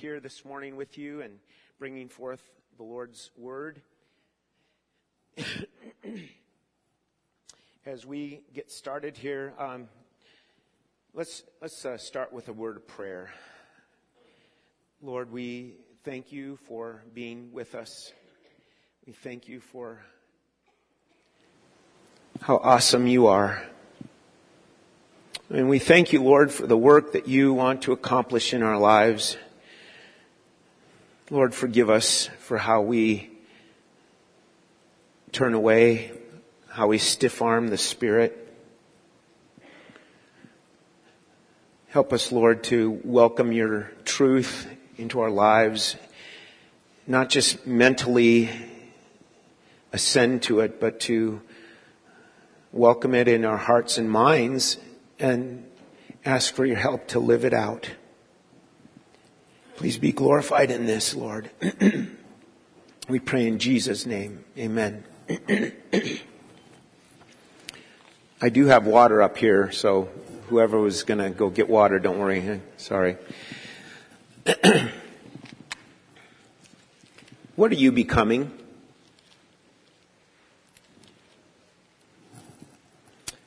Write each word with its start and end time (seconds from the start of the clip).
here 0.00 0.18
this 0.18 0.46
morning 0.46 0.76
with 0.76 0.96
you 0.96 1.20
and 1.20 1.34
bringing 1.78 2.08
forth 2.08 2.40
the 2.78 2.82
Lord's 2.82 3.30
word. 3.36 3.82
As 7.84 8.06
we 8.06 8.40
get 8.54 8.72
started 8.72 9.18
here, 9.18 9.52
um, 9.58 9.88
let's 11.12 11.42
let's 11.60 11.84
uh, 11.84 11.98
start 11.98 12.32
with 12.32 12.48
a 12.48 12.52
word 12.54 12.78
of 12.78 12.88
prayer. 12.88 13.30
Lord, 15.02 15.30
we 15.30 15.74
thank 16.02 16.32
you 16.32 16.56
for 16.66 17.02
being 17.12 17.52
with 17.52 17.74
us. 17.74 18.10
We 19.06 19.12
thank 19.12 19.48
you 19.48 19.60
for 19.60 20.02
how 22.40 22.56
awesome 22.56 23.06
you 23.06 23.26
are. 23.26 23.62
And 25.50 25.68
we 25.68 25.78
thank 25.78 26.14
you, 26.14 26.22
Lord, 26.22 26.50
for 26.50 26.66
the 26.66 26.78
work 26.78 27.12
that 27.12 27.28
you 27.28 27.52
want 27.52 27.82
to 27.82 27.92
accomplish 27.92 28.54
in 28.54 28.62
our 28.62 28.78
lives. 28.78 29.36
Lord, 31.32 31.54
forgive 31.54 31.90
us 31.90 32.28
for 32.40 32.58
how 32.58 32.80
we 32.80 33.30
turn 35.30 35.54
away, 35.54 36.10
how 36.68 36.88
we 36.88 36.98
stiff 36.98 37.40
arm 37.40 37.68
the 37.68 37.78
Spirit. 37.78 38.52
Help 41.86 42.12
us, 42.12 42.32
Lord, 42.32 42.64
to 42.64 43.00
welcome 43.04 43.52
your 43.52 43.92
truth 44.04 44.66
into 44.96 45.20
our 45.20 45.30
lives, 45.30 45.94
not 47.06 47.28
just 47.28 47.64
mentally 47.64 48.50
ascend 49.92 50.42
to 50.42 50.58
it, 50.58 50.80
but 50.80 50.98
to 51.02 51.40
welcome 52.72 53.14
it 53.14 53.28
in 53.28 53.44
our 53.44 53.56
hearts 53.56 53.98
and 53.98 54.10
minds 54.10 54.78
and 55.20 55.64
ask 56.24 56.52
for 56.52 56.66
your 56.66 56.76
help 56.76 57.06
to 57.06 57.20
live 57.20 57.44
it 57.44 57.54
out. 57.54 57.88
Please 59.80 59.96
be 59.96 60.12
glorified 60.12 60.70
in 60.70 60.84
this, 60.84 61.14
Lord. 61.14 61.48
we 63.08 63.18
pray 63.18 63.46
in 63.46 63.58
Jesus' 63.58 64.04
name. 64.04 64.44
Amen. 64.58 65.04
I 68.42 68.50
do 68.50 68.66
have 68.66 68.84
water 68.86 69.22
up 69.22 69.38
here, 69.38 69.72
so 69.72 70.10
whoever 70.48 70.78
was 70.78 71.04
going 71.04 71.16
to 71.16 71.30
go 71.30 71.48
get 71.48 71.70
water, 71.70 71.98
don't 71.98 72.18
worry. 72.18 72.60
Sorry. 72.76 73.16
what 77.56 77.72
are 77.72 77.76
you 77.76 77.90
becoming? 77.90 78.52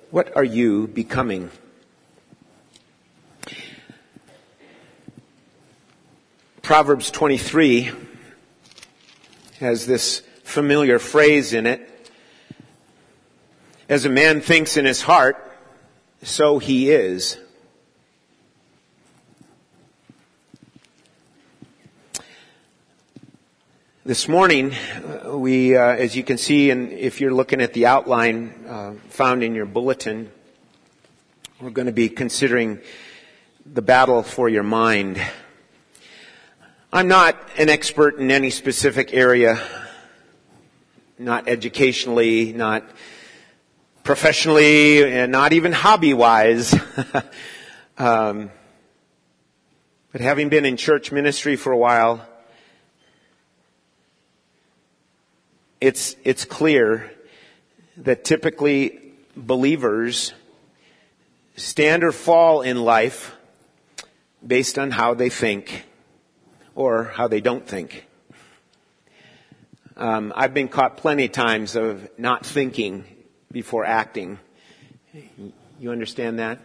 What 0.09 0.35
are 0.35 0.43
you 0.43 0.87
becoming? 0.87 1.51
Proverbs 6.63 7.11
23 7.11 7.91
has 9.59 9.85
this 9.85 10.21
familiar 10.45 10.97
phrase 10.97 11.51
in 11.51 11.67
it. 11.67 12.09
As 13.89 14.05
a 14.05 14.09
man 14.09 14.39
thinks 14.39 14.77
in 14.77 14.85
his 14.85 15.01
heart, 15.01 15.35
so 16.21 16.59
he 16.59 16.89
is. 16.89 17.37
This 24.05 24.29
morning, 24.29 24.73
we, 25.25 25.75
uh, 25.75 25.81
as 25.81 26.15
you 26.15 26.23
can 26.23 26.37
see, 26.37 26.69
and 26.69 26.93
if 26.93 27.19
you're 27.19 27.33
looking 27.33 27.59
at 27.59 27.73
the 27.73 27.87
outline 27.87 28.53
uh, 28.69 28.93
found 29.09 29.43
in 29.43 29.53
your 29.53 29.65
bulletin, 29.65 30.31
we're 31.59 31.71
going 31.71 31.87
to 31.87 31.91
be 31.91 32.07
considering 32.07 32.79
the 33.65 33.81
battle 33.81 34.23
for 34.23 34.47
your 34.47 34.63
mind. 34.63 35.21
I'm 36.95 37.07
not 37.07 37.35
an 37.57 37.69
expert 37.69 38.19
in 38.19 38.29
any 38.29 38.51
specific 38.51 39.15
area, 39.15 39.59
not 41.17 41.49
educationally, 41.49 42.53
not 42.53 42.87
professionally, 44.03 45.03
and 45.03 45.31
not 45.31 45.53
even 45.53 45.71
hobby 45.71 46.13
wise. 46.13 46.71
um, 47.97 48.51
but 50.11 50.21
having 50.21 50.49
been 50.49 50.65
in 50.65 50.77
church 50.77 51.11
ministry 51.11 51.55
for 51.55 51.71
a 51.71 51.77
while, 51.77 52.27
it's, 55.81 56.15
it's 56.23 56.45
clear 56.45 57.11
that 57.97 58.23
typically 58.23 58.99
believers 59.35 60.31
stand 61.55 62.03
or 62.03 62.11
fall 62.11 62.61
in 62.61 62.79
life 62.83 63.35
based 64.45 64.77
on 64.77 64.91
how 64.91 65.15
they 65.15 65.29
think 65.29 65.87
or 66.75 67.05
how 67.05 67.27
they 67.27 67.41
don't 67.41 67.67
think. 67.67 68.05
Um, 69.95 70.33
I've 70.35 70.53
been 70.53 70.69
caught 70.69 70.97
plenty 70.97 71.25
of 71.25 71.31
times 71.31 71.75
of 71.75 72.09
not 72.17 72.45
thinking 72.45 73.05
before 73.51 73.85
acting. 73.85 74.39
You 75.79 75.91
understand 75.91 76.39
that? 76.39 76.59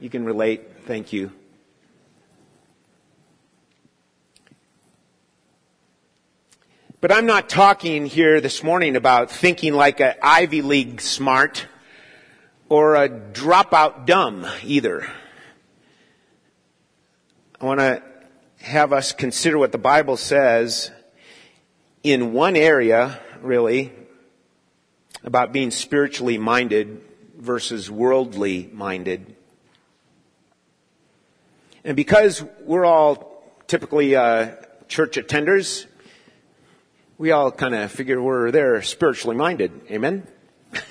You 0.00 0.10
can 0.10 0.24
relate. 0.24 0.62
Thank 0.86 1.12
you. 1.12 1.30
But 7.00 7.12
I'm 7.12 7.26
not 7.26 7.48
talking 7.48 8.06
here 8.06 8.40
this 8.40 8.64
morning 8.64 8.96
about 8.96 9.30
thinking 9.30 9.74
like 9.74 10.00
an 10.00 10.14
Ivy 10.22 10.62
League 10.62 11.00
smart 11.00 11.66
or 12.68 12.96
a 12.96 13.08
dropout 13.08 14.06
dumb 14.06 14.46
either. 14.64 15.06
I 17.60 17.64
want 17.66 17.80
to 17.80 18.02
have 18.64 18.92
us 18.94 19.12
consider 19.12 19.58
what 19.58 19.72
the 19.72 19.78
Bible 19.78 20.16
says 20.16 20.90
in 22.02 22.32
one 22.32 22.56
area, 22.56 23.20
really, 23.42 23.92
about 25.22 25.52
being 25.52 25.70
spiritually 25.70 26.38
minded 26.38 27.02
versus 27.36 27.90
worldly 27.90 28.70
minded. 28.72 29.36
And 31.84 31.94
because 31.94 32.42
we're 32.60 32.86
all 32.86 33.44
typically 33.66 34.16
uh, 34.16 34.52
church 34.88 35.16
attenders, 35.18 35.84
we 37.18 37.32
all 37.32 37.52
kind 37.52 37.74
of 37.74 37.92
figure 37.92 38.20
we're 38.20 38.50
there 38.50 38.80
spiritually 38.80 39.36
minded. 39.36 39.72
Amen? 39.90 40.26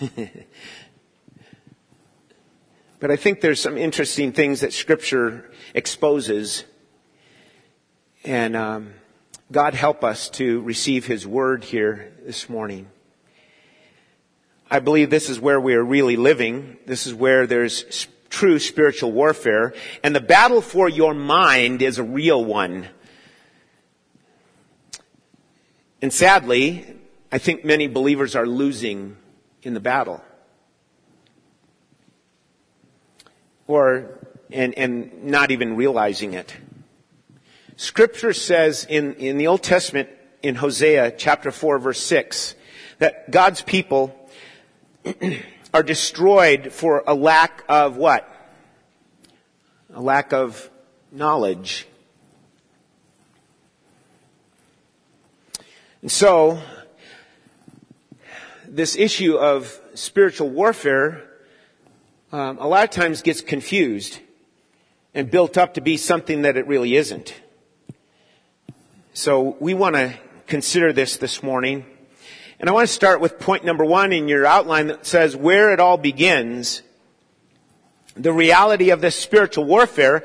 but 3.00 3.10
I 3.10 3.16
think 3.16 3.42
there's 3.42 3.60
some 3.60 3.80
interesting 3.80 4.32
things 4.32 4.60
that 4.62 4.74
Scripture 4.74 5.50
exposes 5.74 6.66
and 8.24 8.56
um, 8.56 8.94
God 9.52 9.74
help 9.74 10.04
us 10.04 10.30
to 10.32 10.62
receive 10.62 11.06
His 11.06 11.28
word 11.28 11.64
here 11.64 12.14
this 12.26 12.48
morning. 12.50 12.88
I 14.72 14.80
believe 14.80 15.10
this 15.10 15.30
is 15.30 15.40
where 15.40 15.60
we 15.60 15.76
are 15.76 15.84
really 15.84 16.16
living. 16.16 16.78
This 16.86 17.06
is 17.06 17.14
where 17.14 17.46
there's 17.46 18.08
true 18.30 18.58
spiritual 18.58 19.12
warfare. 19.12 19.74
And 20.04 20.16
the 20.16 20.22
battle 20.22 20.62
for 20.62 20.90
your 20.90 21.14
mind 21.14 21.82
is 21.82 22.00
a 22.00 22.04
real 22.04 22.44
one. 22.44 22.88
And 26.02 26.12
sadly, 26.12 26.86
I 27.32 27.38
think 27.38 27.64
many 27.64 27.88
believers 27.88 28.36
are 28.36 28.48
losing 28.48 29.18
in 29.62 29.74
the 29.74 29.80
battle. 29.80 30.24
Or, 33.68 34.20
and, 34.52 34.74
and 34.74 35.26
not 35.26 35.52
even 35.52 35.76
realizing 35.76 36.34
it. 36.34 36.56
Scripture 37.84 38.32
says 38.32 38.86
in, 38.88 39.16
in 39.16 39.38
the 39.38 39.48
Old 39.48 39.62
Testament, 39.62 40.08
in 40.42 40.56
Hosea 40.56 41.12
chapter 41.18 41.52
4 41.52 41.80
verse 41.80 42.00
6, 42.00 42.56
that 43.00 43.30
God's 43.30 43.62
people 43.62 44.18
are 45.74 45.84
destroyed 45.84 46.72
for 46.72 47.04
a 47.06 47.14
lack 47.14 47.66
of 47.68 47.98
what? 47.98 48.26
A 49.94 50.00
lack 50.00 50.32
of 50.32 50.70
knowledge. 51.12 51.86
And 56.02 56.10
so, 56.10 56.62
this 58.66 58.96
issue 58.96 59.36
of 59.36 59.78
spiritual 59.94 60.50
warfare 60.50 61.22
um, 62.32 62.60
a 62.60 62.68
lot 62.68 62.86
of 62.86 62.92
times 62.92 63.22
gets 63.22 63.42
confused 63.42 64.22
and 65.14 65.30
built 65.30 65.58
up 65.58 65.74
to 65.74 65.82
be 65.82 65.98
something 65.98 66.44
that 66.44 66.56
it 66.56 66.66
really 66.66 66.96
isn't. 66.96 67.43
So 69.16 69.56
we 69.60 69.76
want 69.76 69.96
to 69.96 70.16
consider 70.48 70.92
this 70.92 71.18
this 71.18 71.44
morning. 71.44 71.86
And 72.60 72.68
I 72.68 72.74
want 72.74 72.88
to 72.88 72.94
start 72.94 73.22
with 73.22 73.38
point 73.38 73.64
number 73.64 73.86
one 73.86 74.12
in 74.12 74.28
your 74.28 74.44
outline 74.44 74.88
that 74.88 75.06
says 75.06 75.36
where 75.36 75.72
it 75.72 75.80
all 75.80 75.98
begins. 75.98 76.82
The 78.16 78.34
reality 78.34 78.90
of 78.90 79.02
this 79.02 79.16
spiritual 79.16 79.66
warfare 79.66 80.24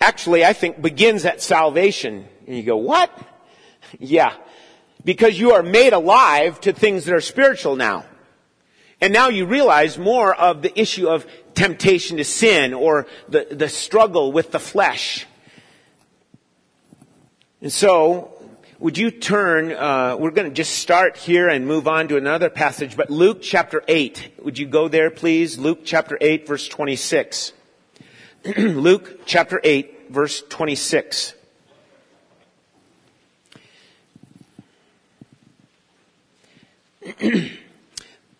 actually, 0.00 0.44
I 0.44 0.54
think, 0.54 0.82
begins 0.82 1.24
at 1.24 1.40
salvation. 1.40 2.26
And 2.48 2.56
you 2.56 2.64
go, 2.64 2.76
what? 2.76 3.16
Yeah. 3.96 4.34
Because 5.04 5.38
you 5.38 5.52
are 5.52 5.62
made 5.62 5.92
alive 5.92 6.60
to 6.62 6.72
things 6.72 7.04
that 7.04 7.14
are 7.14 7.20
spiritual 7.20 7.76
now. 7.76 8.06
And 9.00 9.12
now 9.12 9.28
you 9.28 9.46
realize 9.46 9.98
more 9.98 10.34
of 10.34 10.62
the 10.62 10.76
issue 10.76 11.08
of 11.08 11.28
temptation 11.54 12.16
to 12.16 12.24
sin 12.24 12.74
or 12.74 13.06
the, 13.28 13.46
the 13.52 13.68
struggle 13.68 14.32
with 14.32 14.50
the 14.50 14.58
flesh. 14.58 15.26
And 17.66 17.72
so, 17.72 18.30
would 18.78 18.96
you 18.96 19.10
turn, 19.10 19.72
uh, 19.72 20.16
we're 20.16 20.30
going 20.30 20.48
to 20.48 20.54
just 20.54 20.78
start 20.78 21.16
here 21.16 21.48
and 21.48 21.66
move 21.66 21.88
on 21.88 22.06
to 22.06 22.16
another 22.16 22.48
passage, 22.48 22.96
but 22.96 23.10
Luke 23.10 23.42
chapter 23.42 23.82
8. 23.88 24.34
Would 24.44 24.56
you 24.56 24.66
go 24.66 24.86
there, 24.86 25.10
please? 25.10 25.58
Luke 25.58 25.80
chapter 25.84 26.16
8, 26.20 26.46
verse 26.46 26.68
26. 26.68 27.52
Luke 28.56 29.22
chapter 29.26 29.60
8, 29.64 30.12
verse 30.12 30.44
26. 30.48 31.34
then 37.20 37.50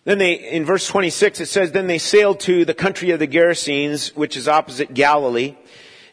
they, 0.05 0.35
in 0.35 0.63
verse 0.63 0.87
26, 0.87 1.41
it 1.41 1.47
says, 1.47 1.73
Then 1.73 1.87
they 1.87 1.97
sailed 1.97 2.39
to 2.39 2.63
the 2.63 2.73
country 2.73 3.11
of 3.11 3.19
the 3.19 3.27
Gerasenes, 3.27 4.15
which 4.15 4.37
is 4.37 4.47
opposite 4.47 4.93
Galilee. 4.93 5.57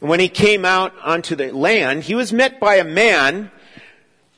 And 0.05 0.11
when 0.11 0.21
he 0.21 0.29
came 0.29 0.67
out 0.67 0.93
onto 1.03 1.35
the 1.35 1.51
land, 1.51 2.03
he 2.03 2.15
was 2.15 2.31
met 2.31 2.61
by 2.61 2.75
a 2.75 2.85
man 2.85 3.51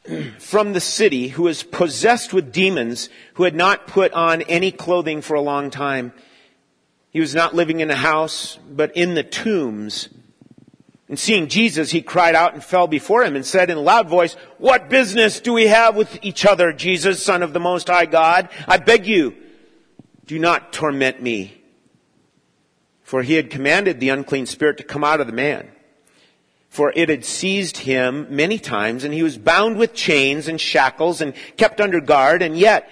from 0.39 0.75
the 0.75 0.81
city 0.81 1.27
who 1.27 1.43
was 1.43 1.65
possessed 1.65 2.33
with 2.33 2.53
demons, 2.53 3.09
who 3.35 3.43
had 3.43 3.57
not 3.57 3.89
put 3.89 4.13
on 4.13 4.43
any 4.43 4.71
clothing 4.71 5.23
for 5.23 5.35
a 5.35 5.41
long 5.41 5.71
time. 5.71 6.13
He 7.11 7.19
was 7.19 7.35
not 7.35 7.57
living 7.57 7.81
in 7.81 7.91
a 7.91 7.97
house, 7.97 8.61
but 8.71 8.97
in 8.97 9.17
the 9.17 9.25
tombs. 9.25 10.09
And 11.09 11.19
seeing 11.19 11.49
Jesus, 11.49 11.91
he 11.91 12.01
cried 12.01 12.37
out 12.37 12.55
and 12.55 12.63
fell 12.63 12.87
before 12.87 13.25
him 13.25 13.35
and 13.35 13.45
said 13.45 13.69
in 13.69 13.77
a 13.77 13.81
loud 13.81 14.09
voice, 14.09 14.35
What 14.59 14.89
business 14.89 15.41
do 15.41 15.53
we 15.53 15.67
have 15.67 15.97
with 15.97 16.17
each 16.23 16.47
other, 16.47 16.73
Jesus, 16.73 17.25
Son 17.25 17.43
of 17.43 17.53
the 17.53 17.59
Most 17.59 17.89
High 17.89 18.07
God? 18.07 18.51
I 18.69 18.77
beg 18.77 19.05
you, 19.05 19.35
do 20.27 20.39
not 20.39 20.73
torment 20.73 21.21
me. 21.21 21.61
For 23.07 23.23
he 23.23 23.35
had 23.35 23.51
commanded 23.51 24.01
the 24.01 24.09
unclean 24.09 24.47
spirit 24.47 24.79
to 24.79 24.83
come 24.83 25.05
out 25.05 25.21
of 25.21 25.29
the 25.29 25.33
man. 25.33 25.71
For 26.69 26.93
it 26.97 27.09
had 27.09 27.25
seized 27.25 27.77
him 27.77 28.27
many 28.35 28.59
times, 28.59 29.05
and 29.05 29.15
he 29.15 29.23
was 29.23 29.39
bound 29.39 29.77
with 29.77 29.95
chains 29.95 30.49
and 30.49 30.61
shackles 30.61 31.21
and 31.21 31.33
kept 31.57 31.81
under 31.81 32.01
guard, 32.01 32.43
and 32.43 32.59
yet 32.59 32.91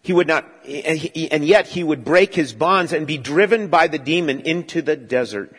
he 0.00 0.14
would 0.14 0.26
not, 0.26 0.50
and 0.64 1.44
yet 1.44 1.66
he 1.66 1.84
would 1.84 2.06
break 2.06 2.34
his 2.34 2.54
bonds 2.54 2.94
and 2.94 3.06
be 3.06 3.18
driven 3.18 3.68
by 3.68 3.86
the 3.86 3.98
demon 3.98 4.40
into 4.40 4.80
the 4.80 4.96
desert. 4.96 5.54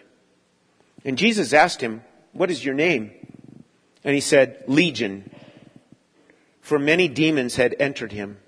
And 1.06 1.16
Jesus 1.16 1.54
asked 1.54 1.80
him, 1.80 2.04
What 2.34 2.50
is 2.50 2.66
your 2.66 2.74
name? 2.74 3.12
And 4.04 4.16
he 4.16 4.22
said, 4.22 4.64
Legion. 4.66 5.30
For 6.60 6.80
many 6.80 7.08
demons 7.08 7.56
had 7.56 7.76
entered 7.80 8.14
him. 8.14 8.40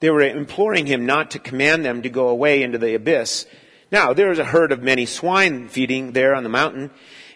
They 0.00 0.10
were 0.10 0.20
imploring 0.20 0.84
him 0.84 1.06
not 1.06 1.30
to 1.30 1.38
command 1.38 1.82
them 1.82 2.02
to 2.02 2.10
go 2.10 2.28
away 2.28 2.62
into 2.62 2.76
the 2.76 2.94
abyss. 2.94 3.46
Now, 3.90 4.12
there 4.12 4.28
was 4.28 4.38
a 4.38 4.44
herd 4.44 4.72
of 4.72 4.82
many 4.82 5.06
swine 5.06 5.68
feeding 5.68 6.12
there 6.12 6.34
on 6.34 6.42
the 6.42 6.48
mountain, 6.48 6.90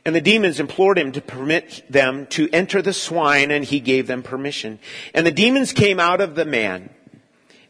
and 0.05 0.15
the 0.15 0.21
demons 0.21 0.59
implored 0.59 0.99
him 0.99 1.13
to 1.13 1.21
permit 1.21 1.85
them 1.89 2.27
to 2.29 2.49
enter 2.53 2.83
the 2.83 2.93
swine, 2.93 3.51
and 3.51 3.65
he 3.65 3.81
gave 3.81 4.07
them 4.07 4.23
permission. 4.23 4.79
And 5.15 5.27
the 5.27 5.31
demons 5.31 5.73
came 5.73 6.01
out 6.01 6.21
of 6.21 6.35
the 6.35 6.45
man 6.45 6.91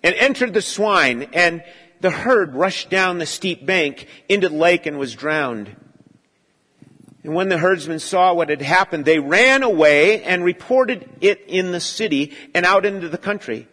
and 0.02 0.14
entered 0.14 0.54
the 0.54 0.62
swine, 0.62 1.28
and 1.32 1.62
the 2.00 2.10
herd 2.10 2.54
rushed 2.54 2.88
down 2.88 3.18
the 3.18 3.26
steep 3.26 3.66
bank 3.66 4.06
into 4.28 4.48
the 4.48 4.54
lake 4.54 4.86
and 4.86 4.98
was 4.98 5.14
drowned. 5.14 5.76
And 7.22 7.34
when 7.34 7.50
the 7.50 7.58
herdsmen 7.58 7.98
saw 7.98 8.32
what 8.32 8.48
had 8.48 8.62
happened, 8.62 9.04
they 9.04 9.18
ran 9.18 9.62
away 9.62 10.22
and 10.22 10.42
reported 10.42 11.06
it 11.20 11.42
in 11.46 11.72
the 11.72 11.80
city 11.80 12.32
and 12.54 12.64
out 12.64 12.86
into 12.86 13.10
the 13.10 13.18
country. 13.18 13.68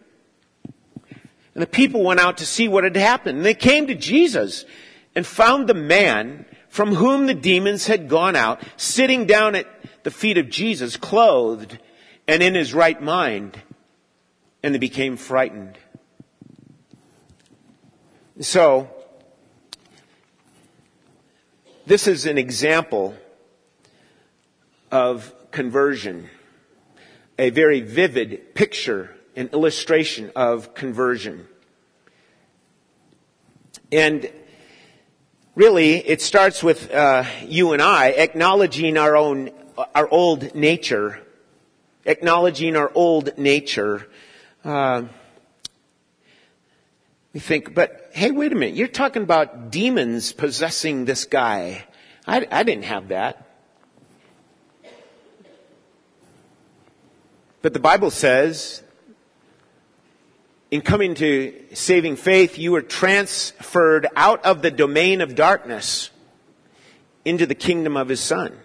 And 1.54 1.62
the 1.62 1.66
people 1.66 2.04
went 2.04 2.20
out 2.20 2.38
to 2.38 2.46
see 2.46 2.68
what 2.68 2.84
had 2.84 2.94
happened. 2.94 3.38
And 3.38 3.46
they 3.46 3.54
came 3.54 3.86
to 3.86 3.94
Jesus 3.94 4.66
and 5.18 5.26
found 5.26 5.68
the 5.68 5.74
man 5.74 6.44
from 6.68 6.94
whom 6.94 7.26
the 7.26 7.34
demons 7.34 7.88
had 7.88 8.08
gone 8.08 8.36
out 8.36 8.62
sitting 8.76 9.26
down 9.26 9.56
at 9.56 9.66
the 10.04 10.12
feet 10.12 10.38
of 10.38 10.48
Jesus, 10.48 10.96
clothed 10.96 11.76
and 12.28 12.40
in 12.40 12.54
his 12.54 12.72
right 12.72 13.02
mind. 13.02 13.60
And 14.62 14.72
they 14.72 14.78
became 14.78 15.16
frightened. 15.16 15.76
So, 18.38 18.88
this 21.84 22.06
is 22.06 22.24
an 22.24 22.38
example 22.38 23.16
of 24.92 25.34
conversion. 25.50 26.28
A 27.40 27.50
very 27.50 27.80
vivid 27.80 28.54
picture, 28.54 29.16
an 29.34 29.48
illustration 29.52 30.30
of 30.36 30.74
conversion. 30.74 31.48
And 33.90 34.30
really, 35.58 35.96
it 35.96 36.22
starts 36.22 36.62
with 36.62 36.92
uh, 36.92 37.24
you 37.44 37.72
and 37.72 37.82
I 37.82 38.10
acknowledging 38.10 38.96
our 38.96 39.16
own, 39.16 39.50
our 39.92 40.08
old 40.08 40.54
nature, 40.54 41.20
acknowledging 42.06 42.76
our 42.76 42.92
old 42.94 43.36
nature. 43.36 44.06
Uh, 44.64 45.02
we 47.32 47.40
think, 47.40 47.74
but 47.74 48.10
hey, 48.12 48.30
wait 48.30 48.52
a 48.52 48.54
minute, 48.54 48.76
you're 48.76 48.86
talking 48.86 49.24
about 49.24 49.72
demons 49.72 50.32
possessing 50.32 51.06
this 51.06 51.24
guy. 51.24 51.84
I, 52.24 52.46
I 52.52 52.62
didn't 52.62 52.84
have 52.84 53.08
that. 53.08 53.44
But 57.62 57.74
the 57.74 57.80
Bible 57.80 58.12
says, 58.12 58.84
in 60.70 60.82
coming 60.82 61.14
to 61.14 61.54
saving 61.72 62.16
faith, 62.16 62.58
you 62.58 62.72
were 62.72 62.82
transferred 62.82 64.06
out 64.14 64.44
of 64.44 64.62
the 64.62 64.70
domain 64.70 65.20
of 65.20 65.34
darkness 65.34 66.10
into 67.24 67.46
the 67.46 67.54
kingdom 67.54 67.96
of 67.96 68.08
his 68.08 68.20
son. 68.20 68.56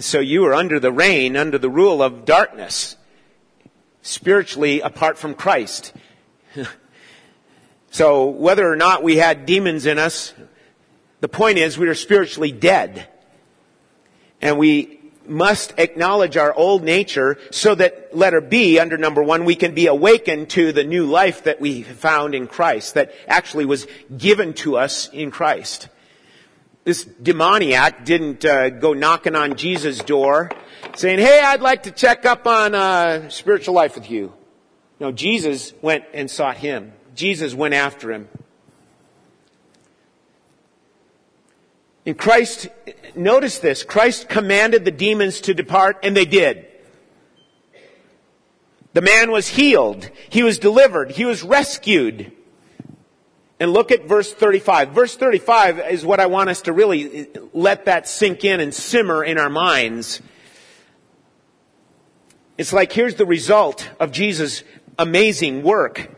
So 0.00 0.20
you 0.20 0.42
were 0.42 0.54
under 0.54 0.80
the 0.80 0.92
reign, 0.92 1.36
under 1.36 1.58
the 1.58 1.70
rule 1.70 2.02
of 2.02 2.24
darkness, 2.24 2.96
spiritually 4.00 4.80
apart 4.80 5.18
from 5.18 5.34
Christ. 5.34 5.92
so 7.90 8.26
whether 8.26 8.70
or 8.70 8.76
not 8.76 9.02
we 9.02 9.16
had 9.16 9.46
demons 9.46 9.86
in 9.86 9.98
us, 9.98 10.32
the 11.20 11.28
point 11.28 11.58
is 11.58 11.78
we 11.78 11.86
were 11.86 11.94
spiritually 11.94 12.50
dead. 12.50 13.06
And 14.40 14.58
we 14.58 15.01
must 15.28 15.74
acknowledge 15.78 16.36
our 16.36 16.52
old 16.54 16.82
nature 16.82 17.38
so 17.50 17.74
that 17.74 18.16
letter 18.16 18.40
B 18.40 18.78
under 18.78 18.96
number 18.96 19.22
one, 19.22 19.44
we 19.44 19.56
can 19.56 19.74
be 19.74 19.86
awakened 19.86 20.50
to 20.50 20.72
the 20.72 20.84
new 20.84 21.06
life 21.06 21.44
that 21.44 21.60
we 21.60 21.82
found 21.82 22.34
in 22.34 22.46
Christ, 22.46 22.94
that 22.94 23.12
actually 23.26 23.64
was 23.64 23.86
given 24.16 24.54
to 24.54 24.76
us 24.76 25.08
in 25.12 25.30
Christ. 25.30 25.88
This 26.84 27.04
demoniac 27.04 28.04
didn't 28.04 28.44
uh, 28.44 28.70
go 28.70 28.92
knocking 28.92 29.36
on 29.36 29.56
Jesus' 29.56 29.98
door 29.98 30.50
saying, 30.96 31.20
hey, 31.20 31.40
I'd 31.40 31.60
like 31.60 31.84
to 31.84 31.90
check 31.90 32.26
up 32.26 32.46
on 32.46 32.74
uh, 32.74 33.28
spiritual 33.28 33.74
life 33.74 33.94
with 33.94 34.10
you. 34.10 34.32
No, 34.98 35.12
Jesus 35.12 35.72
went 35.80 36.04
and 36.12 36.30
sought 36.30 36.56
him. 36.56 36.92
Jesus 37.14 37.54
went 37.54 37.74
after 37.74 38.12
him. 38.12 38.28
In 42.04 42.14
Christ, 42.14 42.68
notice 43.14 43.58
this, 43.58 43.84
Christ 43.84 44.28
commanded 44.28 44.84
the 44.84 44.90
demons 44.90 45.40
to 45.42 45.54
depart 45.54 45.98
and 46.02 46.16
they 46.16 46.24
did. 46.24 46.66
The 48.92 49.00
man 49.00 49.30
was 49.30 49.48
healed. 49.48 50.10
He 50.28 50.42
was 50.42 50.58
delivered. 50.58 51.12
He 51.12 51.24
was 51.24 51.42
rescued. 51.42 52.32
And 53.58 53.72
look 53.72 53.92
at 53.92 54.06
verse 54.06 54.32
35. 54.32 54.90
Verse 54.90 55.16
35 55.16 55.78
is 55.90 56.04
what 56.04 56.18
I 56.20 56.26
want 56.26 56.50
us 56.50 56.62
to 56.62 56.72
really 56.72 57.22
uh, 57.22 57.40
let 57.52 57.84
that 57.84 58.08
sink 58.08 58.44
in 58.44 58.58
and 58.60 58.74
simmer 58.74 59.22
in 59.22 59.38
our 59.38 59.48
minds. 59.48 60.20
It's 62.58 62.72
like 62.72 62.92
here's 62.92 63.14
the 63.14 63.24
result 63.24 63.88
of 64.00 64.10
Jesus' 64.12 64.64
amazing 64.98 65.62
work. 65.62 66.10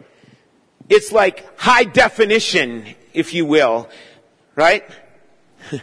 It's 0.88 1.12
like 1.12 1.58
high 1.58 1.84
definition, 1.84 2.94
if 3.12 3.34
you 3.34 3.46
will, 3.46 3.88
right? 4.56 4.84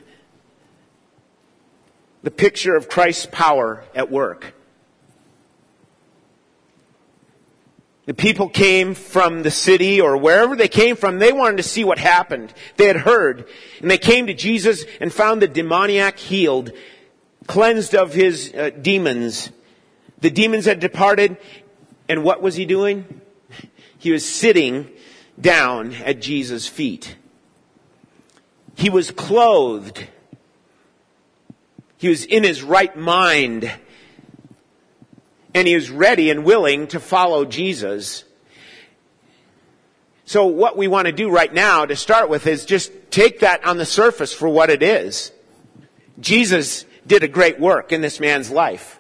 the 2.24 2.32
picture 2.32 2.76
of 2.76 2.90
Christ's 2.90 3.28
power 3.32 3.84
at 3.96 4.12
work. 4.12 4.54
The 8.06 8.14
people 8.16 8.50
came 8.50 8.96
from 8.96 9.44
the 9.44 9.52
city 9.52 10.02
or 10.02 10.18
wherever 10.18 10.56
they 10.56 10.68
came 10.68 10.96
from, 10.96 11.20
they 11.20 11.32
wanted 11.32 11.58
to 11.58 11.64
see 11.64 11.84
what 11.84 12.00
happened. 12.00 12.54
They 12.78 12.88
had 12.88 12.98
heard. 12.98 13.48
And 13.80 13.92
they 13.92 13.98
came 13.98 14.28
to 14.28 14.34
Jesus 14.34 14.84
and 15.00 15.14
found 15.14 15.42
the 15.42 15.48
demoniac 15.48 16.18
healed, 16.18 16.72
cleansed 17.48 17.96
of 17.96 18.14
his 18.14 18.54
uh, 18.54 18.72
demons. 18.72 19.52
The 20.20 20.32
demons 20.32 20.66
had 20.66 20.80
departed, 20.80 21.38
and 22.10 22.24
what 22.24 22.42
was 22.42 22.56
he 22.56 22.66
doing? 22.66 23.22
He 23.98 24.10
was 24.10 24.28
sitting 24.28 24.90
down 25.40 25.94
at 25.94 26.22
Jesus' 26.22 26.68
feet. 26.68 27.18
He 28.82 28.90
was 28.90 29.12
clothed 29.12 30.08
he 32.02 32.10
was 32.10 32.26
in 32.26 32.44
his 32.44 32.64
right 32.64 32.98
mind. 32.98 33.72
And 35.54 35.68
he 35.68 35.76
was 35.76 35.92
ready 35.92 36.32
and 36.32 36.44
willing 36.44 36.88
to 36.88 37.00
follow 37.00 37.46
Jesus. 37.46 38.24
So 40.26 40.48
what 40.48 40.76
we 40.76 40.88
want 40.88 41.06
to 41.06 41.12
do 41.12 41.30
right 41.30 41.54
now 41.54 41.86
to 41.86 41.96
start 41.96 42.28
with 42.28 42.48
is 42.48 42.66
just 42.66 42.92
take 43.12 43.42
that 43.42 43.64
on 43.66 43.78
the 43.78 43.86
surface 43.86 44.34
for 44.34 44.50
what 44.50 44.72
it 44.72 44.82
is. 44.82 45.32
Jesus 46.20 46.86
did 47.06 47.22
a 47.22 47.28
great 47.28 47.60
work 47.60 47.92
in 47.92 48.02
this 48.02 48.20
man's 48.20 48.50
life. 48.50 49.00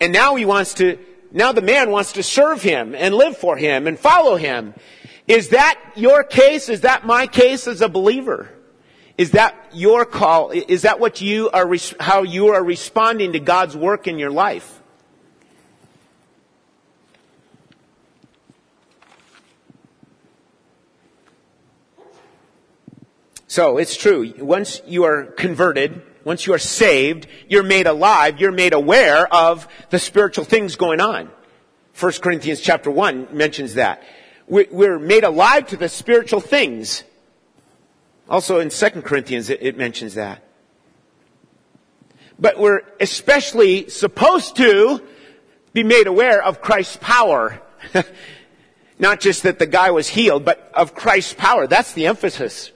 And 0.00 0.12
now 0.12 0.34
he 0.34 0.44
wants 0.44 0.74
to, 0.74 0.98
now 1.30 1.52
the 1.52 1.62
man 1.62 1.92
wants 1.92 2.14
to 2.14 2.24
serve 2.24 2.60
him 2.60 2.92
and 2.96 3.14
live 3.14 3.36
for 3.36 3.56
him 3.56 3.86
and 3.86 3.96
follow 3.96 4.34
him. 4.34 4.74
Is 5.26 5.48
that 5.48 5.80
your 5.96 6.22
case? 6.22 6.68
Is 6.68 6.82
that 6.82 7.04
my 7.04 7.26
case 7.26 7.66
as 7.66 7.80
a 7.80 7.88
believer? 7.88 8.48
Is 9.18 9.32
that 9.32 9.56
your 9.72 10.04
call? 10.04 10.50
Is 10.50 10.82
that 10.82 11.00
what 11.00 11.20
you 11.20 11.50
are, 11.50 11.68
how 11.98 12.22
you 12.22 12.48
are 12.48 12.62
responding 12.62 13.32
to 13.32 13.40
God's 13.40 13.76
work 13.76 14.06
in 14.06 14.18
your 14.18 14.30
life? 14.30 14.82
So 23.48 23.78
it's 23.78 23.96
true. 23.96 24.34
Once 24.38 24.82
you 24.86 25.04
are 25.04 25.24
converted, 25.24 26.02
once 26.24 26.46
you 26.46 26.52
are 26.52 26.58
saved, 26.58 27.26
you're 27.48 27.62
made 27.62 27.86
alive, 27.86 28.38
you're 28.38 28.52
made 28.52 28.74
aware 28.74 29.32
of 29.32 29.66
the 29.88 29.98
spiritual 29.98 30.44
things 30.44 30.76
going 30.76 31.00
on. 31.00 31.30
1 31.98 32.12
Corinthians 32.20 32.60
chapter 32.60 32.90
1 32.90 33.28
mentions 33.32 33.74
that. 33.74 34.02
We're 34.48 34.98
made 34.98 35.24
alive 35.24 35.66
to 35.68 35.76
the 35.76 35.88
spiritual 35.88 36.40
things. 36.40 37.02
Also 38.28 38.60
in 38.60 38.70
2 38.70 38.88
Corinthians 39.02 39.50
it 39.50 39.76
mentions 39.76 40.14
that. 40.14 40.42
But 42.38 42.58
we're 42.58 42.82
especially 43.00 43.88
supposed 43.88 44.56
to 44.56 45.02
be 45.72 45.82
made 45.82 46.06
aware 46.06 46.42
of 46.42 46.60
Christ's 46.60 46.98
power. 47.00 47.60
Not 48.98 49.20
just 49.20 49.42
that 49.42 49.58
the 49.58 49.66
guy 49.66 49.90
was 49.90 50.08
healed, 50.08 50.44
but 50.44 50.70
of 50.74 50.94
Christ's 50.94 51.34
power. 51.34 51.66
That's 51.66 51.92
the 51.92 52.06
emphasis. 52.06 52.72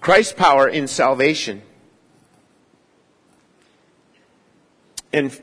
Christ's 0.00 0.32
power 0.32 0.68
in 0.68 0.86
salvation. 0.86 1.62
And 5.12 5.38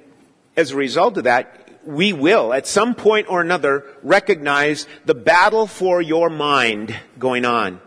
as 0.55 0.71
a 0.71 0.75
result 0.75 1.17
of 1.17 1.25
that, 1.25 1.66
we 1.87 2.11
will, 2.11 2.53
at 2.53 2.67
some 2.67 2.93
point 2.93 3.27
or 3.29 3.41
another, 3.41 3.85
recognize 4.03 4.85
the 5.05 5.15
battle 5.15 5.67
for 5.67 6.01
your 6.01 6.29
mind 6.29 6.95
going 7.17 7.45
on. 7.45 7.79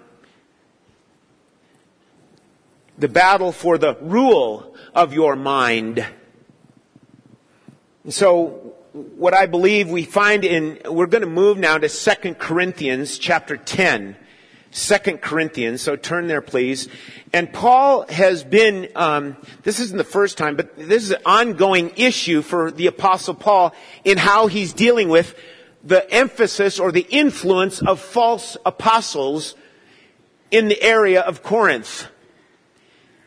The 2.98 3.08
battle 3.08 3.52
for 3.52 3.78
the 3.78 3.96
rule 4.00 4.74
of 4.94 5.12
your 5.12 5.36
mind. 5.36 6.04
so, 8.08 8.74
what 8.92 9.34
I 9.34 9.46
believe 9.46 9.88
we 9.88 10.04
find 10.04 10.44
in, 10.44 10.80
we're 10.84 11.06
going 11.06 11.22
to 11.22 11.28
move 11.28 11.58
now 11.58 11.78
to 11.78 11.88
2 11.88 12.34
Corinthians 12.34 13.18
chapter 13.18 13.56
10. 13.56 14.16
Second 14.70 15.20
Corinthians. 15.20 15.82
So 15.82 15.96
turn 15.96 16.28
there, 16.28 16.40
please. 16.40 16.88
And 17.32 17.52
Paul 17.52 18.06
has 18.08 18.44
been, 18.44 18.88
um, 18.94 19.36
this 19.62 19.80
isn't 19.80 19.96
the 19.96 20.04
first 20.04 20.38
time, 20.38 20.56
but 20.56 20.76
this 20.76 21.02
is 21.02 21.10
an 21.10 21.22
ongoing 21.26 21.92
issue 21.96 22.42
for 22.42 22.70
the 22.70 22.86
Apostle 22.86 23.34
Paul 23.34 23.74
in 24.04 24.18
how 24.18 24.46
he's 24.46 24.72
dealing 24.72 25.08
with 25.08 25.34
the 25.82 26.08
emphasis 26.12 26.78
or 26.78 26.92
the 26.92 27.06
influence 27.08 27.80
of 27.82 28.00
false 28.00 28.56
apostles 28.64 29.54
in 30.50 30.68
the 30.68 30.80
area 30.82 31.20
of 31.20 31.42
Corinth. 31.42 32.08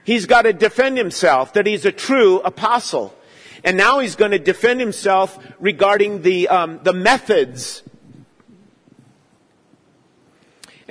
He's 0.04 0.26
got 0.26 0.44
to 0.44 0.54
defend 0.54 0.98
himself 0.98 1.54
that 1.54 1.66
he's 1.66 1.86
a 1.86 1.92
true 1.92 2.40
apostle. 2.42 3.16
And 3.64 3.78
now 3.78 4.00
he's 4.00 4.16
going 4.16 4.32
to 4.32 4.40
defend 4.40 4.82
himself 4.82 5.40
regarding 5.60 6.22
the, 6.22 6.50
um, 6.50 6.82
the 6.84 6.94
methods 6.94 7.82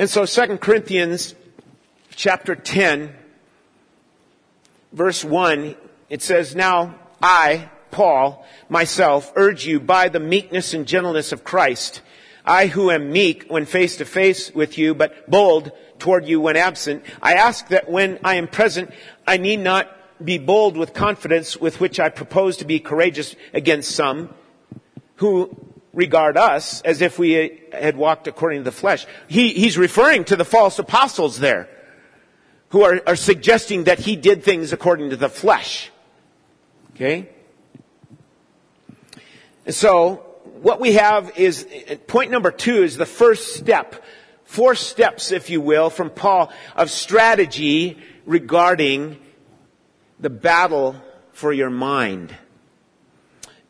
and 0.03 0.11
so 0.11 0.27
2 0.27 0.57
Corinthians 0.57 1.37
chapter 2.17 2.57
10, 2.57 3.15
verse 4.93 5.25
1, 5.25 5.77
it 6.11 6.23
says, 6.23 6.57
Now 6.57 6.97
I, 7.23 7.71
Paul, 7.93 8.45
myself, 8.69 9.33
urge 9.37 9.65
you 9.65 9.79
by 9.79 10.09
the 10.09 10.19
meekness 10.19 10.75
and 10.75 10.89
gentleness 10.89 11.31
of 11.31 11.45
Christ, 11.45 12.03
I 12.45 12.67
who 12.67 12.91
am 12.91 13.13
meek 13.13 13.45
when 13.47 13.65
face 13.65 13.99
to 13.99 14.05
face 14.05 14.53
with 14.53 14.77
you, 14.77 14.93
but 14.97 15.31
bold 15.31 15.71
toward 16.01 16.27
you 16.27 16.41
when 16.41 16.57
absent, 16.57 17.05
I 17.23 17.35
ask 17.35 17.69
that 17.69 17.89
when 17.89 18.19
I 18.25 18.35
am 18.35 18.49
present, 18.49 18.91
I 19.25 19.37
need 19.37 19.61
not 19.61 19.89
be 20.25 20.37
bold 20.37 20.77
with 20.77 20.95
confidence 20.95 21.57
with 21.57 21.79
which 21.79 22.01
I 22.01 22.09
propose 22.09 22.57
to 22.57 22.65
be 22.65 22.81
courageous 22.81 23.37
against 23.55 23.93
some 23.93 24.35
who 25.15 25.72
regard 25.93 26.37
us 26.37 26.81
as 26.83 27.03
if 27.03 27.19
we 27.19 27.61
had 27.73 27.97
walked 27.97 28.27
according 28.27 28.61
to 28.61 28.65
the 28.65 28.73
flesh. 28.73 29.07
He, 29.29 29.53
he's 29.53 29.77
referring 29.77 30.25
to 30.25 30.37
the 30.37 30.45
false 30.45 30.79
apostles 30.79 31.39
there 31.39 31.69
who 32.71 32.83
are, 32.83 33.01
are 33.07 33.17
suggesting 33.17 33.85
that 33.85 33.99
he 33.99 34.17
did 34.17 34.43
things 34.43 34.73
according 34.73 35.11
to 35.11 35.17
the 35.17 35.29
flesh. 35.29 35.91
Okay? 36.95 37.29
So, 39.69 40.27
what 40.63 40.81
we 40.81 40.95
have 40.95 41.37
is, 41.37 41.67
point 42.07 42.31
number 42.31 42.51
two 42.51 42.83
is 42.83 42.97
the 42.97 43.07
first 43.07 43.57
step, 43.57 44.03
four 44.45 44.75
steps, 44.75 45.31
if 45.33 45.51
you 45.51 45.61
will, 45.61 45.91
from 45.91 46.11
Paul 46.11 46.51
of 46.75 46.91
strategy 46.91 47.99
regarding 48.25 49.19
the 50.19 50.31
battle 50.31 50.97
for 51.33 51.53
your 51.53 51.71
mind. 51.71 52.35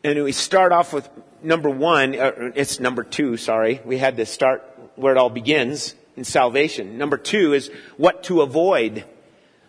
And 0.03 0.23
we 0.23 0.31
start 0.31 0.71
off 0.71 0.93
with 0.93 1.09
number 1.43 1.69
one, 1.69 2.17
uh, 2.19 2.51
it's 2.55 2.79
number 2.79 3.03
two, 3.03 3.37
sorry. 3.37 3.81
We 3.85 3.97
had 3.97 4.17
to 4.17 4.25
start 4.25 4.63
where 4.95 5.13
it 5.13 5.17
all 5.17 5.29
begins 5.29 5.95
in 6.15 6.23
salvation. 6.23 6.97
Number 6.97 7.17
two 7.17 7.53
is 7.53 7.69
what 7.97 8.23
to 8.23 8.41
avoid. 8.41 9.05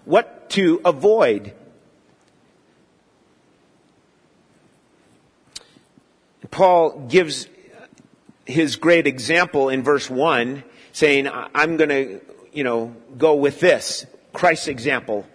What 0.04 0.50
to 0.50 0.80
avoid. 0.84 1.54
Paul 6.50 7.06
gives 7.08 7.48
his 8.46 8.76
great 8.76 9.06
example 9.06 9.70
in 9.70 9.82
verse 9.82 10.08
one, 10.08 10.62
saying, 10.92 11.28
I'm 11.28 11.76
gonna, 11.76 12.20
you 12.52 12.62
know, 12.62 12.94
go 13.16 13.34
with 13.34 13.58
this. 13.60 14.06
Christ's 14.32 14.68
example. 14.68 15.26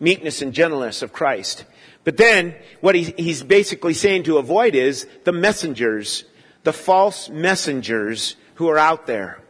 Meekness 0.00 0.40
and 0.40 0.52
gentleness 0.52 1.02
of 1.02 1.12
Christ. 1.12 1.64
But 2.04 2.16
then, 2.16 2.54
what 2.80 2.94
he, 2.94 3.14
he's 3.16 3.42
basically 3.42 3.94
saying 3.94 4.24
to 4.24 4.38
avoid 4.38 4.74
is 4.74 5.06
the 5.24 5.32
messengers, 5.32 6.24
the 6.64 6.72
false 6.72 7.28
messengers 7.28 8.36
who 8.54 8.68
are 8.68 8.78
out 8.78 9.06
there. 9.06 9.40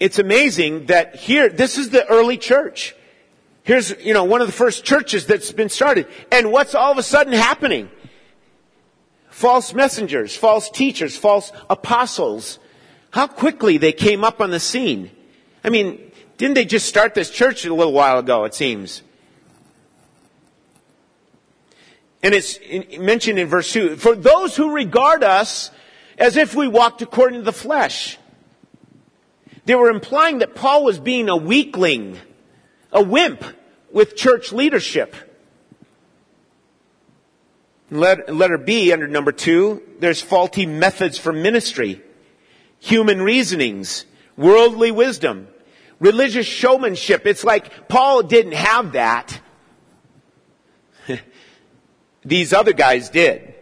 It's 0.00 0.18
amazing 0.18 0.86
that 0.86 1.16
here, 1.16 1.48
this 1.48 1.78
is 1.78 1.90
the 1.90 2.06
early 2.06 2.36
church. 2.38 2.94
Here's, 3.62 3.90
you 4.04 4.14
know, 4.14 4.24
one 4.24 4.40
of 4.40 4.46
the 4.46 4.52
first 4.52 4.84
churches 4.84 5.26
that's 5.26 5.52
been 5.52 5.68
started. 5.68 6.06
And 6.32 6.52
what's 6.52 6.74
all 6.74 6.92
of 6.92 6.98
a 6.98 7.02
sudden 7.02 7.32
happening? 7.32 7.90
False 9.30 9.74
messengers, 9.74 10.36
false 10.36 10.70
teachers, 10.70 11.16
false 11.16 11.52
apostles. 11.68 12.58
How 13.10 13.26
quickly 13.26 13.76
they 13.76 13.92
came 13.92 14.24
up 14.24 14.40
on 14.40 14.50
the 14.50 14.60
scene. 14.60 15.10
I 15.62 15.70
mean, 15.70 16.12
didn't 16.36 16.54
they 16.54 16.64
just 16.64 16.86
start 16.86 17.14
this 17.14 17.30
church 17.30 17.64
a 17.64 17.74
little 17.74 17.92
while 17.92 18.18
ago, 18.18 18.44
it 18.44 18.54
seems? 18.54 19.02
And 22.22 22.34
it's 22.34 22.58
mentioned 22.98 23.38
in 23.38 23.46
verse 23.46 23.72
2 23.72 23.96
for 23.96 24.16
those 24.16 24.56
who 24.56 24.74
regard 24.74 25.22
us 25.22 25.70
as 26.18 26.36
if 26.36 26.54
we 26.54 26.66
walked 26.66 27.00
according 27.00 27.40
to 27.40 27.44
the 27.44 27.52
flesh. 27.52 28.18
They 29.64 29.74
were 29.74 29.90
implying 29.90 30.38
that 30.38 30.54
Paul 30.54 30.84
was 30.84 30.98
being 30.98 31.28
a 31.28 31.36
weakling, 31.36 32.18
a 32.90 33.02
wimp 33.02 33.44
with 33.92 34.16
church 34.16 34.52
leadership. 34.52 35.14
Letter 37.90 38.58
B 38.58 38.92
under 38.92 39.06
number 39.06 39.32
two, 39.32 39.82
there's 40.00 40.20
faulty 40.20 40.66
methods 40.66 41.18
for 41.18 41.32
ministry, 41.32 42.02
human 42.80 43.22
reasonings, 43.22 44.04
worldly 44.36 44.90
wisdom, 44.90 45.48
religious 46.00 46.46
showmanship. 46.46 47.26
It's 47.26 47.44
like 47.44 47.88
Paul 47.88 48.22
didn't 48.24 48.52
have 48.52 48.92
that. 48.92 49.40
These 52.28 52.52
other 52.52 52.74
guys 52.74 53.08
did. 53.08 53.54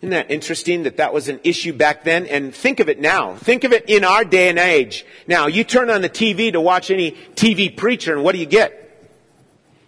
Isn't 0.00 0.10
that 0.10 0.30
interesting 0.30 0.84
that 0.84 0.98
that 0.98 1.12
was 1.12 1.28
an 1.28 1.40
issue 1.42 1.72
back 1.72 2.04
then? 2.04 2.24
And 2.26 2.54
think 2.54 2.78
of 2.78 2.88
it 2.88 3.00
now. 3.00 3.34
Think 3.34 3.64
of 3.64 3.72
it 3.72 3.86
in 3.88 4.04
our 4.04 4.24
day 4.24 4.48
and 4.48 4.58
age. 4.58 5.04
Now, 5.26 5.48
you 5.48 5.64
turn 5.64 5.90
on 5.90 6.02
the 6.02 6.08
TV 6.08 6.52
to 6.52 6.60
watch 6.60 6.92
any 6.92 7.12
TV 7.34 7.76
preacher 7.76 8.14
and 8.14 8.22
what 8.22 8.32
do 8.32 8.38
you 8.38 8.46
get? 8.46 8.84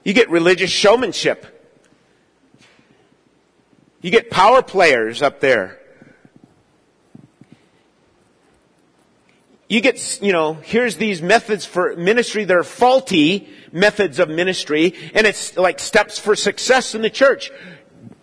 You 0.04 0.12
get 0.12 0.28
religious 0.30 0.70
showmanship. 0.70 1.46
You 4.02 4.10
get 4.10 4.30
power 4.30 4.62
players 4.62 5.22
up 5.22 5.38
there. 5.38 5.78
You 9.68 9.80
get, 9.80 10.20
you 10.20 10.32
know, 10.32 10.54
here's 10.54 10.96
these 10.96 11.22
methods 11.22 11.64
for 11.64 11.94
ministry 11.94 12.42
that 12.42 12.56
are 12.56 12.64
faulty 12.64 13.48
methods 13.72 14.18
of 14.18 14.28
ministry, 14.28 14.94
and 15.14 15.26
it's 15.26 15.56
like 15.56 15.78
steps 15.78 16.18
for 16.18 16.34
success 16.36 16.94
in 16.94 17.02
the 17.02 17.10
church. 17.10 17.50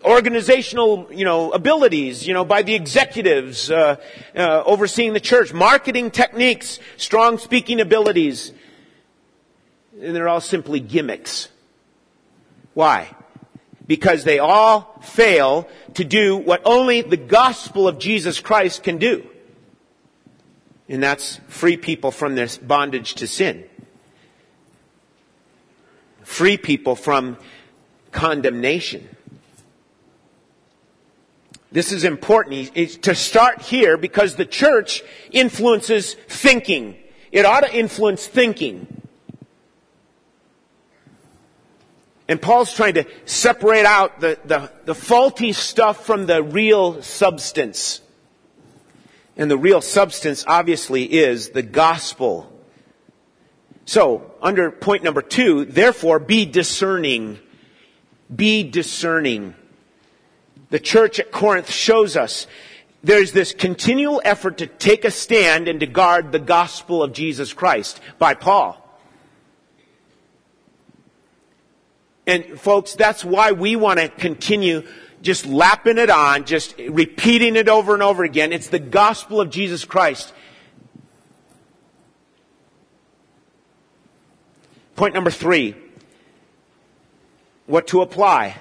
organizational, 0.04 1.08
you 1.12 1.24
know, 1.24 1.50
abilities, 1.52 2.26
you 2.26 2.34
know, 2.34 2.44
by 2.44 2.62
the 2.62 2.74
executives 2.74 3.70
uh, 3.70 3.96
uh, 4.36 4.62
overseeing 4.64 5.12
the 5.12 5.20
church, 5.20 5.52
marketing 5.52 6.10
techniques, 6.10 6.78
strong 6.96 7.38
speaking 7.38 7.80
abilities, 7.80 8.52
and 10.00 10.14
they're 10.14 10.28
all 10.28 10.40
simply 10.40 10.80
gimmicks. 10.80 11.48
Why? 12.74 13.08
Because 13.86 14.24
they 14.24 14.38
all 14.38 15.00
fail 15.02 15.68
to 15.94 16.04
do 16.04 16.36
what 16.36 16.62
only 16.64 17.02
the 17.02 17.16
gospel 17.16 17.88
of 17.88 17.98
Jesus 17.98 18.38
Christ 18.38 18.82
can 18.84 18.98
do. 18.98 19.26
And 20.88 21.02
that's 21.02 21.40
free 21.48 21.76
people 21.76 22.10
from 22.10 22.34
this 22.34 22.56
bondage 22.56 23.14
to 23.16 23.26
sin. 23.26 23.64
Free 26.28 26.58
people 26.58 26.94
from 26.94 27.38
condemnation. 28.12 29.08
This 31.72 31.90
is 31.90 32.04
important 32.04 32.70
it's 32.74 32.98
to 32.98 33.14
start 33.14 33.62
here 33.62 33.96
because 33.96 34.36
the 34.36 34.44
church 34.44 35.02
influences 35.32 36.14
thinking. 36.28 36.96
It 37.32 37.46
ought 37.46 37.62
to 37.62 37.74
influence 37.74 38.26
thinking. 38.26 38.86
And 42.28 42.40
Paul's 42.40 42.74
trying 42.74 42.94
to 42.94 43.06
separate 43.24 43.86
out 43.86 44.20
the, 44.20 44.38
the, 44.44 44.70
the, 44.84 44.94
faulty 44.94 45.54
stuff 45.54 46.04
from 46.04 46.26
the 46.26 46.42
real 46.42 47.02
substance. 47.02 48.02
And 49.34 49.50
the 49.50 49.56
real 49.56 49.80
substance 49.80 50.44
obviously 50.46 51.04
is 51.04 51.50
the 51.50 51.62
gospel. 51.62 52.52
So, 53.88 54.34
under 54.42 54.70
point 54.70 55.02
number 55.02 55.22
two, 55.22 55.64
therefore 55.64 56.18
be 56.18 56.44
discerning. 56.44 57.38
Be 58.36 58.62
discerning. 58.62 59.54
The 60.68 60.78
church 60.78 61.18
at 61.18 61.32
Corinth 61.32 61.70
shows 61.70 62.14
us 62.14 62.46
there's 63.02 63.32
this 63.32 63.54
continual 63.54 64.20
effort 64.26 64.58
to 64.58 64.66
take 64.66 65.06
a 65.06 65.10
stand 65.10 65.68
and 65.68 65.80
to 65.80 65.86
guard 65.86 66.32
the 66.32 66.38
gospel 66.38 67.02
of 67.02 67.14
Jesus 67.14 67.54
Christ 67.54 67.98
by 68.18 68.34
Paul. 68.34 68.76
And 72.26 72.60
folks, 72.60 72.92
that's 72.94 73.24
why 73.24 73.52
we 73.52 73.74
want 73.74 74.00
to 74.00 74.08
continue 74.10 74.86
just 75.22 75.46
lapping 75.46 75.96
it 75.96 76.10
on, 76.10 76.44
just 76.44 76.76
repeating 76.76 77.56
it 77.56 77.70
over 77.70 77.94
and 77.94 78.02
over 78.02 78.22
again. 78.22 78.52
It's 78.52 78.68
the 78.68 78.78
gospel 78.78 79.40
of 79.40 79.48
Jesus 79.48 79.86
Christ. 79.86 80.34
Point 84.98 85.14
number 85.14 85.30
three. 85.30 85.76
What 87.66 87.86
to 87.88 88.02
apply. 88.02 88.60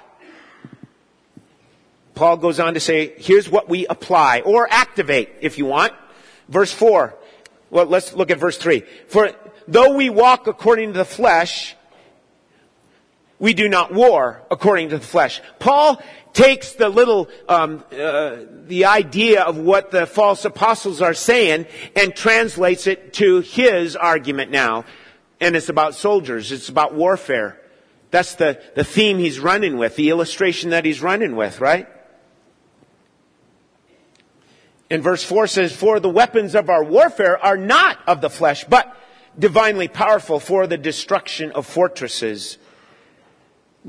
Paul 2.13 2.38
goes 2.38 2.60
on 2.60 2.75
to 2.75 2.79
say, 2.79 3.15
here's 3.17 3.50
what 3.50 3.67
we 3.67 3.88
apply 3.88 4.41
or 4.41 4.67
activate 4.70 5.32
if 5.41 5.58
you 5.58 5.65
want. 5.65 5.94
Verse 6.48 6.72
four. 6.72 7.15
Well, 7.72 7.88
let's 7.88 8.13
look 8.13 8.29
at 8.29 8.38
verse 8.38 8.60
three. 8.60 8.84
For 9.08 9.32
though 9.67 9.96
we 9.96 10.12
walk 10.12 10.46
according 10.46 10.94
to 10.94 11.00
the 11.00 11.06
flesh, 11.06 11.75
we 13.39 13.56
do 13.56 13.67
not 13.67 13.91
war 13.91 14.44
according 14.51 14.89
to 14.89 15.00
the 15.00 15.06
flesh. 15.08 15.41
Paul 15.58 16.00
takes 16.34 16.74
the 16.74 16.89
little, 16.89 17.29
um, 17.50 17.84
uh, 17.91 18.38
the 18.67 18.86
idea 18.86 19.41
of 19.41 19.58
what 19.58 19.89
the 19.89 20.06
false 20.06 20.46
apostles 20.46 21.01
are 21.01 21.15
saying 21.15 21.65
and 21.96 22.15
translates 22.15 22.86
it 22.86 23.13
to 23.13 23.39
his 23.39 23.96
argument 23.96 24.51
now. 24.51 24.86
And 25.39 25.56
it's 25.56 25.70
about 25.70 25.96
soldiers. 25.96 26.51
It's 26.51 26.70
about 26.70 26.94
warfare. 26.94 27.60
That's 28.10 28.36
the, 28.36 28.62
the 28.75 28.84
theme 28.84 29.20
he's 29.20 29.39
running 29.39 29.77
with, 29.77 29.96
the 29.96 30.10
illustration 30.10 30.72
that 30.72 30.86
he's 30.86 31.01
running 31.01 31.36
with, 31.36 31.60
right? 31.60 31.88
And 34.89 35.03
verse 35.03 35.24
4 35.24 35.48
says, 35.48 35.75
For 35.75 36.00
the 36.00 36.10
weapons 36.10 36.56
of 36.56 36.70
our 36.70 36.84
warfare 36.84 37.38
are 37.38 37.58
not 37.58 38.00
of 38.08 38.22
the 38.22 38.29
flesh, 38.29 38.63
but 38.63 38.96
divinely 39.38 39.88
powerful 39.88 40.39
for 40.39 40.65
the 40.65 40.77
destruction 40.77 41.51
of 41.51 41.65
fortresses 41.65 42.58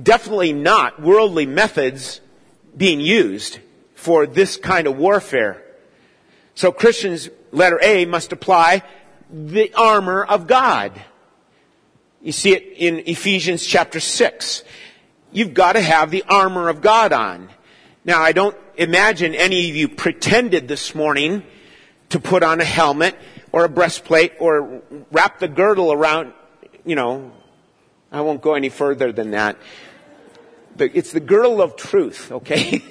definitely 0.00 0.52
not 0.52 1.00
worldly 1.00 1.46
methods 1.46 2.20
being 2.76 3.00
used 3.00 3.58
for 3.94 4.26
this 4.26 4.56
kind 4.56 4.86
of 4.86 4.96
warfare. 4.96 5.62
So 6.54 6.72
Christians, 6.72 7.28
letter 7.50 7.80
A, 7.82 8.04
must 8.04 8.32
apply 8.32 8.82
the 9.30 9.72
armor 9.74 10.24
of 10.24 10.46
God. 10.46 11.00
You 12.22 12.32
see 12.32 12.52
it 12.52 12.74
in 12.76 13.02
Ephesians 13.06 13.64
chapter 13.64 14.00
6. 14.00 14.64
You've 15.32 15.54
got 15.54 15.72
to 15.74 15.80
have 15.80 16.10
the 16.10 16.24
armor 16.28 16.68
of 16.68 16.80
God 16.80 17.12
on. 17.12 17.50
Now, 18.04 18.22
I 18.22 18.32
don't 18.32 18.56
imagine 18.76 19.34
any 19.34 19.68
of 19.70 19.76
you 19.76 19.88
pretended 19.88 20.68
this 20.68 20.94
morning 20.94 21.42
to 22.08 22.18
put 22.20 22.42
on 22.42 22.60
a 22.60 22.64
helmet 22.64 23.16
or 23.52 23.64
a 23.64 23.68
breastplate 23.68 24.32
or 24.40 24.82
wrap 25.10 25.38
the 25.38 25.48
girdle 25.48 25.92
around, 25.92 26.32
you 26.84 26.94
know, 26.94 27.32
I 28.10 28.22
won't 28.22 28.40
go 28.40 28.54
any 28.54 28.70
further 28.70 29.12
than 29.12 29.32
that 29.32 29.56
the, 30.78 30.96
it's 30.96 31.12
the 31.12 31.20
girdle 31.20 31.60
of 31.60 31.76
truth, 31.76 32.32
okay? 32.32 32.82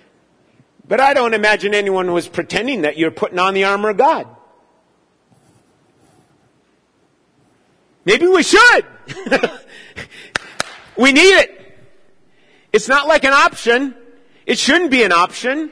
but 0.88 1.00
I 1.00 1.14
don't 1.14 1.34
imagine 1.34 1.74
anyone 1.74 2.12
was 2.12 2.28
pretending 2.28 2.82
that 2.82 2.96
you're 2.96 3.10
putting 3.10 3.38
on 3.38 3.54
the 3.54 3.64
armor 3.64 3.90
of 3.90 3.96
God. 3.96 4.28
Maybe 8.10 8.26
we 8.26 8.42
should. 8.42 8.86
we 10.96 11.12
need 11.12 11.32
it. 11.38 11.76
It's 12.72 12.88
not 12.88 13.06
like 13.06 13.22
an 13.22 13.32
option. 13.32 13.94
It 14.46 14.58
shouldn't 14.58 14.90
be 14.90 15.04
an 15.04 15.12
option. 15.12 15.70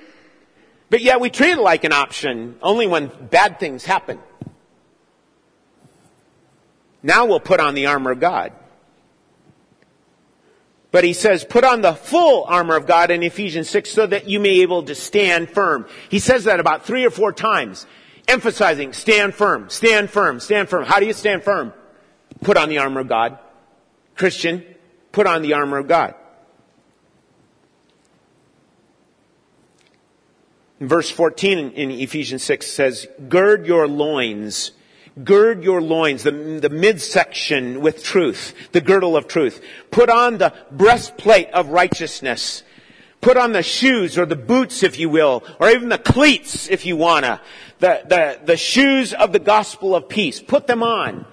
But 0.88 1.00
yet 1.00 1.20
we 1.20 1.30
treat 1.30 1.54
it 1.54 1.58
like 1.58 1.82
an 1.82 1.92
option 1.92 2.54
only 2.62 2.86
when 2.86 3.08
bad 3.08 3.58
things 3.58 3.84
happen. 3.84 4.20
Now 7.02 7.26
we'll 7.26 7.40
put 7.40 7.58
on 7.58 7.74
the 7.74 7.86
armor 7.86 8.12
of 8.12 8.20
God. 8.20 8.52
But 10.92 11.02
he 11.02 11.14
says, 11.14 11.44
put 11.44 11.64
on 11.64 11.80
the 11.80 11.94
full 11.94 12.44
armor 12.44 12.76
of 12.76 12.86
God 12.86 13.10
in 13.10 13.24
Ephesians 13.24 13.68
6 13.68 13.90
so 13.90 14.06
that 14.06 14.28
you 14.28 14.38
may 14.38 14.50
be 14.50 14.62
able 14.62 14.84
to 14.84 14.94
stand 14.94 15.50
firm. 15.50 15.88
He 16.08 16.20
says 16.20 16.44
that 16.44 16.60
about 16.60 16.86
three 16.86 17.04
or 17.04 17.10
four 17.10 17.32
times, 17.32 17.84
emphasizing 18.28 18.92
stand 18.92 19.34
firm, 19.34 19.70
stand 19.70 20.08
firm, 20.08 20.38
stand 20.38 20.68
firm. 20.68 20.84
How 20.84 21.00
do 21.00 21.06
you 21.06 21.12
stand 21.12 21.42
firm? 21.42 21.72
Put 22.40 22.56
on 22.56 22.68
the 22.68 22.78
armor 22.78 23.00
of 23.00 23.08
God. 23.08 23.38
Christian, 24.14 24.64
put 25.12 25.26
on 25.26 25.42
the 25.42 25.54
armor 25.54 25.78
of 25.78 25.88
God. 25.88 26.14
verse 30.80 31.10
14 31.10 31.72
in 31.72 31.90
Ephesians 31.90 32.44
6 32.44 32.64
says, 32.64 33.08
gird 33.28 33.66
your 33.66 33.88
loins 33.88 34.70
Gird 35.24 35.64
your 35.64 35.80
loins, 35.80 36.22
the, 36.22 36.30
the 36.30 36.68
midsection 36.68 37.80
with 37.80 38.04
truth, 38.04 38.54
the 38.72 38.80
girdle 38.80 39.16
of 39.16 39.26
truth. 39.26 39.60
Put 39.90 40.10
on 40.10 40.38
the 40.38 40.54
breastplate 40.70 41.50
of 41.50 41.68
righteousness. 41.68 42.62
Put 43.20 43.36
on 43.36 43.52
the 43.52 43.64
shoes 43.64 44.16
or 44.16 44.26
the 44.26 44.36
boots, 44.36 44.84
if 44.84 44.96
you 44.98 45.08
will, 45.08 45.42
or 45.58 45.70
even 45.70 45.88
the 45.88 45.98
cleats, 45.98 46.68
if 46.68 46.86
you 46.86 46.96
wanna. 46.96 47.40
The, 47.80 48.02
the, 48.06 48.40
the 48.44 48.56
shoes 48.56 49.12
of 49.12 49.32
the 49.32 49.40
gospel 49.40 49.96
of 49.96 50.08
peace. 50.08 50.40
Put 50.40 50.68
them 50.68 50.84
on. 50.84 51.26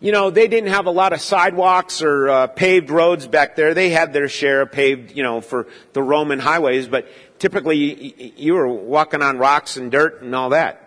You 0.00 0.12
know, 0.12 0.30
they 0.30 0.46
didn't 0.46 0.70
have 0.70 0.86
a 0.86 0.92
lot 0.92 1.12
of 1.12 1.20
sidewalks 1.20 2.02
or 2.02 2.28
uh, 2.28 2.46
paved 2.46 2.88
roads 2.88 3.26
back 3.26 3.56
there. 3.56 3.74
They 3.74 3.90
had 3.90 4.12
their 4.12 4.28
share 4.28 4.60
of 4.60 4.70
paved, 4.70 5.16
you 5.16 5.24
know, 5.24 5.40
for 5.40 5.66
the 5.92 6.02
Roman 6.02 6.38
highways, 6.38 6.86
but 6.86 7.08
typically 7.40 8.32
you, 8.36 8.54
were 8.54 8.68
walking 8.68 9.22
on 9.22 9.38
rocks 9.38 9.76
and 9.76 9.90
dirt 9.90 10.22
and 10.22 10.36
all 10.36 10.50
that. 10.50 10.84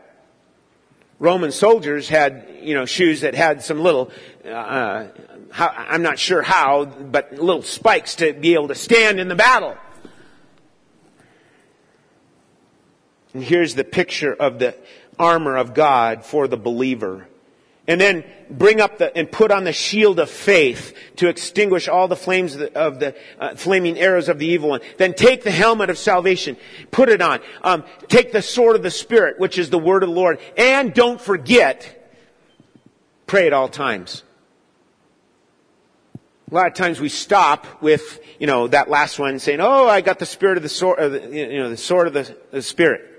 Roman 1.20 1.52
soldiers 1.52 2.08
had, 2.08 2.48
you 2.62 2.74
know, 2.74 2.86
shoes 2.86 3.22
that 3.22 3.36
had 3.36 3.62
some 3.62 3.82
little, 3.82 4.12
uh, 4.46 5.08
how, 5.52 5.68
I'm 5.68 6.04
not 6.04 6.18
sure 6.18 6.42
how, 6.42 6.86
but 6.86 7.34
little 7.34 7.64
spikes 7.64 8.16
to 8.16 8.32
be 8.32 8.54
able 8.54 8.70
to 8.70 8.76
stand 8.76 9.20
in 9.20 9.28
the 9.28 9.36
battle. 9.36 9.76
And 13.34 13.44
here's 13.44 13.76
the 13.76 13.84
picture 13.84 14.34
of 14.34 14.60
the 14.60 14.76
armor 15.20 15.58
of 15.58 15.74
God 15.74 16.26
for 16.26 16.48
the 16.48 16.58
believer. 16.58 17.28
And 17.88 18.00
then 18.00 18.24
bring 18.50 18.80
up 18.80 19.00
the, 19.00 19.16
and 19.18 19.32
put 19.32 19.52
on 19.52 19.64
the 19.64 19.74
shield 19.74 20.20
of 20.20 20.30
faith 20.30 20.96
to 21.16 21.28
extinguish 21.28 21.88
all 21.88 22.08
the 22.08 22.16
flames 22.16 22.56
of 22.56 23.00
the, 23.00 23.16
uh, 23.40 23.56
flaming 23.56 23.98
arrows 23.98 24.30
of 24.30 24.38
the 24.38 24.46
evil 24.46 24.70
one. 24.70 24.82
Then 24.98 25.14
take 25.14 25.44
the 25.44 25.52
helmet 25.52 25.90
of 25.90 25.98
salvation, 25.98 26.58
put 26.92 27.10
it 27.10 27.22
on. 27.22 27.40
Um, 27.64 27.84
take 28.08 28.32
the 28.32 28.42
sword 28.42 28.76
of 28.76 28.84
the 28.84 28.92
Spirit, 28.92 29.40
which 29.40 29.58
is 29.58 29.72
the 29.72 29.80
word 29.80 30.04
of 30.04 30.10
the 30.10 30.16
Lord. 30.16 30.40
And 30.58 30.94
don't 30.94 31.20
forget, 31.20 32.14
pray 33.26 33.48
at 33.48 33.54
all 33.54 33.68
times. 33.68 34.24
A 36.52 36.54
lot 36.54 36.68
of 36.68 36.74
times 36.74 37.00
we 37.00 37.10
stop 37.10 37.82
with, 37.82 38.20
you 38.38 38.46
know, 38.46 38.68
that 38.68 38.90
last 38.90 39.18
one 39.18 39.40
saying, 39.40 39.62
"Oh, 39.62 39.88
I 39.88 40.02
got 40.02 40.20
the 40.20 40.26
spirit 40.26 40.58
of 40.58 40.64
the 40.64 40.70
sword, 40.70 41.00
you 41.34 41.58
know, 41.60 41.70
the 41.70 41.78
sword 41.78 42.08
of 42.08 42.14
the, 42.14 42.38
the 42.52 42.62
spirit." 42.62 43.11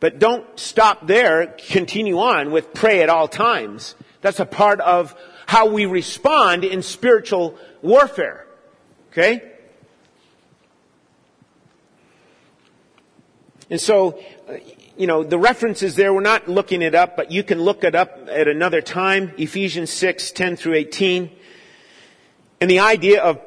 But 0.00 0.18
don't 0.18 0.46
stop 0.58 1.06
there. 1.06 1.54
Continue 1.68 2.18
on 2.18 2.52
with 2.52 2.72
pray 2.72 3.02
at 3.02 3.08
all 3.08 3.28
times. 3.28 3.94
That's 4.20 4.40
a 4.40 4.46
part 4.46 4.80
of 4.80 5.14
how 5.46 5.68
we 5.68 5.86
respond 5.86 6.64
in 6.64 6.82
spiritual 6.82 7.58
warfare. 7.82 8.46
Okay? 9.10 9.42
And 13.70 13.80
so, 13.80 14.18
you 14.96 15.06
know, 15.06 15.24
the 15.24 15.38
reference 15.38 15.82
is 15.82 15.94
there. 15.96 16.12
We're 16.14 16.20
not 16.20 16.48
looking 16.48 16.82
it 16.82 16.94
up, 16.94 17.16
but 17.16 17.30
you 17.30 17.42
can 17.42 17.60
look 17.60 17.84
it 17.84 17.94
up 17.94 18.28
at 18.30 18.48
another 18.48 18.80
time. 18.80 19.32
Ephesians 19.36 19.90
6, 19.90 20.32
10 20.32 20.56
through 20.56 20.74
18. 20.74 21.30
And 22.60 22.70
the 22.70 22.80
idea 22.80 23.22
of 23.22 23.40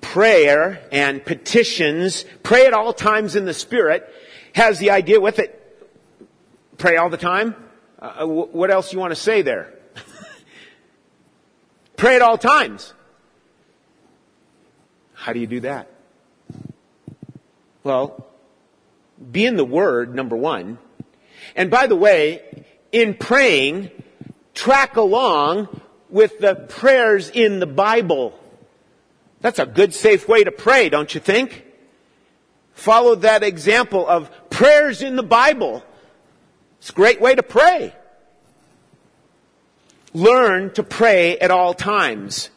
prayer 0.00 0.80
and 0.90 1.24
petitions, 1.24 2.24
pray 2.42 2.66
at 2.66 2.74
all 2.74 2.92
times 2.92 3.36
in 3.36 3.44
the 3.44 3.54
Spirit, 3.54 4.08
has 4.54 4.78
the 4.78 4.90
idea 4.90 5.20
with 5.20 5.38
it. 5.38 5.57
Pray 6.78 6.96
all 6.96 7.10
the 7.10 7.16
time. 7.16 7.56
Uh, 7.98 8.24
what 8.24 8.70
else 8.70 8.92
you 8.92 9.00
want 9.00 9.10
to 9.10 9.20
say 9.20 9.42
there? 9.42 9.74
pray 11.96 12.14
at 12.14 12.22
all 12.22 12.38
times. 12.38 12.94
How 15.12 15.32
do 15.32 15.40
you 15.40 15.48
do 15.48 15.60
that? 15.60 15.90
Well, 17.82 18.24
be 19.32 19.44
in 19.44 19.56
the 19.56 19.64
Word, 19.64 20.14
number 20.14 20.36
one. 20.36 20.78
And 21.56 21.68
by 21.68 21.88
the 21.88 21.96
way, 21.96 22.64
in 22.92 23.14
praying, 23.14 23.90
track 24.54 24.96
along 24.96 25.82
with 26.08 26.38
the 26.38 26.54
prayers 26.54 27.28
in 27.28 27.58
the 27.58 27.66
Bible. 27.66 28.38
That's 29.40 29.58
a 29.58 29.66
good, 29.66 29.94
safe 29.94 30.28
way 30.28 30.44
to 30.44 30.52
pray, 30.52 30.88
don't 30.88 31.12
you 31.12 31.20
think? 31.20 31.64
Follow 32.72 33.16
that 33.16 33.42
example 33.42 34.06
of 34.06 34.30
prayers 34.50 35.02
in 35.02 35.16
the 35.16 35.24
Bible. 35.24 35.82
It's 36.78 36.90
a 36.90 36.92
great 36.92 37.20
way 37.20 37.34
to 37.34 37.42
pray. 37.42 37.94
Learn 40.14 40.72
to 40.74 40.82
pray 40.82 41.38
at 41.38 41.50
all 41.50 41.74
times. 41.74 42.50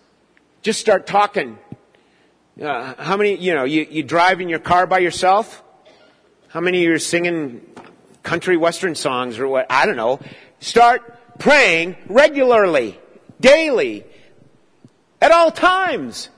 Just 0.61 0.79
start 0.79 1.05
talking. 1.07 1.57
Uh, 2.61 2.93
how 2.97 3.17
many, 3.17 3.35
you 3.35 3.53
know, 3.53 3.63
you, 3.63 3.87
you 3.89 4.03
drive 4.03 4.41
in 4.41 4.49
your 4.49 4.59
car 4.59 4.85
by 4.85 4.99
yourself? 4.99 5.63
How 6.49 6.59
many 6.59 6.79
of 6.79 6.83
you 6.83 6.93
are 6.93 6.99
singing 6.99 7.61
country 8.23 8.57
western 8.57 8.95
songs 8.95 9.39
or 9.39 9.47
what? 9.47 9.65
I 9.69 9.85
don't 9.85 9.95
know. 9.95 10.19
Start 10.59 11.39
praying 11.39 11.95
regularly, 12.07 12.99
daily, 13.39 14.05
at 15.21 15.31
all 15.31 15.51
times. 15.51 16.29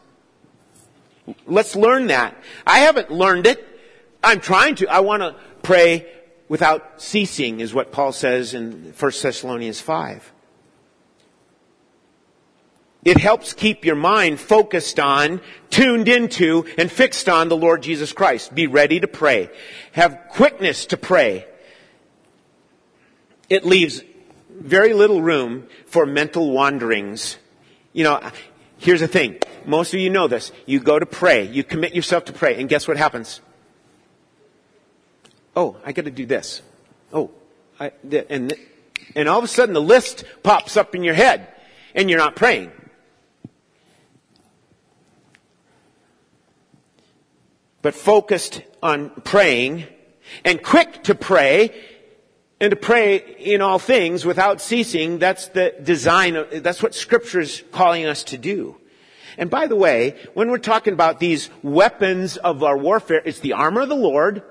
Let's 1.46 1.76
learn 1.76 2.08
that. 2.08 2.36
I 2.66 2.80
haven't 2.80 3.12
learned 3.12 3.48
it. 3.48 3.66
I'm 4.24 4.40
trying 4.40 4.76
to. 4.76 4.88
I 4.88 5.02
want 5.02 5.22
to 5.22 5.36
pray 5.62 6.08
without 6.48 7.02
ceasing 7.02 7.60
is 7.60 7.74
what 7.74 7.92
Paul 7.92 8.12
says 8.12 8.54
in 8.54 8.94
1 8.98 9.12
Thessalonians 9.22 9.82
5. 9.82 10.32
It 13.06 13.18
helps 13.18 13.52
keep 13.52 13.84
your 13.84 13.96
mind 13.96 14.40
focused 14.40 14.98
on, 15.00 15.42
tuned 15.70 16.08
into, 16.08 16.66
and 16.78 16.90
fixed 16.90 17.28
on 17.28 17.50
the 17.50 17.58
Lord 17.58 17.84
Jesus 17.84 18.14
Christ. 18.14 18.56
Be 18.56 18.68
ready 18.68 19.02
to 19.02 19.08
pray. 19.08 19.50
Have 19.92 20.18
quickness 20.30 20.86
to 20.88 20.98
pray. 20.98 21.46
It 23.50 23.66
leaves 23.66 24.02
very 24.50 24.94
little 24.94 25.22
room 25.22 25.68
for 25.86 26.06
mental 26.06 26.52
wanderings. 26.52 27.38
You 27.92 28.06
know, 28.06 28.32
here's 28.78 29.02
the 29.02 29.08
thing. 29.08 29.38
Most 29.66 29.94
of 29.94 30.00
you 30.00 30.10
know 30.10 30.28
this. 30.28 30.54
You 30.66 30.80
go 30.80 30.98
to 30.98 31.06
pray. 31.06 31.46
You 31.46 31.64
commit 31.64 31.94
yourself 31.94 32.26
to 32.26 32.34
pray. 32.34 32.60
And 32.60 32.70
guess 32.70 32.88
what 32.88 32.96
happens? 32.96 33.42
Oh, 35.56 35.78
I 35.86 35.92
gotta 35.92 36.12
do 36.12 36.26
this. 36.26 36.62
Oh, 37.12 37.32
I, 37.80 37.92
and, 38.30 38.54
and 39.16 39.30
all 39.30 39.38
of 39.38 39.44
a 39.44 39.48
sudden 39.48 39.74
the 39.74 39.82
list 39.82 40.24
pops 40.42 40.78
up 40.78 40.96
in 40.96 41.04
your 41.04 41.14
head 41.14 41.48
and 41.94 42.10
you're 42.10 42.20
not 42.20 42.36
praying. 42.36 42.72
but 47.84 47.94
focused 47.94 48.64
on 48.82 49.12
praying 49.24 49.86
and 50.44 50.64
quick 50.64 51.04
to 51.04 51.14
pray 51.14 51.70
and 52.60 52.72
to 52.72 52.78
pray 52.78 53.18
in 53.18 53.62
all 53.62 53.78
things 53.78 54.26
without 54.26 54.62
ceasing. 54.62 55.20
That's 55.20 55.50
the 55.50 55.76
design 55.84 56.38
of, 56.38 56.64
that's 56.64 56.82
what 56.82 56.96
scripture 56.96 57.42
is 57.42 57.62
calling 57.72 58.06
us 58.06 58.24
to 58.26 58.38
do. 58.38 58.78
And 59.38 59.50
by 59.50 59.68
the 59.68 59.76
way, 59.76 60.16
when 60.34 60.50
we're 60.50 60.60
talking 60.60 60.94
about 60.94 61.20
these 61.20 61.50
weapons 61.62 62.38
of 62.38 62.64
our 62.64 62.78
warfare, 62.78 63.22
it's 63.26 63.40
the 63.40 63.54
armor 63.54 63.82
of 63.82 63.90
the 63.90 63.96
Lord 63.96 64.44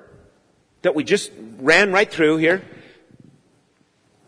that 0.83 0.95
we 0.95 1.05
just 1.05 1.31
ran 1.59 1.93
right 1.93 2.11
through 2.11 2.37
here. 2.37 2.63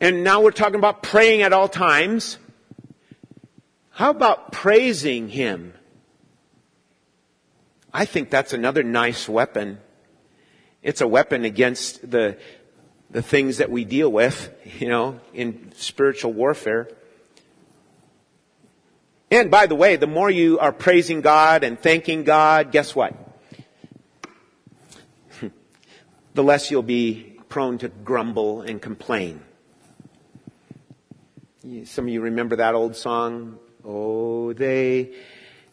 And 0.00 0.24
now 0.24 0.40
we're 0.40 0.50
talking 0.50 0.76
about 0.76 1.02
praying 1.02 1.42
at 1.42 1.52
all 1.52 1.68
times. 1.68 2.38
How 3.90 4.10
about 4.10 4.52
praising 4.52 5.28
Him? 5.28 5.72
I 7.92 8.04
think 8.04 8.30
that's 8.30 8.52
another 8.52 8.82
nice 8.82 9.28
weapon. 9.28 9.78
It's 10.82 11.00
a 11.00 11.06
weapon 11.06 11.44
against 11.44 12.10
the, 12.10 12.36
the 13.10 13.22
things 13.22 13.58
that 13.58 13.70
we 13.70 13.84
deal 13.84 14.10
with, 14.10 14.52
you 14.80 14.88
know, 14.88 15.20
in 15.32 15.72
spiritual 15.76 16.32
warfare. 16.32 16.88
And 19.30 19.50
by 19.50 19.66
the 19.66 19.74
way, 19.74 19.96
the 19.96 20.06
more 20.06 20.30
you 20.30 20.58
are 20.58 20.72
praising 20.72 21.20
God 21.20 21.64
and 21.64 21.78
thanking 21.78 22.24
God, 22.24 22.72
guess 22.72 22.94
what? 22.94 23.23
The 26.34 26.42
less 26.42 26.70
you'll 26.70 26.82
be 26.82 27.38
prone 27.48 27.78
to 27.78 27.88
grumble 27.88 28.62
and 28.62 28.82
complain. 28.82 29.40
Some 31.84 32.06
of 32.06 32.12
you 32.12 32.20
remember 32.20 32.56
that 32.56 32.74
old 32.74 32.96
song, 32.96 33.58
Oh, 33.86 34.52
they 34.52 35.14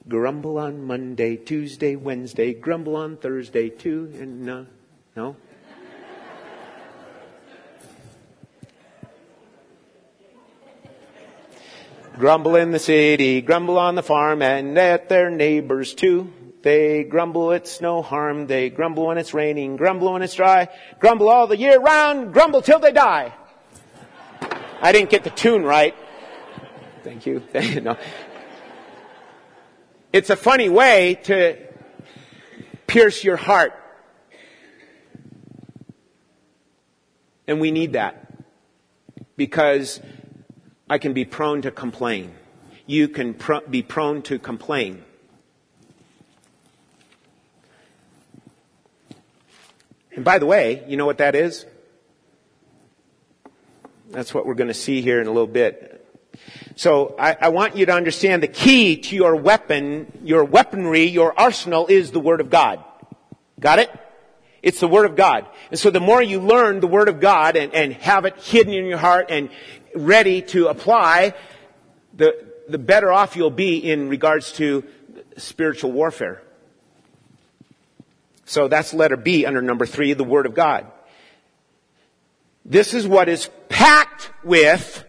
grumble 0.07 0.57
on 0.57 0.83
Monday, 0.83 1.37
Tuesday, 1.37 1.95
Wednesday, 1.95 2.53
grumble 2.53 2.95
on 2.95 3.17
Thursday 3.17 3.69
too, 3.69 4.11
and 4.19 4.49
uh, 4.49 4.63
no? 5.15 5.35
grumble 12.17 12.55
in 12.55 12.71
the 12.71 12.79
city, 12.79 13.41
grumble 13.41 13.79
on 13.79 13.95
the 13.95 14.03
farm, 14.03 14.41
and 14.41 14.77
at 14.77 15.09
their 15.09 15.29
neighbors 15.29 15.93
too. 15.93 16.31
They 16.61 17.03
grumble, 17.03 17.51
it's 17.51 17.81
no 17.81 18.01
harm. 18.01 18.47
They 18.47 18.69
grumble 18.69 19.07
when 19.07 19.17
it's 19.17 19.33
raining, 19.33 19.77
grumble 19.77 20.13
when 20.13 20.21
it's 20.21 20.35
dry, 20.35 20.69
grumble 20.99 21.29
all 21.29 21.47
the 21.47 21.57
year 21.57 21.79
round, 21.79 22.33
grumble 22.33 22.61
till 22.61 22.79
they 22.79 22.91
die. 22.91 23.33
I 24.81 24.91
didn't 24.91 25.09
get 25.09 25.23
the 25.23 25.29
tune 25.29 25.63
right. 25.63 25.95
Thank 27.03 27.25
you. 27.25 27.43
no. 27.81 27.97
It's 30.13 30.29
a 30.29 30.35
funny 30.35 30.69
way 30.69 31.15
to 31.23 31.57
pierce 32.85 33.23
your 33.23 33.37
heart. 33.37 33.73
And 37.47 37.59
we 37.59 37.71
need 37.71 37.93
that 37.93 38.33
because 39.35 39.99
I 40.89 40.99
can 40.99 41.13
be 41.13 41.25
prone 41.25 41.63
to 41.63 41.71
complain. 41.71 42.33
You 42.85 43.07
can 43.07 43.33
pr- 43.33 43.65
be 43.69 43.81
prone 43.81 44.21
to 44.23 44.37
complain. 44.37 45.03
And 50.15 50.25
by 50.25 50.39
the 50.39 50.45
way, 50.45 50.83
you 50.87 50.97
know 50.97 51.05
what 51.05 51.19
that 51.19 51.35
is? 51.35 51.65
That's 54.09 54.33
what 54.33 54.45
we're 54.45 54.55
going 54.55 54.67
to 54.67 54.73
see 54.73 55.01
here 55.01 55.21
in 55.21 55.27
a 55.27 55.31
little 55.31 55.47
bit. 55.47 56.05
So 56.75 57.15
I, 57.17 57.37
I, 57.39 57.49
want 57.49 57.75
you 57.75 57.85
to 57.85 57.93
understand 57.93 58.43
the 58.43 58.47
key 58.47 58.97
to 58.97 59.15
your 59.15 59.35
weapon, 59.35 60.19
your 60.23 60.43
weaponry, 60.43 61.05
your 61.05 61.37
arsenal 61.37 61.87
is 61.87 62.11
the 62.11 62.19
Word 62.19 62.41
of 62.41 62.49
God. 62.49 62.83
Got 63.59 63.79
it? 63.79 63.91
It's 64.61 64.79
the 64.79 64.87
Word 64.87 65.05
of 65.05 65.15
God. 65.15 65.47
And 65.69 65.79
so 65.79 65.89
the 65.89 65.99
more 65.99 66.21
you 66.21 66.39
learn 66.39 66.79
the 66.79 66.87
Word 66.87 67.09
of 67.09 67.19
God 67.19 67.55
and, 67.55 67.73
and 67.73 67.93
have 67.93 68.25
it 68.25 68.37
hidden 68.37 68.73
in 68.73 68.85
your 68.85 68.97
heart 68.97 69.27
and 69.29 69.49
ready 69.95 70.41
to 70.43 70.67
apply, 70.67 71.33
the, 72.13 72.45
the 72.67 72.77
better 72.77 73.11
off 73.11 73.35
you'll 73.35 73.49
be 73.49 73.77
in 73.77 74.09
regards 74.09 74.51
to 74.53 74.83
spiritual 75.37 75.91
warfare. 75.91 76.41
So 78.51 78.67
that's 78.67 78.93
letter 78.93 79.15
B 79.15 79.45
under 79.45 79.61
number 79.61 79.85
three, 79.85 80.11
the 80.11 80.25
Word 80.25 80.45
of 80.45 80.53
God. 80.53 80.85
This 82.65 82.93
is 82.93 83.07
what 83.07 83.29
is 83.29 83.49
packed 83.69 84.29
with 84.43 85.05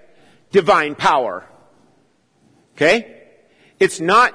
divine 0.52 0.94
power. 0.94 1.44
Okay? 2.76 3.20
It's 3.80 3.98
not 3.98 4.32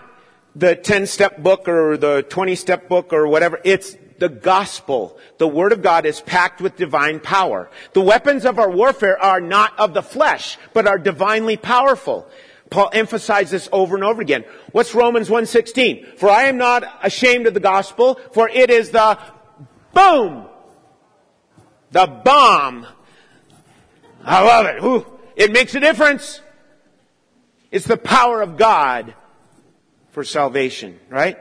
the 0.57 0.75
10 0.75 1.07
step 1.07 1.41
book 1.41 1.69
or 1.69 1.95
the 1.95 2.25
20 2.27 2.55
step 2.55 2.89
book 2.89 3.13
or 3.13 3.29
whatever. 3.29 3.61
It's 3.63 3.95
the 4.19 4.27
gospel. 4.27 5.17
The 5.37 5.47
word 5.47 5.71
of 5.71 5.81
God 5.81 6.05
is 6.05 6.19
packed 6.19 6.59
with 6.59 6.75
divine 6.75 7.21
power. 7.21 7.69
The 7.93 8.01
weapons 8.01 8.43
of 8.43 8.59
our 8.59 8.69
warfare 8.69 9.17
are 9.21 9.39
not 9.39 9.79
of 9.79 9.93
the 9.93 10.03
flesh, 10.03 10.57
but 10.73 10.85
are 10.85 10.97
divinely 10.97 11.55
powerful. 11.55 12.27
Paul 12.69 12.89
emphasizes 12.93 13.51
this 13.51 13.69
over 13.71 13.95
and 13.95 14.03
over 14.03 14.21
again. 14.21 14.43
What's 14.71 14.93
Romans 14.93 15.29
1:16? 15.29 16.05
For 16.17 16.29
I 16.29 16.43
am 16.43 16.57
not 16.57 16.83
ashamed 17.01 17.47
of 17.47 17.53
the 17.53 17.59
gospel, 17.59 18.19
for 18.33 18.49
it 18.49 18.69
is 18.69 18.91
the 18.91 19.17
boom, 19.93 20.45
the 21.91 22.07
bomb. 22.07 22.85
I 24.23 24.43
love 24.43 24.65
it. 24.65 24.83
Ooh, 24.83 25.05
it 25.35 25.51
makes 25.51 25.75
a 25.75 25.79
difference. 25.79 26.41
It's 27.71 27.85
the 27.85 27.97
power 27.97 28.41
of 28.41 28.57
God 28.57 29.13
for 30.11 30.23
salvation, 30.23 30.99
right? 31.09 31.37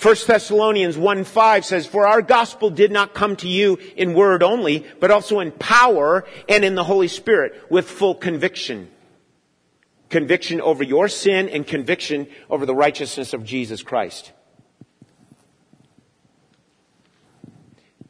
1 0.00 0.16
Thessalonians 0.26 0.98
1 0.98 1.24
5 1.24 1.64
says, 1.64 1.86
For 1.86 2.06
our 2.06 2.22
gospel 2.22 2.70
did 2.70 2.90
not 2.90 3.14
come 3.14 3.36
to 3.36 3.48
you 3.48 3.78
in 3.96 4.14
word 4.14 4.42
only, 4.42 4.84
but 4.98 5.10
also 5.10 5.40
in 5.40 5.52
power 5.52 6.24
and 6.48 6.64
in 6.64 6.74
the 6.74 6.84
Holy 6.84 7.08
Spirit 7.08 7.70
with 7.70 7.88
full 7.88 8.14
conviction. 8.14 8.90
Conviction 10.10 10.60
over 10.60 10.84
your 10.84 11.08
sin 11.08 11.48
and 11.48 11.66
conviction 11.66 12.28
over 12.48 12.66
the 12.66 12.74
righteousness 12.74 13.32
of 13.32 13.44
Jesus 13.44 13.82
Christ. 13.82 14.32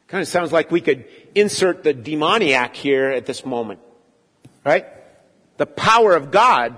Kind 0.07 0.21
of 0.21 0.27
sounds 0.27 0.51
like 0.51 0.71
we 0.71 0.81
could 0.81 1.05
insert 1.33 1.83
the 1.83 1.93
demoniac 1.93 2.75
here 2.75 3.09
at 3.09 3.25
this 3.25 3.45
moment. 3.45 3.79
Right? 4.63 4.85
The 5.57 5.65
power 5.65 6.15
of 6.15 6.31
God 6.31 6.77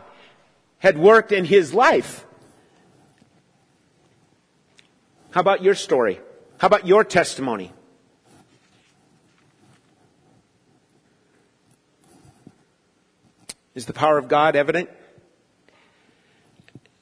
had 0.79 0.97
worked 0.97 1.31
in 1.31 1.45
his 1.45 1.73
life. 1.73 2.25
How 5.31 5.41
about 5.41 5.61
your 5.63 5.75
story? 5.75 6.19
How 6.57 6.67
about 6.67 6.87
your 6.87 7.03
testimony? 7.03 7.71
Is 13.75 13.85
the 13.85 13.93
power 13.93 14.17
of 14.17 14.27
God 14.27 14.55
evident? 14.55 14.89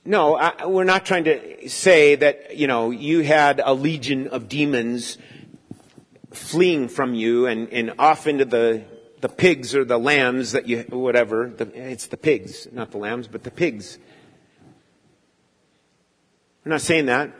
No, 0.07 0.35
I, 0.35 0.67
we're 0.67 0.83
not 0.83 1.03
trying 1.03 1.23
to 1.23 1.67
say 1.67 2.13
that, 2.13 2.55
you 2.55 2.67
know, 2.67 2.91
you 2.91 3.21
had 3.21 3.59
a 3.63 3.73
legion 3.73 4.27
of 4.27 4.47
demons 4.47 5.17
fleeing 6.31 6.89
from 6.89 7.15
you 7.15 7.47
and, 7.47 7.69
and 7.69 7.93
off 7.97 8.27
into 8.27 8.45
the, 8.45 8.83
the 9.21 9.29
pigs 9.29 9.73
or 9.73 9.83
the 9.83 9.97
lambs 9.97 10.51
that 10.51 10.67
you, 10.67 10.83
whatever. 10.89 11.49
The, 11.49 11.65
it's 11.73 12.05
the 12.05 12.17
pigs, 12.17 12.67
not 12.71 12.91
the 12.91 12.99
lambs, 12.99 13.27
but 13.27 13.43
the 13.43 13.49
pigs. 13.49 13.97
I'm 16.63 16.69
not 16.69 16.81
saying 16.81 17.07
that. 17.07 17.31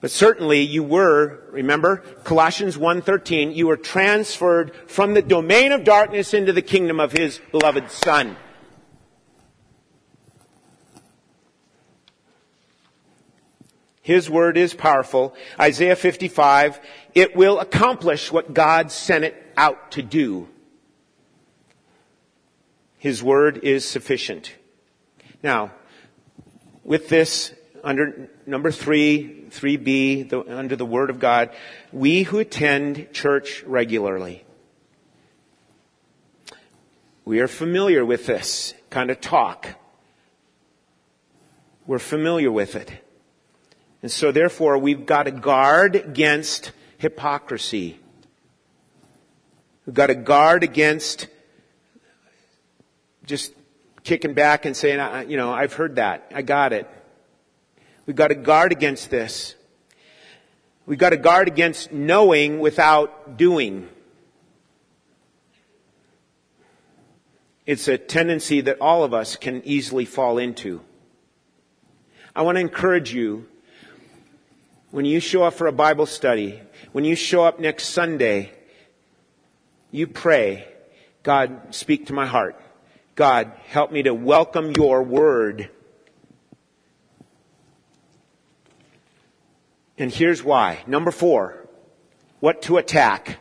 But 0.00 0.10
certainly 0.10 0.60
you 0.60 0.82
were, 0.82 1.42
remember, 1.50 1.98
Colossians 2.24 2.78
1.13, 2.78 3.54
you 3.54 3.66
were 3.66 3.76
transferred 3.76 4.74
from 4.86 5.12
the 5.12 5.22
domain 5.22 5.72
of 5.72 5.84
darkness 5.84 6.32
into 6.32 6.54
the 6.54 6.62
kingdom 6.62 6.98
of 6.98 7.12
his 7.12 7.40
beloved 7.52 7.90
son. 7.90 8.36
His 14.06 14.30
word 14.30 14.56
is 14.56 14.72
powerful. 14.72 15.34
Isaiah 15.58 15.96
55, 15.96 16.78
it 17.16 17.34
will 17.34 17.58
accomplish 17.58 18.30
what 18.30 18.54
God 18.54 18.92
sent 18.92 19.24
it 19.24 19.52
out 19.56 19.90
to 19.90 20.02
do. 20.02 20.46
His 22.98 23.20
word 23.20 23.64
is 23.64 23.84
sufficient. 23.84 24.54
Now, 25.42 25.72
with 26.84 27.08
this, 27.08 27.52
under 27.82 28.30
number 28.46 28.70
three, 28.70 29.48
3b, 29.50 30.28
the, 30.28 30.56
under 30.56 30.76
the 30.76 30.86
word 30.86 31.10
of 31.10 31.18
God, 31.18 31.50
we 31.90 32.22
who 32.22 32.38
attend 32.38 33.12
church 33.12 33.64
regularly, 33.64 34.44
we 37.24 37.40
are 37.40 37.48
familiar 37.48 38.04
with 38.04 38.26
this 38.26 38.72
kind 38.88 39.10
of 39.10 39.20
talk. 39.20 39.66
We're 41.88 41.98
familiar 41.98 42.52
with 42.52 42.76
it. 42.76 43.02
And 44.02 44.10
so 44.10 44.32
therefore 44.32 44.78
we've 44.78 45.06
got 45.06 45.24
to 45.24 45.30
guard 45.30 45.96
against 45.96 46.72
hypocrisy. 46.98 47.98
We've 49.84 49.94
got 49.94 50.08
to 50.08 50.14
guard 50.14 50.64
against 50.64 51.28
just 53.24 53.52
kicking 54.04 54.34
back 54.34 54.64
and 54.64 54.76
saying, 54.76 55.28
you 55.28 55.36
know, 55.36 55.52
I've 55.52 55.72
heard 55.72 55.96
that. 55.96 56.30
I 56.34 56.42
got 56.42 56.72
it. 56.72 56.88
We've 58.06 58.16
got 58.16 58.28
to 58.28 58.34
guard 58.34 58.70
against 58.72 59.10
this. 59.10 59.54
We've 60.86 60.98
got 60.98 61.10
to 61.10 61.16
guard 61.16 61.48
against 61.48 61.90
knowing 61.90 62.60
without 62.60 63.36
doing. 63.36 63.88
It's 67.64 67.88
a 67.88 67.98
tendency 67.98 68.60
that 68.60 68.80
all 68.80 69.02
of 69.02 69.12
us 69.12 69.34
can 69.34 69.62
easily 69.64 70.04
fall 70.04 70.38
into. 70.38 70.80
I 72.34 72.42
want 72.42 72.56
to 72.56 72.60
encourage 72.60 73.12
you 73.12 73.48
when 74.96 75.04
you 75.04 75.20
show 75.20 75.42
up 75.42 75.52
for 75.52 75.66
a 75.66 75.72
Bible 75.72 76.06
study, 76.06 76.58
when 76.92 77.04
you 77.04 77.14
show 77.14 77.44
up 77.44 77.60
next 77.60 77.90
Sunday, 77.90 78.50
you 79.90 80.06
pray, 80.06 80.66
God, 81.22 81.74
speak 81.74 82.06
to 82.06 82.14
my 82.14 82.24
heart. 82.24 82.58
God, 83.14 83.52
help 83.66 83.92
me 83.92 84.04
to 84.04 84.14
welcome 84.14 84.72
your 84.74 85.02
word. 85.02 85.68
And 89.98 90.10
here's 90.10 90.42
why. 90.42 90.82
Number 90.86 91.10
four, 91.10 91.68
what 92.40 92.62
to 92.62 92.78
attack. 92.78 93.38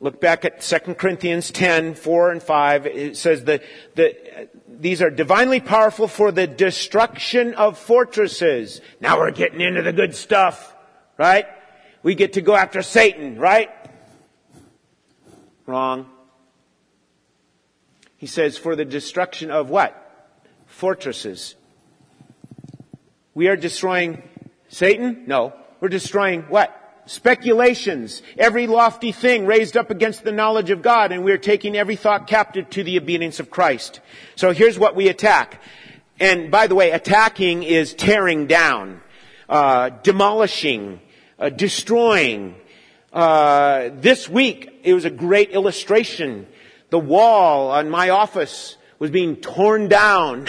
Look 0.00 0.20
back 0.20 0.44
at 0.44 0.60
2 0.60 0.96
Corinthians 0.96 1.50
10, 1.50 1.94
4 1.94 2.30
and 2.30 2.42
5. 2.42 2.86
It 2.86 3.16
says 3.16 3.44
that, 3.44 3.62
that 3.94 4.50
these 4.80 5.02
are 5.02 5.10
divinely 5.10 5.60
powerful 5.60 6.08
for 6.08 6.32
the 6.32 6.46
destruction 6.46 7.54
of 7.54 7.78
fortresses. 7.78 8.80
Now 9.00 9.18
we're 9.18 9.30
getting 9.30 9.60
into 9.60 9.82
the 9.82 9.92
good 9.92 10.14
stuff, 10.14 10.74
right? 11.18 11.46
We 12.02 12.14
get 12.14 12.34
to 12.34 12.42
go 12.42 12.54
after 12.54 12.82
Satan, 12.82 13.38
right? 13.38 13.70
Wrong. 15.66 16.06
He 18.16 18.26
says 18.26 18.56
for 18.58 18.76
the 18.76 18.84
destruction 18.84 19.50
of 19.50 19.70
what? 19.70 20.00
Fortresses. 20.66 21.54
We 23.34 23.48
are 23.48 23.56
destroying 23.56 24.22
Satan? 24.68 25.24
No. 25.26 25.54
We're 25.80 25.88
destroying 25.88 26.42
what? 26.42 26.83
Speculations, 27.06 28.22
every 28.38 28.66
lofty 28.66 29.12
thing 29.12 29.46
raised 29.46 29.76
up 29.76 29.90
against 29.90 30.24
the 30.24 30.32
knowledge 30.32 30.70
of 30.70 30.82
God, 30.82 31.12
and 31.12 31.24
we're 31.24 31.38
taking 31.38 31.76
every 31.76 31.96
thought 31.96 32.26
captive 32.26 32.70
to 32.70 32.82
the 32.82 32.98
obedience 32.98 33.40
of 33.40 33.50
Christ. 33.50 34.00
So 34.36 34.52
here's 34.52 34.78
what 34.78 34.96
we 34.96 35.08
attack. 35.08 35.62
And 36.20 36.50
by 36.50 36.66
the 36.66 36.74
way, 36.74 36.90
attacking 36.92 37.62
is 37.62 37.94
tearing 37.94 38.46
down, 38.46 39.00
uh, 39.48 39.90
demolishing, 40.02 41.00
uh, 41.38 41.50
destroying. 41.50 42.54
Uh, 43.12 43.90
this 43.94 44.28
week, 44.28 44.80
it 44.84 44.94
was 44.94 45.04
a 45.04 45.10
great 45.10 45.50
illustration. 45.50 46.46
The 46.90 46.98
wall 46.98 47.70
on 47.70 47.90
my 47.90 48.10
office 48.10 48.76
was 48.98 49.10
being 49.10 49.36
torn 49.36 49.88
down. 49.88 50.46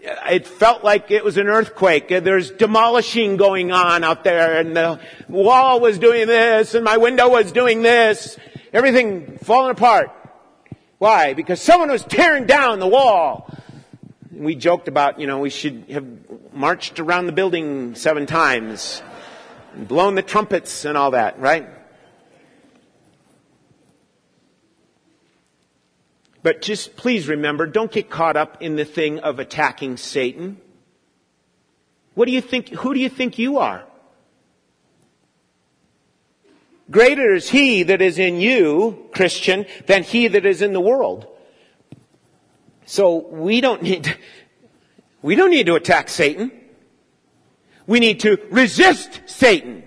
It 0.00 0.46
felt 0.46 0.84
like 0.84 1.10
it 1.10 1.24
was 1.24 1.36
an 1.36 1.48
earthquake. 1.48 2.08
There's 2.08 2.50
demolishing 2.50 3.36
going 3.36 3.72
on 3.72 4.04
out 4.04 4.24
there 4.24 4.58
and 4.58 4.76
the 4.76 5.00
wall 5.28 5.80
was 5.80 5.98
doing 5.98 6.26
this 6.26 6.74
and 6.74 6.84
my 6.84 6.96
window 6.96 7.28
was 7.28 7.52
doing 7.52 7.82
this. 7.82 8.38
Everything 8.72 9.38
falling 9.38 9.70
apart. 9.70 10.10
Why? 10.98 11.34
Because 11.34 11.60
someone 11.60 11.90
was 11.90 12.04
tearing 12.04 12.46
down 12.46 12.80
the 12.80 12.88
wall. 12.88 13.52
We 14.32 14.54
joked 14.54 14.88
about, 14.88 15.20
you 15.20 15.26
know, 15.26 15.38
we 15.38 15.50
should 15.50 15.84
have 15.90 16.06
marched 16.52 17.00
around 17.00 17.26
the 17.26 17.32
building 17.32 17.94
seven 17.94 18.26
times 18.26 19.02
and 19.74 19.86
blown 19.86 20.14
the 20.14 20.22
trumpets 20.22 20.84
and 20.84 20.96
all 20.98 21.12
that, 21.12 21.38
right? 21.38 21.68
But 26.42 26.62
just 26.62 26.96
please 26.96 27.28
remember, 27.28 27.66
don't 27.66 27.90
get 27.90 28.10
caught 28.10 28.36
up 28.36 28.62
in 28.62 28.76
the 28.76 28.84
thing 28.84 29.18
of 29.20 29.38
attacking 29.38 29.96
Satan. 29.96 30.60
What 32.14 32.26
do 32.26 32.32
you 32.32 32.40
think, 32.40 32.68
who 32.68 32.94
do 32.94 33.00
you 33.00 33.08
think 33.08 33.38
you 33.38 33.58
are? 33.58 33.84
Greater 36.90 37.34
is 37.34 37.50
he 37.50 37.82
that 37.82 38.00
is 38.00 38.18
in 38.18 38.40
you, 38.40 39.08
Christian, 39.12 39.66
than 39.86 40.02
he 40.02 40.28
that 40.28 40.46
is 40.46 40.62
in 40.62 40.72
the 40.72 40.80
world. 40.80 41.26
So 42.86 43.16
we 43.28 43.60
don't 43.60 43.82
need, 43.82 44.16
we 45.20 45.34
don't 45.34 45.50
need 45.50 45.66
to 45.66 45.74
attack 45.74 46.08
Satan. 46.08 46.50
We 47.86 48.00
need 48.00 48.20
to 48.20 48.38
resist 48.50 49.20
Satan. 49.26 49.82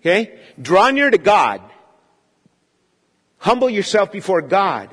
Okay? 0.00 0.38
Draw 0.60 0.90
near 0.90 1.10
to 1.10 1.18
God 1.18 1.60
Humble 3.44 3.68
yourself 3.68 4.10
before 4.10 4.40
God. 4.40 4.88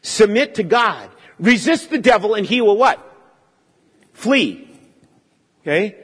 Submit 0.00 0.54
to 0.54 0.62
God. 0.62 1.10
Resist 1.40 1.90
the 1.90 1.98
devil 1.98 2.34
and 2.34 2.46
he 2.46 2.60
will 2.60 2.76
what? 2.76 3.02
Flee. 4.12 4.70
Okay? 5.62 5.96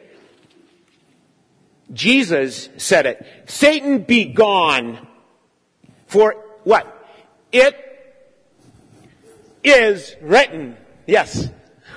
Jesus 1.92 2.68
said 2.76 3.06
it. 3.06 3.24
Satan 3.46 4.02
be 4.02 4.24
gone. 4.24 5.06
For 6.08 6.34
what? 6.64 6.92
It 7.52 7.76
is 9.62 10.16
written. 10.20 10.76
Yes. 11.06 11.50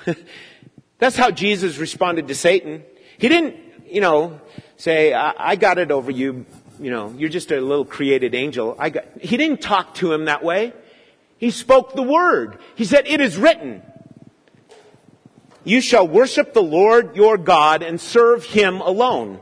That's 1.00 1.16
how 1.16 1.32
Jesus 1.32 1.78
responded 1.78 2.28
to 2.28 2.36
Satan. 2.36 2.84
He 3.18 3.28
didn't, 3.28 3.56
you 3.88 4.02
know, 4.02 4.40
say, 4.78 5.16
I, 5.16 5.34
I 5.36 5.56
got 5.56 5.80
it 5.80 5.90
over 5.90 6.12
you, 6.12 6.46
you 6.80 6.92
know, 6.92 7.14
you're 7.18 7.30
just 7.30 7.52
a 7.52 7.60
little 7.60 7.86
created 7.86 8.36
angel. 8.36 8.76
I 8.78 8.90
got, 8.90 9.06
he 9.22 9.38
didn't 9.38 9.62
talk 9.62 9.96
to 9.96 10.12
him 10.12 10.26
that 10.26 10.44
way. 10.44 10.74
He 11.38 11.52
spoke 11.52 11.96
the 11.96 12.04
word. 12.04 12.60
He 12.76 12.86
said, 12.86 13.08
it 13.08 13.22
is 13.22 13.38
written. 13.38 13.82
you 15.64 15.82
shall 15.82 16.08
worship 16.08 16.54
the 16.54 16.64
Lord 16.64 17.16
your 17.16 17.38
God 17.38 17.82
and 17.82 18.00
serve 18.00 18.46
him 18.46 18.82
alone. 18.82 19.42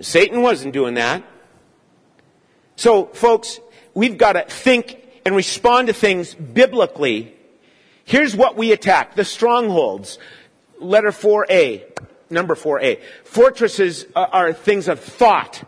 Satan 0.00 0.42
wasn't 0.42 0.72
doing 0.72 0.94
that. 0.94 1.24
So, 2.76 3.06
folks, 3.06 3.60
we've 3.94 4.16
got 4.16 4.32
to 4.32 4.42
think 4.42 4.98
and 5.24 5.34
respond 5.34 5.88
to 5.88 5.92
things 5.92 6.34
biblically. 6.34 7.34
Here's 8.04 8.34
what 8.34 8.56
we 8.56 8.72
attack. 8.72 9.14
The 9.14 9.24
strongholds. 9.24 10.18
Letter 10.78 11.10
4a. 11.10 11.84
Number 12.30 12.54
4a. 12.54 13.00
Fortresses 13.24 14.06
are 14.16 14.52
things 14.52 14.88
of 14.88 15.00
thought. 15.00 15.62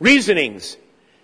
Reasonings. 0.00 0.76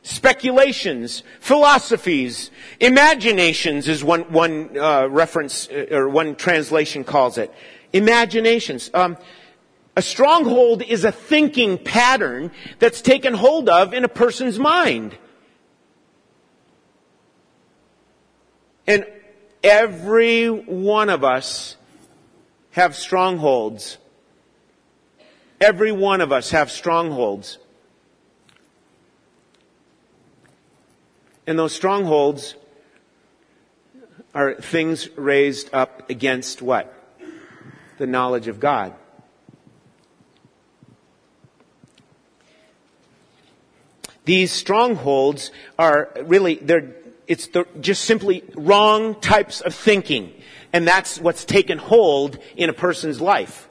Speculations. 0.03 1.23
Philosophies. 1.41 2.51
Imaginations 2.81 3.89
is 3.89 4.05
one, 4.05 4.23
one 4.33 4.77
uh, 4.79 5.07
reference, 5.09 5.69
uh, 5.69 5.87
or 5.91 6.09
one 6.09 6.35
translation 6.35 7.05
calls 7.05 7.39
it. 7.39 7.53
Imaginations. 7.93 8.91
Um, 8.93 9.17
a 9.97 10.03
stronghold 10.03 10.83
is 10.83 11.05
a 11.05 11.13
thinking 11.13 11.79
pattern 11.79 12.51
that's 12.81 13.01
taken 13.01 13.35
hold 13.35 13.69
of 13.69 13.95
in 13.95 14.05
a 14.05 14.09
person's 14.09 14.59
mind. 14.59 15.17
And 18.87 19.07
every 19.63 20.49
one 20.49 21.09
of 21.09 21.25
us 21.25 21.77
have 22.73 22.97
strongholds. 22.97 23.99
Every 25.61 25.93
one 25.93 26.21
of 26.21 26.33
us 26.33 26.51
have 26.51 26.71
strongholds. 26.71 27.59
And 31.47 31.59
those 31.59 31.75
strongholds 31.75 32.55
are 34.35 34.55
things 34.55 35.09
raised 35.17 35.73
up 35.73 36.11
against 36.11 36.63
what? 36.63 36.93
The 37.99 38.07
knowledge 38.07 38.49
of 38.49 38.59
God. 38.59 38.95
These 44.25 44.53
strongholds 44.53 45.51
are 45.79 46.11
really, 46.23 46.57
they're, 46.57 46.95
it's 47.27 47.49
the, 47.49 47.67
just 47.81 48.05
simply 48.05 48.43
wrong 48.55 49.21
types 49.21 49.61
of 49.61 49.75
thinking. 49.75 50.33
And 50.73 50.89
that's 50.89 51.21
what's 51.21 51.45
taken 51.45 51.79
hold 51.79 52.39
in 52.57 52.71
a 52.71 52.73
person's 52.73 53.21
life. 53.21 53.69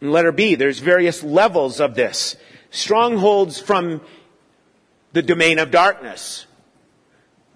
In 0.00 0.12
letter 0.12 0.32
B, 0.32 0.54
there's 0.54 0.78
various 0.78 1.24
levels 1.24 1.80
of 1.80 1.94
this. 1.94 2.36
Strongholds 2.70 3.58
from 3.58 4.02
the 5.18 5.22
domain 5.22 5.58
of 5.58 5.72
darkness, 5.72 6.46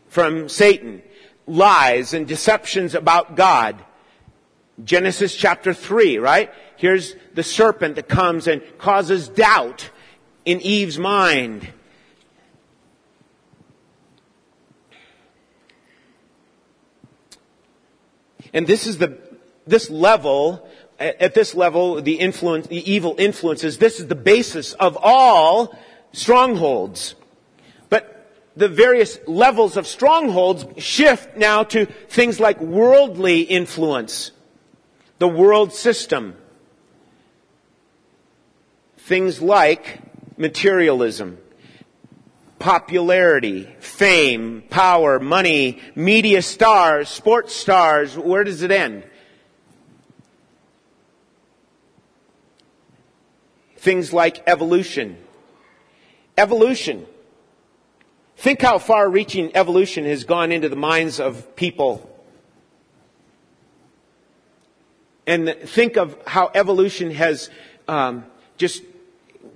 from 0.09 0.49
Satan, 0.49 1.01
lies 1.47 2.13
and 2.13 2.27
deceptions 2.27 2.93
about 2.93 3.37
God. 3.37 3.85
Genesis 4.83 5.37
chapter 5.37 5.73
3, 5.73 6.19
right? 6.19 6.53
Here's 6.77 7.15
the 7.35 7.45
serpent 7.45 7.95
that 7.95 8.09
comes 8.09 8.49
and 8.49 8.63
causes 8.79 9.29
doubt 9.29 9.91
in 10.45 10.61
Eve's 10.61 10.99
mind. 10.99 11.69
And 18.53 18.67
this 18.67 18.89
is 18.89 18.99
the, 18.99 19.21
this 19.69 19.89
level, 19.89 20.69
at 20.99 21.35
this 21.35 21.55
level, 21.55 22.03
the 22.03 22.15
influence, 22.15 22.67
the 22.67 22.91
evil 22.91 23.15
influences, 23.19 23.79
this 23.79 24.01
is 24.01 24.09
the 24.09 24.17
basis 24.17 24.73
of 24.73 24.99
all 25.01 25.79
strongholds. 26.11 27.15
The 28.55 28.69
various 28.69 29.19
levels 29.27 29.77
of 29.77 29.87
strongholds 29.87 30.67
shift 30.83 31.37
now 31.37 31.65
to 31.65 31.87
things 31.87 32.39
like 32.39 32.61
worldly 32.61 33.41
influence, 33.43 34.33
the 35.19 35.29
world 35.29 35.73
system, 35.73 36.37
things 38.99 39.41
like 39.41 40.01
materialism, 40.37 41.39
popularity, 42.59 43.69
fame, 43.81 44.63
power, 44.71 45.19
money, 45.19 45.81
media 45.95 46.43
stars, 46.43 47.09
sports 47.09 47.55
stars, 47.55 48.17
where 48.17 48.45
does 48.45 48.63
it 48.63 48.71
end? 48.71 49.05
Things 53.77 54.13
like 54.13 54.45
evolution. 54.47 55.17
Evolution. 56.39 57.05
Think 58.43 58.61
how 58.61 58.81
far 58.81 59.09
reaching 59.09 59.55
evolution 59.55 60.05
has 60.05 60.25
gone 60.25 60.51
into 60.51 60.69
the 60.69 60.75
minds 60.75 61.21
of 61.21 61.55
people. 61.55 62.11
And 65.29 65.55
think 65.67 65.97
of 65.97 66.19
how 66.27 66.51
evolution 66.53 67.13
has 67.13 67.51
um, 67.87 68.25
just 68.57 68.83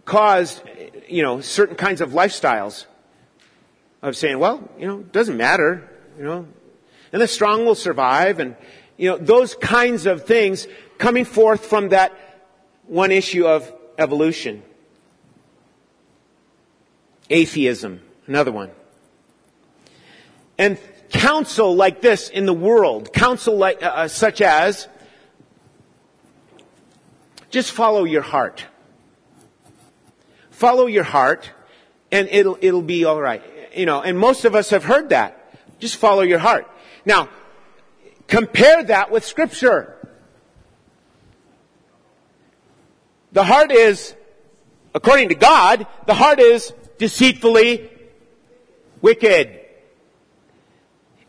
caused, 0.04 0.62
you 1.08 1.24
know, 1.24 1.40
certain 1.40 1.74
kinds 1.74 2.00
of 2.00 2.10
lifestyles 2.10 2.86
of 4.02 4.16
saying, 4.16 4.38
well, 4.38 4.70
you 4.78 4.86
know, 4.86 5.00
it 5.00 5.10
doesn't 5.10 5.36
matter, 5.36 5.90
you 6.16 6.22
know, 6.22 6.46
and 7.12 7.20
the 7.20 7.26
strong 7.26 7.64
will 7.64 7.74
survive 7.74 8.38
and, 8.38 8.54
you 8.96 9.10
know, 9.10 9.16
those 9.16 9.56
kinds 9.56 10.06
of 10.06 10.26
things 10.26 10.68
coming 10.96 11.24
forth 11.24 11.66
from 11.66 11.88
that 11.88 12.12
one 12.86 13.10
issue 13.10 13.48
of 13.48 13.68
evolution. 13.98 14.62
Atheism, 17.28 18.00
another 18.26 18.52
one. 18.52 18.70
And 20.58 20.78
counsel 21.10 21.74
like 21.74 22.00
this 22.00 22.28
in 22.28 22.46
the 22.46 22.54
world, 22.54 23.12
counsel 23.12 23.56
like, 23.56 23.82
uh, 23.82 23.86
uh 23.86 24.08
such 24.08 24.40
as, 24.40 24.88
just 27.50 27.72
follow 27.72 28.04
your 28.04 28.22
heart. 28.22 28.64
Follow 30.50 30.86
your 30.86 31.04
heart 31.04 31.50
and 32.10 32.28
it'll, 32.28 32.58
it'll 32.60 32.82
be 32.82 33.04
alright 33.04 33.42
you 33.76 33.86
know, 33.86 34.02
and 34.02 34.18
most 34.18 34.44
of 34.44 34.54
us 34.54 34.70
have 34.70 34.84
heard 34.84 35.10
that. 35.10 35.54
Just 35.78 35.96
follow 35.96 36.22
your 36.22 36.38
heart. 36.38 36.66
Now, 37.04 37.28
compare 38.26 38.82
that 38.84 39.10
with 39.10 39.24
scripture. 39.24 39.92
The 43.32 43.44
heart 43.44 43.70
is, 43.70 44.14
according 44.94 45.28
to 45.28 45.34
God, 45.34 45.86
the 46.06 46.14
heart 46.14 46.40
is 46.40 46.72
deceitfully 46.98 47.90
wicked. 49.00 49.60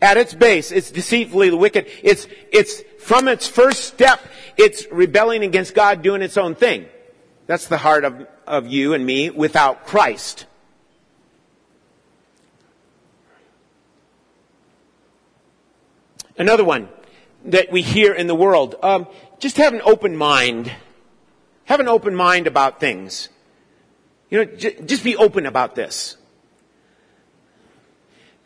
At 0.02 0.18
its 0.18 0.34
base, 0.34 0.72
it's 0.72 0.92
deceitfully 0.92 1.52
wicked. 1.52 1.88
It's, 2.04 2.28
it's 2.52 2.84
from 3.00 3.28
its 3.28 3.48
first 3.48 3.86
step, 3.86 4.20
it's 4.56 4.86
rebelling 4.92 5.44
against 5.44 5.74
God, 5.74 6.02
doing 6.02 6.22
its 6.22 6.38
own 6.38 6.56
thing. 6.56 6.86
That's 7.48 7.68
the 7.68 7.78
heart 7.78 8.04
of, 8.04 8.28
of 8.46 8.68
you 8.68 8.94
and 8.94 9.06
me 9.06 9.30
without 9.30 9.86
Christ. 9.86 10.46
Another 16.38 16.64
one 16.64 16.90
that 17.46 17.72
we 17.72 17.82
hear 17.82 18.14
in 18.14 18.28
the 18.28 18.36
world. 18.36 18.76
Um, 18.84 19.08
just 19.40 19.58
have 19.58 19.74
an 19.74 19.82
open 19.84 20.16
mind. 20.16 20.72
Have 21.66 21.80
an 21.80 21.88
open 21.88 22.14
mind 22.14 22.46
about 22.46 22.80
things. 22.80 23.30
You 24.30 24.40
know, 24.40 24.56
j- 24.56 24.82
just 24.86 25.04
be 25.04 25.16
open 25.16 25.46
about 25.46 25.76
this. 25.76 26.18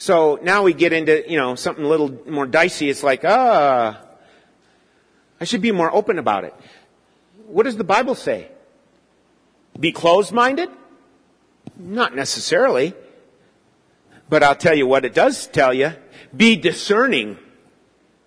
So 0.02 0.40
now 0.42 0.64
we 0.64 0.74
get 0.74 0.94
into, 0.94 1.24
you 1.30 1.38
know, 1.38 1.54
something 1.54 1.86
a 1.86 1.88
little 1.88 2.10
more 2.26 2.48
dicey. 2.48 2.90
It's 2.90 3.04
like, 3.04 3.22
ah, 3.24 4.02
I 5.40 5.44
should 5.44 5.62
be 5.62 5.72
more 5.72 5.94
open 5.94 6.18
about 6.18 6.44
it. 6.44 6.56
What 7.46 7.64
does 7.64 7.78
the 7.78 7.84
Bible 7.84 8.16
say? 8.16 8.50
Be 9.80 9.92
closed-minded? 9.92 10.70
Not 11.78 12.16
necessarily. 12.16 12.96
But 14.28 14.42
I'll 14.42 14.56
tell 14.56 14.74
you 14.74 14.88
what 14.88 15.06
it 15.06 15.14
does 15.14 15.46
tell 15.46 15.72
you. 15.72 15.94
Be 16.36 16.56
discerning 16.56 17.38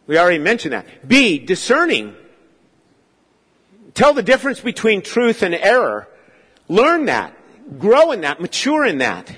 we 0.06 0.18
already 0.18 0.38
mentioned 0.38 0.74
that. 0.74 0.86
Be 1.06 1.38
discerning. 1.38 2.14
Tell 3.94 4.12
the 4.12 4.22
difference 4.22 4.60
between 4.60 5.02
truth 5.02 5.42
and 5.42 5.54
error. 5.54 6.08
Learn 6.68 7.06
that. 7.06 7.34
Grow 7.78 8.12
in 8.12 8.20
that. 8.20 8.40
Mature 8.40 8.84
in 8.84 8.98
that. 8.98 9.34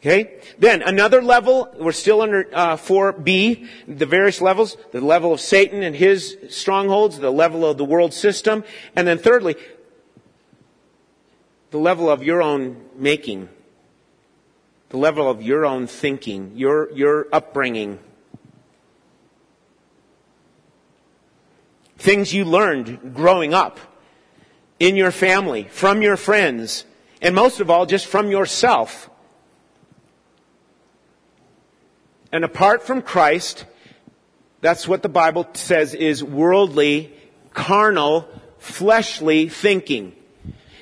Okay? 0.00 0.37
Then 0.58 0.82
another 0.82 1.22
level, 1.22 1.72
we're 1.78 1.92
still 1.92 2.20
under 2.20 2.48
uh, 2.52 2.76
4B, 2.76 3.68
the 3.86 4.06
various 4.06 4.40
levels, 4.40 4.76
the 4.92 5.00
level 5.00 5.32
of 5.32 5.40
Satan 5.40 5.82
and 5.82 5.94
his 5.94 6.36
strongholds, 6.48 7.18
the 7.18 7.30
level 7.30 7.64
of 7.64 7.78
the 7.78 7.84
world 7.84 8.12
system, 8.12 8.64
and 8.96 9.06
then 9.06 9.18
thirdly, 9.18 9.56
the 11.70 11.78
level 11.78 12.10
of 12.10 12.24
your 12.24 12.42
own 12.42 12.82
making, 12.96 13.48
the 14.88 14.96
level 14.96 15.30
of 15.30 15.42
your 15.42 15.64
own 15.64 15.86
thinking, 15.86 16.52
your, 16.56 16.90
your 16.92 17.28
upbringing, 17.32 18.00
Things 21.98 22.32
you 22.32 22.44
learned 22.44 23.14
growing 23.14 23.52
up 23.52 23.80
in 24.78 24.94
your 24.94 25.10
family, 25.10 25.64
from 25.64 26.00
your 26.00 26.16
friends, 26.16 26.84
and 27.20 27.34
most 27.34 27.58
of 27.58 27.70
all, 27.70 27.86
just 27.86 28.06
from 28.06 28.30
yourself. 28.30 29.10
And 32.32 32.44
apart 32.44 32.82
from 32.82 33.02
Christ, 33.02 33.64
that's 34.60 34.86
what 34.86 35.02
the 35.02 35.08
Bible 35.08 35.46
says 35.54 35.94
is 35.94 36.22
worldly, 36.22 37.12
carnal, 37.54 38.28
fleshly 38.58 39.48
thinking. 39.48 40.14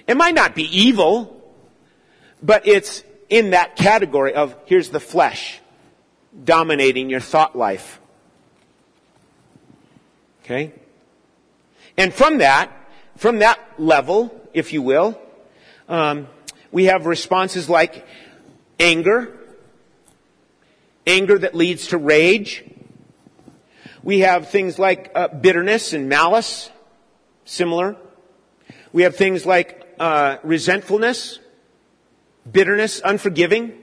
It 0.07 0.17
might 0.17 0.35
not 0.35 0.55
be 0.55 0.65
evil, 0.65 1.33
but 2.43 2.67
it's 2.67 3.05
in 3.29 3.51
that 3.51 3.77
category 3.77 4.35
of 4.35 4.57
here's 4.67 4.91
the 4.91 5.01
flesh 5.01 5.61
dominating 6.45 7.11
your 7.11 7.21
thought 7.21 7.57
life. 7.57 8.01
Okay? 10.45 10.73
And 11.97 12.13
from 12.13 12.39
that, 12.39 12.71
from 13.17 13.39
that 13.39 13.59
level, 13.79 14.49
if 14.53 14.73
you 14.73 14.83
will, 14.83 15.21
um, 15.89 16.29
we 16.71 16.85
have 16.85 17.07
responses 17.07 17.69
like 17.69 18.07
anger, 18.79 19.37
anger 21.07 21.39
that 21.39 21.55
leads 21.55 21.89
to 21.89 21.99
rage. 21.99 22.65
We 24.03 24.21
have 24.21 24.51
things 24.51 24.79
like 24.79 25.11
uh, 25.15 25.29
bitterness 25.29 25.93
and 25.93 26.09
malice, 26.09 26.71
similar. 27.45 27.97
We 28.93 29.03
have 29.03 29.17
things 29.17 29.45
like 29.45 29.87
uh, 29.99 30.39
resentfulness, 30.43 31.39
bitterness, 32.51 33.01
unforgiving. 33.05 33.83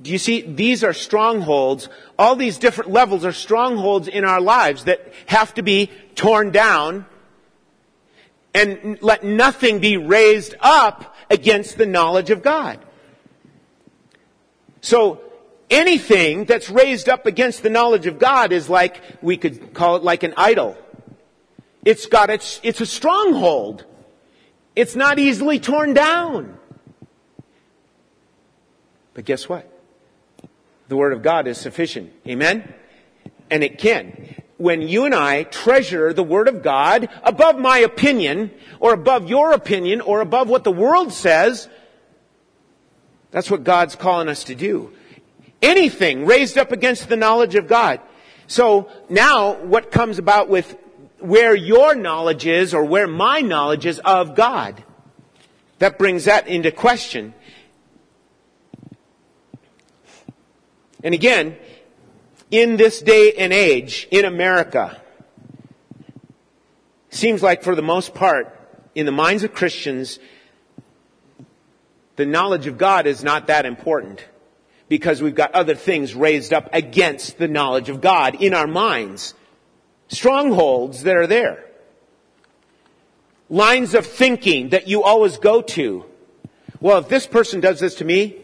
Do 0.00 0.10
you 0.12 0.18
see? 0.18 0.42
These 0.42 0.84
are 0.84 0.92
strongholds. 0.92 1.88
All 2.18 2.36
these 2.36 2.58
different 2.58 2.90
levels 2.90 3.24
are 3.24 3.32
strongholds 3.32 4.08
in 4.08 4.24
our 4.24 4.40
lives 4.40 4.84
that 4.84 5.12
have 5.26 5.54
to 5.54 5.62
be 5.62 5.90
torn 6.14 6.50
down 6.50 7.06
and 8.54 8.98
let 9.02 9.24
nothing 9.24 9.80
be 9.80 9.96
raised 9.96 10.54
up 10.60 11.14
against 11.30 11.76
the 11.78 11.86
knowledge 11.86 12.30
of 12.30 12.42
God. 12.42 12.82
So, 14.86 15.20
anything 15.68 16.44
that's 16.44 16.70
raised 16.70 17.08
up 17.08 17.26
against 17.26 17.64
the 17.64 17.70
knowledge 17.70 18.06
of 18.06 18.20
God 18.20 18.52
is 18.52 18.70
like, 18.70 19.02
we 19.20 19.36
could 19.36 19.74
call 19.74 19.96
it 19.96 20.04
like 20.04 20.22
an 20.22 20.32
idol. 20.36 20.78
It's 21.84 22.06
got 22.06 22.30
its, 22.30 22.60
it's 22.62 22.80
a 22.80 22.86
stronghold. 22.86 23.84
It's 24.76 24.94
not 24.94 25.18
easily 25.18 25.58
torn 25.58 25.92
down. 25.92 26.56
But 29.12 29.24
guess 29.24 29.48
what? 29.48 29.68
The 30.86 30.96
Word 30.96 31.14
of 31.14 31.20
God 31.20 31.48
is 31.48 31.58
sufficient. 31.58 32.12
Amen? 32.24 32.72
And 33.50 33.64
it 33.64 33.78
can. 33.78 34.36
When 34.56 34.82
you 34.82 35.04
and 35.04 35.16
I 35.16 35.42
treasure 35.42 36.12
the 36.12 36.22
Word 36.22 36.46
of 36.46 36.62
God 36.62 37.08
above 37.24 37.58
my 37.58 37.78
opinion, 37.78 38.52
or 38.78 38.92
above 38.92 39.28
your 39.28 39.50
opinion, 39.50 40.00
or 40.00 40.20
above 40.20 40.48
what 40.48 40.62
the 40.62 40.70
world 40.70 41.12
says, 41.12 41.68
that's 43.36 43.50
what 43.50 43.64
God's 43.64 43.94
calling 43.96 44.28
us 44.28 44.44
to 44.44 44.54
do. 44.54 44.94
Anything 45.60 46.24
raised 46.24 46.56
up 46.56 46.72
against 46.72 47.10
the 47.10 47.18
knowledge 47.18 47.54
of 47.54 47.68
God. 47.68 48.00
So 48.46 48.88
now 49.10 49.62
what 49.62 49.90
comes 49.90 50.18
about 50.18 50.48
with 50.48 50.74
where 51.18 51.54
your 51.54 51.94
knowledge 51.94 52.46
is 52.46 52.72
or 52.72 52.82
where 52.82 53.06
my 53.06 53.42
knowledge 53.42 53.84
is 53.84 53.98
of 53.98 54.34
God? 54.34 54.82
That 55.80 55.98
brings 55.98 56.24
that 56.24 56.48
into 56.48 56.70
question. 56.70 57.34
And 61.04 61.12
again, 61.12 61.58
in 62.50 62.78
this 62.78 63.02
day 63.02 63.34
and 63.34 63.52
age, 63.52 64.08
in 64.10 64.24
America, 64.24 64.98
seems 67.10 67.42
like 67.42 67.62
for 67.62 67.74
the 67.74 67.82
most 67.82 68.14
part, 68.14 68.58
in 68.94 69.04
the 69.04 69.12
minds 69.12 69.44
of 69.44 69.52
Christians, 69.52 70.18
the 72.16 72.26
knowledge 72.26 72.66
of 72.66 72.78
God 72.78 73.06
is 73.06 73.22
not 73.22 73.46
that 73.46 73.66
important 73.66 74.24
because 74.88 75.22
we've 75.22 75.34
got 75.34 75.54
other 75.54 75.74
things 75.74 76.14
raised 76.14 76.52
up 76.52 76.68
against 76.72 77.38
the 77.38 77.48
knowledge 77.48 77.88
of 77.88 78.00
God 78.00 78.42
in 78.42 78.54
our 78.54 78.66
minds. 78.66 79.34
Strongholds 80.08 81.02
that 81.02 81.16
are 81.16 81.26
there. 81.26 81.64
Lines 83.48 83.94
of 83.94 84.06
thinking 84.06 84.70
that 84.70 84.88
you 84.88 85.02
always 85.02 85.38
go 85.38 85.62
to. 85.62 86.04
Well, 86.80 86.98
if 86.98 87.08
this 87.08 87.26
person 87.26 87.60
does 87.60 87.80
this 87.80 87.96
to 87.96 88.04
me, 88.04 88.36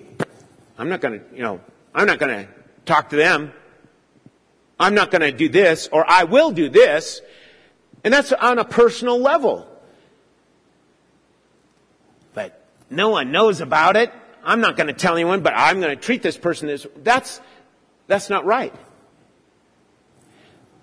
I'm 0.79 0.89
not 0.89 1.01
gonna, 1.01 1.21
you 1.35 1.43
know, 1.43 1.61
I'm 1.95 2.07
not 2.07 2.19
gonna 2.19 2.49
talk 2.85 3.11
to 3.11 3.17
them. 3.17 3.53
I'm 4.79 4.95
not 4.95 5.11
gonna 5.11 5.33
do 5.33 5.49
this, 5.49 5.89
or 5.93 6.09
I 6.09 6.25
will 6.25 6.51
do 6.51 6.69
this. 6.69 7.21
And 8.05 8.13
that's 8.13 8.33
on 8.33 8.59
a 8.59 8.65
personal 8.65 9.21
level. 9.21 9.69
But 12.35 12.67
no 12.93 13.11
one 13.11 13.33
knows 13.33 13.61
about 13.61 13.97
it. 13.97 14.13
I'm 14.45 14.61
not 14.61 14.77
gonna 14.77 14.93
tell 14.93 15.15
anyone, 15.15 15.43
but 15.43 15.55
I'm 15.57 15.81
gonna 15.81 15.97
treat 15.97 16.23
this 16.23 16.37
person 16.37 16.69
as, 16.69 16.87
that's, 17.03 17.41
that's 18.07 18.31
not 18.31 18.45
right 18.45 18.75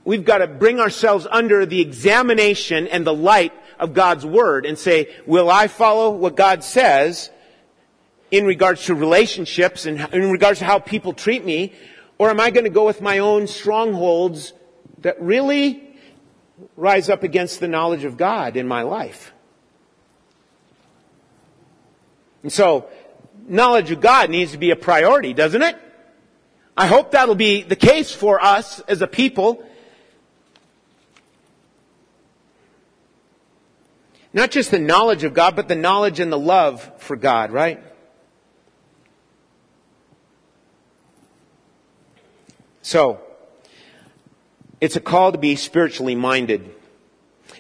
we've 0.09 0.25
got 0.25 0.39
to 0.39 0.47
bring 0.47 0.79
ourselves 0.79 1.27
under 1.29 1.67
the 1.67 1.81
examination 1.81 2.87
and 2.87 3.05
the 3.05 3.13
light 3.13 3.53
of 3.79 3.93
God's 3.93 4.25
Word 4.25 4.65
and 4.65 4.75
say, 4.75 5.15
will 5.27 5.51
I 5.51 5.67
follow 5.67 6.09
what 6.09 6.35
God 6.35 6.63
says 6.63 7.29
in 8.31 8.45
regards 8.45 8.85
to 8.85 8.95
relationships 8.95 9.85
and 9.85 9.99
in 10.11 10.31
regards 10.31 10.59
to 10.59 10.65
how 10.65 10.79
people 10.79 11.13
treat 11.13 11.45
me? 11.45 11.73
Or 12.17 12.31
am 12.31 12.39
I 12.39 12.49
going 12.49 12.63
to 12.63 12.71
go 12.71 12.87
with 12.87 13.01
my 13.01 13.19
own 13.19 13.45
strongholds 13.45 14.53
that 14.99 15.21
really 15.21 15.87
rise 16.75 17.07
up 17.07 17.21
against 17.21 17.59
the 17.59 17.67
knowledge 17.67 18.03
of 18.03 18.17
God 18.17 18.57
in 18.57 18.67
my 18.67 18.81
life? 18.81 19.31
And 22.43 22.51
so, 22.51 22.87
knowledge 23.47 23.91
of 23.91 24.01
God 24.01 24.29
needs 24.29 24.51
to 24.53 24.57
be 24.57 24.71
a 24.71 24.75
priority, 24.75 25.33
doesn't 25.33 25.61
it? 25.61 25.77
I 26.77 26.87
hope 26.87 27.11
that'll 27.11 27.35
be 27.35 27.63
the 27.63 27.75
case 27.75 28.11
for 28.11 28.41
us 28.41 28.79
as 28.81 29.01
a 29.01 29.07
people 29.07 29.65
Not 34.31 34.51
just 34.51 34.71
the 34.71 34.79
knowledge 34.79 35.23
of 35.23 35.33
God, 35.33 35.55
but 35.55 35.67
the 35.67 35.75
knowledge 35.75 36.19
and 36.19 36.31
the 36.31 36.37
love 36.37 36.91
for 36.97 37.15
God, 37.15 37.51
right? 37.51 37.81
So, 42.81 43.19
it's 44.79 44.95
a 44.95 44.99
call 44.99 45.31
to 45.31 45.37
be 45.37 45.55
spiritually 45.55 46.15
minded. 46.15 46.73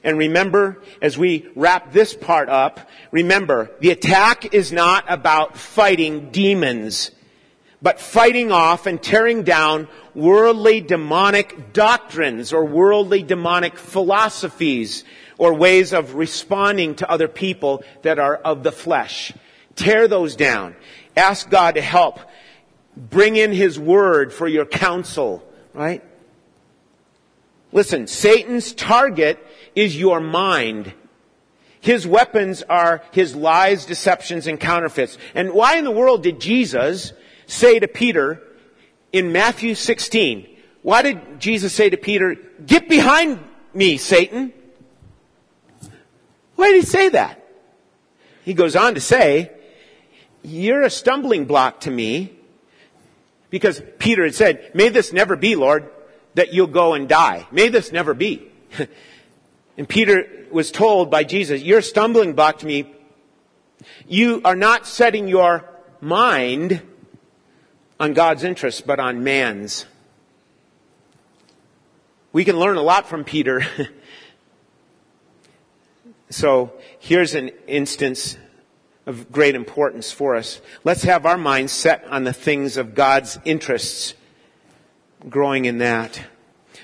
And 0.03 0.17
remember, 0.17 0.81
as 1.01 1.17
we 1.17 1.47
wrap 1.55 1.91
this 1.91 2.13
part 2.13 2.49
up, 2.49 2.89
remember, 3.11 3.71
the 3.79 3.91
attack 3.91 4.53
is 4.53 4.71
not 4.71 5.05
about 5.07 5.57
fighting 5.57 6.31
demons, 6.31 7.11
but 7.81 7.99
fighting 7.99 8.51
off 8.51 8.85
and 8.85 9.01
tearing 9.01 9.43
down 9.43 9.87
worldly 10.15 10.81
demonic 10.81 11.73
doctrines 11.73 12.53
or 12.53 12.65
worldly 12.65 13.23
demonic 13.23 13.77
philosophies 13.77 15.03
or 15.37 15.53
ways 15.53 15.93
of 15.93 16.15
responding 16.15 16.95
to 16.95 17.09
other 17.09 17.27
people 17.27 17.83
that 18.01 18.19
are 18.19 18.35
of 18.35 18.63
the 18.63 18.71
flesh. 18.71 19.33
Tear 19.75 20.07
those 20.07 20.35
down. 20.35 20.75
Ask 21.15 21.49
God 21.49 21.75
to 21.75 21.81
help. 21.81 22.19
Bring 22.95 23.37
in 23.37 23.53
His 23.53 23.79
Word 23.79 24.33
for 24.33 24.47
your 24.47 24.65
counsel, 24.65 25.41
right? 25.73 26.03
Listen, 27.71 28.07
Satan's 28.07 28.73
target 28.73 29.45
is 29.75 29.97
your 29.97 30.19
mind. 30.19 30.93
His 31.81 32.05
weapons 32.05 32.61
are 32.63 33.01
his 33.11 33.35
lies, 33.35 33.85
deceptions, 33.85 34.47
and 34.47 34.59
counterfeits. 34.59 35.17
And 35.33 35.53
why 35.53 35.77
in 35.77 35.85
the 35.85 35.91
world 35.91 36.23
did 36.23 36.39
Jesus 36.41 37.13
say 37.47 37.79
to 37.79 37.87
Peter 37.87 38.41
in 39.13 39.31
Matthew 39.31 39.75
16, 39.75 40.47
why 40.81 41.01
did 41.01 41.39
Jesus 41.39 41.73
say 41.73 41.89
to 41.89 41.97
Peter, 41.97 42.35
get 42.65 42.89
behind 42.89 43.39
me, 43.73 43.97
Satan? 43.97 44.53
Why 46.55 46.71
did 46.71 46.83
he 46.83 46.85
say 46.89 47.09
that? 47.09 47.45
He 48.43 48.53
goes 48.53 48.75
on 48.75 48.95
to 48.95 49.01
say, 49.01 49.51
You're 50.43 50.83
a 50.83 50.89
stumbling 50.89 51.45
block 51.45 51.81
to 51.81 51.91
me. 51.91 52.35
Because 53.49 53.81
Peter 53.97 54.23
had 54.23 54.35
said, 54.35 54.71
May 54.73 54.89
this 54.89 55.11
never 55.11 55.35
be, 55.35 55.55
Lord, 55.55 55.89
that 56.35 56.53
you'll 56.53 56.67
go 56.67 56.93
and 56.93 57.07
die. 57.07 57.47
May 57.51 57.69
this 57.69 57.91
never 57.91 58.13
be. 58.13 58.49
and 59.79 59.89
Peter 59.89 60.27
was 60.51 60.69
told 60.69 61.09
by 61.09 61.23
Jesus, 61.23 61.63
You're 61.63 61.81
stumbling 61.81 62.33
block 62.33 62.59
to 62.59 62.67
me. 62.67 62.93
You 64.07 64.41
are 64.45 64.55
not 64.55 64.85
setting 64.85 65.27
your 65.27 65.67
mind 65.99 66.83
on 67.99 68.13
God's 68.13 68.43
interests, 68.43 68.81
but 68.81 68.99
on 68.99 69.23
man's. 69.23 69.87
We 72.31 72.45
can 72.45 72.59
learn 72.59 72.77
a 72.77 72.83
lot 72.83 73.07
from 73.07 73.23
Peter 73.23 73.65
So 76.29 76.73
here's 76.99 77.33
an 77.33 77.49
instance 77.65 78.37
of 79.07 79.31
great 79.31 79.55
importance 79.55 80.11
for 80.11 80.35
us. 80.35 80.61
Let's 80.83 81.01
have 81.03 81.25
our 81.25 81.39
minds 81.39 81.71
set 81.71 82.05
on 82.05 82.23
the 82.23 82.33
things 82.33 82.77
of 82.77 82.93
God's 82.93 83.39
interests, 83.45 84.13
growing 85.27 85.65
in 85.65 85.79
that. 85.79 86.21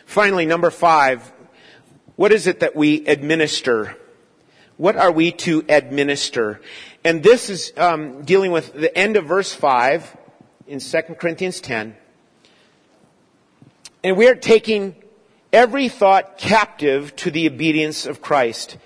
Finally, 0.08 0.48
number 0.48 0.72
five, 0.72 1.32
what 2.16 2.32
is 2.32 2.48
it 2.48 2.62
that 2.62 2.76
we 2.76 3.06
administer? 3.06 3.96
What 4.78 4.96
are 4.96 5.12
we 5.12 5.32
to 5.32 5.64
administer? 5.70 6.62
And 7.04 7.24
this 7.24 7.50
is 7.50 7.72
um, 7.78 8.24
dealing 8.24 8.52
with 8.52 8.74
the 8.74 8.96
end 8.98 9.16
of 9.18 9.26
verse 9.26 9.54
five 9.54 10.16
in 10.68 10.80
2 10.80 11.02
Corinthians 11.20 11.62
10. 11.62 11.96
And 14.04 14.18
we 14.18 14.28
are 14.28 14.36
taking 14.36 14.96
every 15.52 15.90
thought 15.90 16.38
captive 16.38 17.16
to 17.18 17.32
the 17.32 17.48
obedience 17.48 18.06
of 18.06 18.22
Christ. 18.22 18.78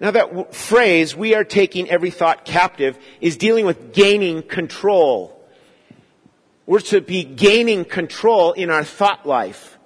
Now 0.00 0.10
that 0.10 0.28
w- 0.28 0.46
phrase, 0.52 1.16
we 1.16 1.34
are 1.34 1.44
taking 1.44 1.88
every 1.88 2.10
thought 2.10 2.44
captive, 2.44 2.98
is 3.20 3.36
dealing 3.36 3.66
with 3.66 3.92
gaining 3.94 4.42
control. 4.42 5.40
We're 6.66 6.80
to 6.80 7.00
be 7.00 7.24
gaining 7.24 7.84
control 7.84 8.52
in 8.52 8.70
our 8.70 8.84
thought 8.84 9.26
life 9.26 9.78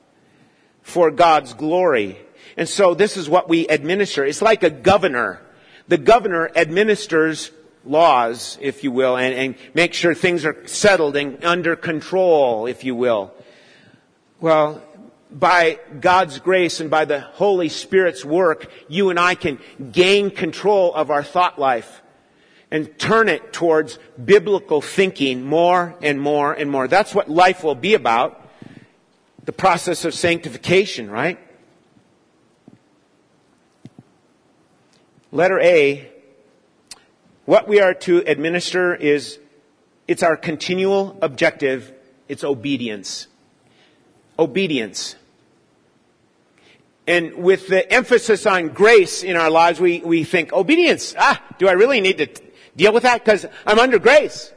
for 0.83 1.11
God's 1.11 1.55
glory. 1.55 2.19
And 2.59 2.69
so 2.69 2.93
this 2.93 3.17
is 3.17 3.31
what 3.31 3.49
we 3.49 3.69
administer. 3.69 4.25
It's 4.25 4.43
like 4.43 4.65
a 4.65 4.71
governor. 4.71 5.41
The 5.87 5.97
governor 5.97 6.51
administers 6.57 7.53
laws, 7.85 8.59
if 8.61 8.83
you 8.83 8.91
will, 8.91 9.17
and, 9.17 9.33
and 9.33 9.55
make 9.75 9.95
sure 9.95 10.13
things 10.13 10.45
are 10.45 10.67
settled 10.67 11.15
and 11.15 11.45
under 11.45 11.77
control, 11.77 12.67
if 12.67 12.83
you 12.83 12.97
will. 12.97 13.33
Well, 14.41 14.83
by 15.31 15.79
God's 16.01 16.41
grace 16.41 16.81
and 16.81 16.91
by 16.91 17.05
the 17.05 17.21
Holy 17.21 17.69
Spirit's 17.69 18.25
work, 18.25 18.69
you 18.89 19.11
and 19.11 19.21
I 19.21 19.37
can 19.37 19.61
gain 19.93 20.29
control 20.33 20.93
of 20.93 21.13
our 21.13 21.23
thought 21.23 21.61
life 21.61 22.03
and 22.73 22.99
turn 22.99 23.29
it 23.29 23.53
towards 23.53 24.01
biblical 24.23 24.83
thinking 24.83 25.45
more 25.45 25.95
and 26.03 26.21
more 26.21 26.53
and 26.53 26.73
more. 26.73 26.89
That's 26.89 27.15
what 27.15 27.31
life 27.31 27.63
will 27.63 27.77
be 27.77 27.95
about. 27.95 28.51
The 29.45 29.53
process 29.53 30.05
of 30.05 30.13
sanctification, 30.13 31.09
right? 31.09 31.39
Letter 35.31 35.61
A, 35.61 36.11
what 37.45 37.69
we 37.69 37.81
are 37.81 37.93
to 37.95 38.19
administer 38.27 38.95
is, 38.95 39.39
it's 40.07 40.23
our 40.23 40.37
continual 40.37 41.19
objective, 41.21 41.93
it's 42.29 42.45
obedience. 42.45 43.27
Obedience. 44.39 45.17
And 47.07 47.35
with 47.35 47.69
the 47.69 47.91
emphasis 47.93 48.47
on 48.47 48.69
grace 48.69 49.23
in 49.23 49.37
our 49.37 49.51
lives, 49.51 49.81
we, 49.81 50.01
we 50.01 50.25
think, 50.25 50.53
obedience, 50.53 51.15
ah, 51.19 51.43
do 51.59 51.69
I 51.69 51.73
really 51.73 52.01
need 52.01 52.19
to 52.19 52.27
t- 52.27 52.43
deal 52.77 52.93
with 52.93 53.03
that? 53.03 53.23
Because 53.23 53.45
I'm 53.67 53.79
under 53.79 53.99
grace. 53.99 54.53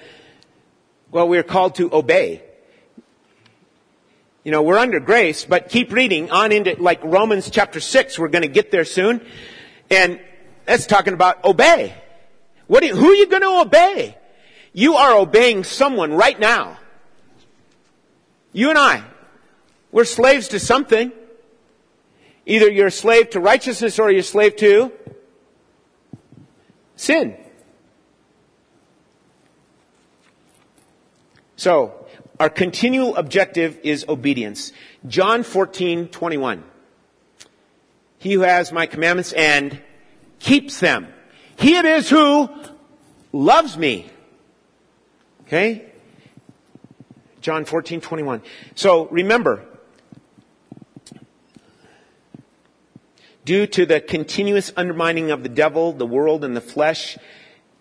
well, 1.10 1.28
we're 1.28 1.42
called 1.42 1.74
to 1.76 1.94
obey. 1.94 2.42
You 4.44 4.52
know, 4.52 4.62
we're 4.62 4.78
under 4.78 5.00
grace, 5.00 5.44
but 5.44 5.68
keep 5.68 5.92
reading 5.92 6.30
on 6.30 6.50
into, 6.50 6.76
like 6.80 7.02
Romans 7.04 7.50
chapter 7.50 7.78
6, 7.78 8.18
we're 8.18 8.28
gonna 8.28 8.48
get 8.48 8.70
there 8.70 8.84
soon. 8.84 9.20
And 9.92 10.20
that's 10.64 10.86
talking 10.86 11.12
about 11.12 11.44
obey. 11.44 11.94
What 12.66 12.82
you, 12.82 12.96
who 12.96 13.10
are 13.10 13.14
you 13.14 13.26
going 13.26 13.42
to 13.42 13.60
obey? 13.60 14.16
You 14.72 14.94
are 14.94 15.14
obeying 15.14 15.64
someone 15.64 16.14
right 16.14 16.40
now. 16.40 16.78
You 18.54 18.70
and 18.70 18.78
I. 18.78 19.04
We're 19.90 20.06
slaves 20.06 20.48
to 20.48 20.58
something. 20.58 21.12
Either 22.46 22.70
you're 22.70 22.86
a 22.86 22.90
slave 22.90 23.28
to 23.30 23.40
righteousness 23.40 23.98
or 23.98 24.10
you're 24.10 24.20
a 24.20 24.24
slave 24.24 24.56
to 24.56 24.90
sin. 26.96 27.36
So, 31.56 32.06
our 32.40 32.48
continual 32.48 33.14
objective 33.16 33.78
is 33.82 34.06
obedience. 34.08 34.72
John 35.06 35.42
14, 35.42 36.08
21. 36.08 36.64
He 38.22 38.34
who 38.34 38.42
has 38.42 38.70
my 38.70 38.86
commandments 38.86 39.32
and 39.32 39.80
keeps 40.38 40.78
them. 40.78 41.08
He 41.56 41.76
it 41.76 41.84
is 41.84 42.08
who 42.08 42.48
loves 43.32 43.76
me. 43.76 44.08
Okay? 45.40 45.86
John 47.40 47.64
14, 47.64 48.00
21. 48.00 48.42
So 48.76 49.08
remember, 49.08 49.64
due 53.44 53.66
to 53.66 53.86
the 53.86 54.00
continuous 54.00 54.72
undermining 54.76 55.32
of 55.32 55.42
the 55.42 55.48
devil, 55.48 55.92
the 55.92 56.06
world, 56.06 56.44
and 56.44 56.56
the 56.56 56.60
flesh, 56.60 57.18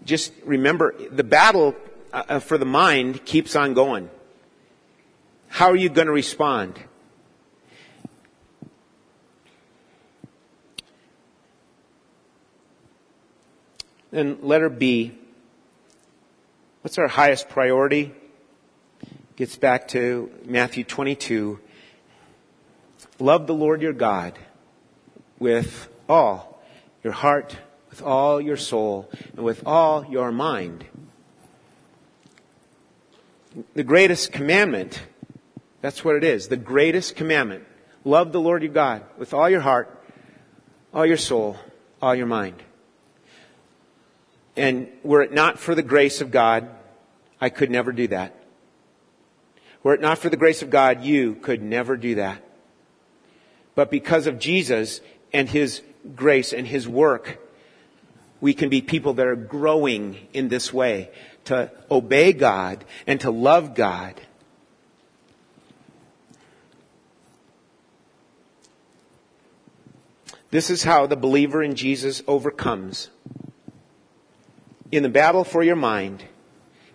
just 0.05 0.33
remember 0.43 0.95
the 1.11 1.23
battle 1.23 1.75
uh, 2.11 2.39
for 2.39 2.57
the 2.57 2.65
mind 2.65 3.25
keeps 3.25 3.55
on 3.55 3.75
going. 3.75 4.09
How 5.49 5.67
are 5.67 5.75
you 5.75 5.89
going 5.89 6.07
to 6.07 6.13
respond? 6.13 6.79
Then 14.11 14.39
letter 14.41 14.69
B. 14.69 15.17
What's 16.81 16.97
our 16.97 17.07
highest 17.07 17.49
priority? 17.49 18.13
Gets 19.37 19.55
back 19.55 19.87
to 19.89 20.29
Matthew 20.45 20.83
22. 20.83 21.59
Love 23.19 23.47
the 23.47 23.53
Lord 23.53 23.81
your 23.81 23.93
God 23.93 24.37
with 25.39 25.87
all 26.09 26.61
your 27.03 27.13
heart, 27.13 27.57
with 27.89 28.01
all 28.01 28.41
your 28.41 28.57
soul, 28.57 29.09
and 29.35 29.45
with 29.45 29.65
all 29.65 30.05
your 30.05 30.31
mind. 30.31 30.85
The 33.73 33.83
greatest 33.83 34.31
commandment, 34.31 35.01
that's 35.81 36.03
what 36.03 36.15
it 36.15 36.23
is. 36.23 36.47
The 36.47 36.57
greatest 36.57 37.15
commandment. 37.15 37.63
Love 38.03 38.31
the 38.31 38.41
Lord 38.41 38.63
your 38.63 38.71
God 38.71 39.03
with 39.17 39.33
all 39.33 39.49
your 39.49 39.61
heart, 39.61 40.03
all 40.93 41.05
your 41.05 41.17
soul, 41.17 41.57
all 42.01 42.15
your 42.15 42.27
mind. 42.27 42.61
And 44.55 44.89
were 45.03 45.21
it 45.21 45.33
not 45.33 45.59
for 45.59 45.75
the 45.75 45.83
grace 45.83 46.21
of 46.21 46.31
God, 46.31 46.69
I 47.39 47.49
could 47.49 47.71
never 47.71 47.91
do 47.91 48.07
that. 48.07 48.35
Were 49.83 49.93
it 49.93 50.01
not 50.01 50.17
for 50.17 50.29
the 50.29 50.37
grace 50.37 50.61
of 50.61 50.69
God, 50.69 51.03
you 51.03 51.35
could 51.35 51.61
never 51.61 51.97
do 51.97 52.15
that. 52.15 52.43
But 53.73 53.89
because 53.89 54.27
of 54.27 54.37
Jesus 54.37 55.01
and 55.33 55.49
His 55.49 55.81
grace 56.15 56.53
and 56.53 56.67
His 56.67 56.87
work, 56.87 57.39
we 58.39 58.53
can 58.53 58.69
be 58.69 58.81
people 58.81 59.13
that 59.15 59.27
are 59.27 59.35
growing 59.35 60.27
in 60.33 60.49
this 60.49 60.73
way 60.73 61.09
to 61.45 61.71
obey 61.89 62.33
God 62.33 62.83
and 63.07 63.19
to 63.21 63.31
love 63.31 63.73
God. 63.73 64.19
This 70.51 70.69
is 70.69 70.83
how 70.83 71.07
the 71.07 71.15
believer 71.15 71.63
in 71.63 71.75
Jesus 71.75 72.21
overcomes 72.27 73.09
in 74.91 75.03
the 75.03 75.09
battle 75.09 75.43
for 75.43 75.63
your 75.63 75.75
mind, 75.75 76.25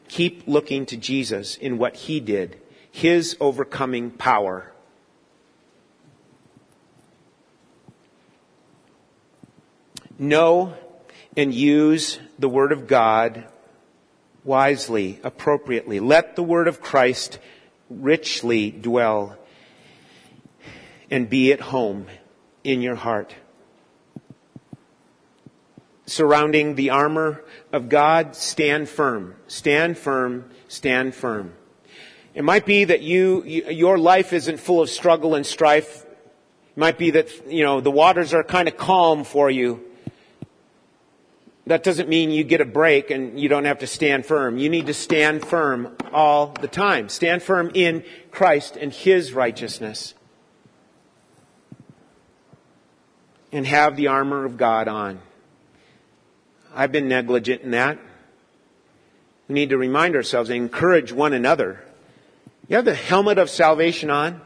keep 0.08 0.46
looking 0.46 0.86
to 0.86 0.96
Jesus 0.96 1.56
in 1.56 1.78
what 1.78 1.96
he 1.96 2.20
did, 2.20 2.60
his 2.90 3.36
overcoming 3.40 4.10
power. 4.10 4.72
Know 10.18 10.74
and 11.36 11.52
use 11.52 12.18
the 12.38 12.48
Word 12.48 12.72
of 12.72 12.86
God 12.86 13.46
wisely, 14.44 15.20
appropriately. 15.22 16.00
Let 16.00 16.36
the 16.36 16.42
Word 16.42 16.68
of 16.68 16.80
Christ 16.80 17.38
richly 17.90 18.70
dwell 18.70 19.36
and 21.10 21.28
be 21.28 21.52
at 21.52 21.60
home 21.60 22.06
in 22.64 22.80
your 22.80 22.94
heart 22.94 23.34
surrounding 26.06 26.76
the 26.76 26.90
armor 26.90 27.44
of 27.72 27.88
God, 27.88 28.34
stand 28.34 28.88
firm. 28.88 29.34
Stand 29.48 29.98
firm. 29.98 30.50
Stand 30.68 31.14
firm. 31.14 31.52
It 32.34 32.44
might 32.44 32.66
be 32.66 32.84
that 32.84 33.02
you, 33.02 33.42
your 33.44 33.98
life 33.98 34.32
isn't 34.32 34.58
full 34.58 34.82
of 34.82 34.90
struggle 34.90 35.34
and 35.34 35.44
strife. 35.44 36.04
It 36.04 36.78
might 36.78 36.98
be 36.98 37.10
that, 37.12 37.50
you 37.50 37.64
know, 37.64 37.80
the 37.80 37.90
waters 37.90 38.34
are 38.34 38.44
kind 38.44 38.68
of 38.68 38.76
calm 38.76 39.24
for 39.24 39.50
you. 39.50 39.82
That 41.66 41.82
doesn't 41.82 42.08
mean 42.08 42.30
you 42.30 42.44
get 42.44 42.60
a 42.60 42.66
break 42.66 43.10
and 43.10 43.40
you 43.40 43.48
don't 43.48 43.64
have 43.64 43.80
to 43.80 43.86
stand 43.88 44.24
firm. 44.24 44.56
You 44.58 44.68
need 44.68 44.86
to 44.86 44.94
stand 44.94 45.44
firm 45.44 45.96
all 46.12 46.48
the 46.60 46.68
time. 46.68 47.08
Stand 47.08 47.42
firm 47.42 47.72
in 47.74 48.04
Christ 48.30 48.76
and 48.76 48.92
His 48.92 49.32
righteousness. 49.32 50.14
And 53.50 53.66
have 53.66 53.96
the 53.96 54.08
armor 54.08 54.44
of 54.44 54.56
God 54.56 54.86
on. 54.86 55.20
I've 56.76 56.92
been 56.92 57.08
negligent 57.08 57.62
in 57.62 57.70
that. 57.70 57.98
We 59.48 59.54
need 59.54 59.70
to 59.70 59.78
remind 59.78 60.14
ourselves 60.14 60.50
and 60.50 60.58
encourage 60.58 61.10
one 61.10 61.32
another. 61.32 61.82
You 62.68 62.76
have 62.76 62.84
the 62.84 62.94
helmet 62.94 63.38
of 63.38 63.48
salvation 63.48 64.10
on. 64.10 64.42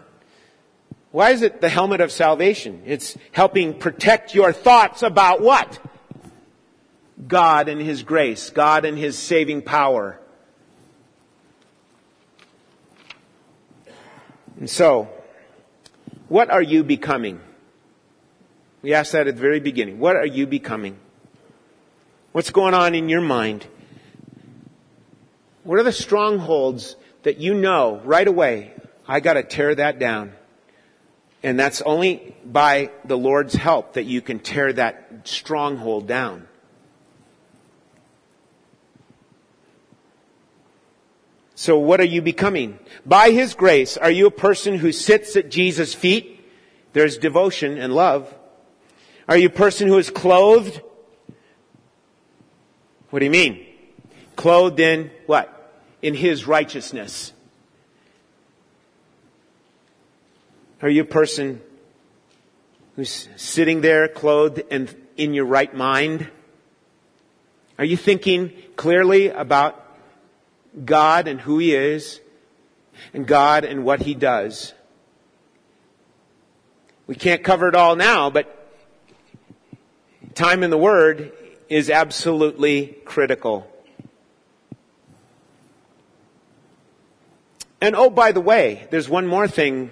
Why 1.11 1.31
is 1.31 1.43
it 1.43 1.61
the 1.61 1.69
helmet 1.69 2.01
of 2.01 2.13
salvation? 2.13 2.83
It's 2.87 3.19
helping 3.33 3.77
protect 3.77 4.33
your 4.33 4.53
thoughts 4.53 5.03
about 5.03 5.41
what? 5.41 5.81
God 7.27 7.69
and 7.69 7.81
His 7.81 8.05
grace, 8.05 8.51
God 8.51 8.85
and 8.85 8.97
His 8.97 9.19
saving 9.19 9.63
power. 9.63 10.21
And 14.61 14.71
so, 14.71 15.09
what 16.29 16.49
are 16.49 16.63
you 16.63 16.85
becoming? 16.85 17.41
We 18.83 18.95
asked 18.95 19.13
that 19.13 19.27
at 19.27 19.35
the 19.35 19.41
very 19.41 19.59
beginning. 19.59 19.99
What 19.99 20.15
are 20.15 20.27
you 20.27 20.47
becoming? 20.47 20.97
What's 22.33 22.51
going 22.51 22.75
on 22.75 22.95
in 22.95 23.09
your 23.09 23.21
mind? 23.21 23.67
What 25.65 25.81
are 25.81 25.83
the 25.83 25.91
strongholds 25.91 26.95
that 27.25 27.39
you 27.39 27.55
know 27.55 28.01
right 28.05 28.27
away? 28.27 28.73
I 29.07 29.19
got 29.19 29.35
to 29.35 29.43
tear 29.43 29.75
that 29.75 29.99
down. 29.99 30.33
And 31.43 31.59
that's 31.59 31.83
only 31.83 32.37
by 32.45 32.93
the 33.05 33.19
Lord's 33.19 33.55
help 33.55 33.95
that 33.95 34.05
you 34.05 34.21
can 34.21 34.39
tear 34.39 34.73
that 34.75 35.23
stronghold 35.25 36.07
down. 36.07 36.47
So 41.57 41.79
what 41.79 42.01
are 42.01 42.05
you 42.05 42.23
becoming? 42.23 42.79
By 43.05 43.33
His 43.33 43.55
grace, 43.55 43.97
are 43.97 44.11
you 44.11 44.27
a 44.27 44.31
person 44.31 44.77
who 44.77 44.93
sits 44.93 45.35
at 45.35 45.51
Jesus' 45.51 45.95
feet? 45.95 46.49
There's 46.93 47.19
devotion 47.19 47.77
and 47.77 47.93
love. 47.93 48.33
Are 49.29 49.37
you 49.37 49.49
a 49.49 49.53
person 49.53 49.89
who 49.89 49.99
is 49.99 50.11
clothed? 50.11 50.81
What 53.11 53.19
do 53.19 53.25
you 53.25 53.31
mean? 53.31 53.67
Clothed 54.37 54.81
in 54.81 55.11
what? 55.27 55.73
In 56.03 56.15
His 56.15 56.47
righteousness. 56.47 57.33
Are 60.83 60.89
you 60.89 61.03
a 61.03 61.07
person 61.07 61.61
who's 62.97 63.29
sitting 63.37 63.83
there 63.83 64.09
clothed 64.09 64.63
and 64.71 64.95
in 65.17 65.35
your 65.35 65.45
right 65.45 65.75
mind? 65.75 66.31
Are 67.79 67.85
you 67.85 67.97
thinking 67.97 68.53
clearly 68.77 69.29
about 69.29 69.81
God 70.85 71.27
and 71.29 71.41
who 71.41 71.59
He 71.59 71.75
is, 71.75 72.21
and 73.13 73.27
God 73.27 73.65
and 73.65 73.85
what 73.85 74.03
He 74.03 74.15
does. 74.15 74.73
We 77.07 77.15
can't 77.15 77.43
cover 77.43 77.69
it 77.69 77.75
all 77.75 77.97
now, 77.97 78.31
but 78.31 78.57
time 80.35 80.63
in 80.63 80.71
the 80.71 80.79
Word 80.79 81.33
is 81.71 81.89
absolutely 81.89 82.99
critical. 83.05 83.67
And 87.81 87.97
oh, 87.97 88.11
by 88.11 88.33
the 88.33 88.41
way, 88.41 88.87
there's 88.91 89.09
one 89.09 89.27
more 89.27 89.49
thing 89.49 89.91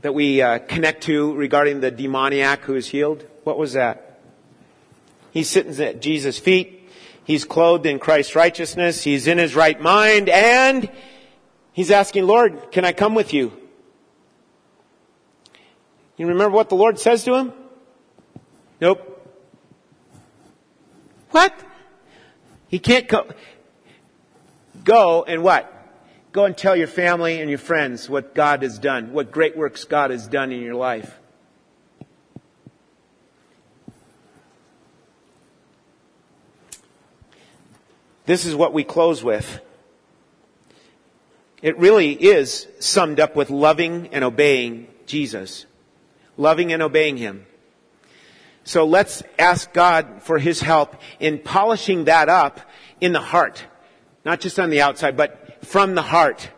that 0.00 0.12
we 0.12 0.42
uh, 0.42 0.58
connect 0.58 1.04
to 1.04 1.34
regarding 1.34 1.80
the 1.80 1.90
demoniac 1.90 2.60
who 2.60 2.74
is 2.74 2.86
healed. 2.86 3.26
What 3.42 3.58
was 3.58 3.72
that? 3.72 4.20
He's 5.32 5.48
sitting 5.48 5.78
at 5.84 6.00
Jesus' 6.00 6.38
feet. 6.38 6.88
He's 7.24 7.44
clothed 7.44 7.86
in 7.86 7.98
Christ's 7.98 8.36
righteousness. 8.36 9.02
He's 9.02 9.26
in 9.26 9.38
his 9.38 9.56
right 9.56 9.80
mind 9.80 10.28
and 10.28 10.88
he's 11.72 11.90
asking, 11.90 12.26
Lord, 12.26 12.70
can 12.70 12.84
I 12.84 12.92
come 12.92 13.14
with 13.14 13.32
you? 13.32 13.52
You 16.16 16.28
remember 16.28 16.54
what 16.54 16.68
the 16.68 16.76
Lord 16.76 17.00
says 17.00 17.24
to 17.24 17.34
him? 17.34 17.52
Nope. 18.80 19.15
What? 21.30 21.54
He 22.68 22.78
can't 22.78 23.08
go. 23.08 23.28
Go 24.84 25.24
and 25.24 25.42
what? 25.42 25.72
Go 26.32 26.44
and 26.44 26.56
tell 26.56 26.76
your 26.76 26.86
family 26.86 27.40
and 27.40 27.48
your 27.48 27.58
friends 27.58 28.08
what 28.08 28.34
God 28.34 28.62
has 28.62 28.78
done, 28.78 29.12
what 29.12 29.30
great 29.30 29.56
works 29.56 29.84
God 29.84 30.10
has 30.10 30.28
done 30.28 30.52
in 30.52 30.60
your 30.60 30.74
life. 30.74 31.18
This 38.26 38.44
is 38.44 38.54
what 38.54 38.72
we 38.72 38.84
close 38.84 39.22
with. 39.22 39.60
It 41.62 41.78
really 41.78 42.12
is 42.12 42.66
summed 42.80 43.18
up 43.18 43.34
with 43.34 43.50
loving 43.50 44.08
and 44.12 44.22
obeying 44.22 44.88
Jesus. 45.06 45.64
Loving 46.36 46.72
and 46.72 46.82
obeying 46.82 47.16
Him. 47.16 47.46
So 48.66 48.84
let's 48.84 49.22
ask 49.38 49.72
God 49.72 50.22
for 50.22 50.40
His 50.40 50.60
help 50.60 50.96
in 51.20 51.38
polishing 51.38 52.06
that 52.06 52.28
up 52.28 52.60
in 53.00 53.12
the 53.12 53.20
heart. 53.20 53.64
Not 54.24 54.40
just 54.40 54.58
on 54.58 54.70
the 54.70 54.80
outside, 54.80 55.16
but 55.16 55.64
from 55.64 55.94
the 55.94 56.02
heart. 56.02 56.50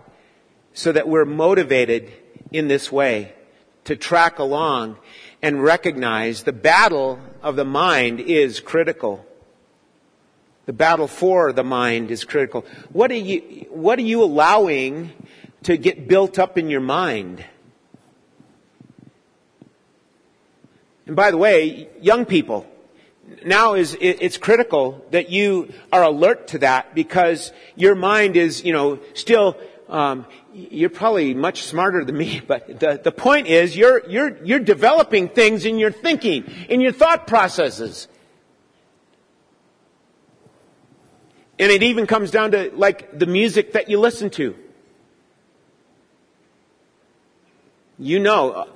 So 0.73 0.91
that 0.93 1.07
we're 1.07 1.27
motivated 1.27 2.11
in 2.51 2.67
this 2.67 2.91
way 2.91 3.35
to 3.85 3.95
track 3.95 4.39
along 4.39 4.97
and 5.43 5.63
recognize 5.63 6.45
the 6.45 6.53
battle 6.53 7.21
of 7.43 7.57
the 7.57 7.65
mind 7.67 8.21
is 8.21 8.59
critical. 8.59 9.27
The 10.65 10.73
battle 10.73 11.09
for 11.09 11.53
the 11.53 11.65
mind 11.65 12.11
is 12.11 12.25
critical. 12.25 12.65
What 12.91 13.11
are 13.11 13.17
you, 13.17 13.67
what 13.69 13.99
are 13.99 14.03
you 14.03 14.23
allowing 14.23 15.13
to 15.65 15.77
get 15.77 16.09
built 16.09 16.39
up 16.39 16.57
in 16.57 16.71
your 16.71 16.81
mind? 16.81 17.45
And 21.09 21.17
by 21.17 21.31
the 21.31 21.39
way, 21.39 21.89
young 22.03 22.27
people, 22.27 22.67
now 23.45 23.75
is, 23.75 23.97
it's 23.99 24.37
critical 24.37 25.05
that 25.11 25.31
you 25.31 25.73
are 25.91 26.03
alert 26.03 26.49
to 26.49 26.59
that 26.59 26.95
because 26.95 27.51
your 27.75 27.95
mind 27.95 28.37
is, 28.37 28.63
you 28.63 28.75
know, 28.75 29.01
still, 29.15 29.57
um, 29.89 30.27
you're 30.53 30.91
probably 30.91 31.33
much 31.33 31.63
smarter 31.63 32.05
than 32.05 32.17
me, 32.17 32.41
but 32.47 32.79
the, 32.79 33.01
the 33.03 33.11
point 33.11 33.47
is 33.47 33.75
you're, 33.75 34.07
you're, 34.07 34.37
you're 34.45 34.61
developing 34.61 35.31
things 35.31 35.65
in 35.65 35.79
your 35.79 35.91
thinking, 35.91 36.45
in 36.69 36.83
your 36.83 36.93
thought 36.93 37.27
processes. 37.27 38.07
And 41.59 41.73
it 41.73 41.83
even 41.83 42.07
comes 42.07 42.31
down 42.31 42.51
to 42.51 42.71
like 42.75 43.19
the 43.19 43.27
music 43.27 43.73
that 43.73 43.89
you 43.89 43.99
listen 43.99 44.29
to. 44.31 44.55
You 47.99 48.21
know, 48.21 48.69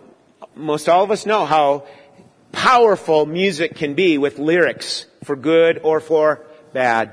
most 0.55 0.89
all 0.89 1.05
of 1.05 1.11
us 1.11 1.27
know 1.27 1.45
how 1.45 1.87
powerful 2.53 3.27
music 3.27 3.75
can 3.75 3.95
be 3.95 4.19
with 4.19 4.39
lyrics 4.39 5.07
for 5.25 5.35
good 5.35 5.81
or 5.83 6.01
for 6.01 6.45
bad. 6.73 7.13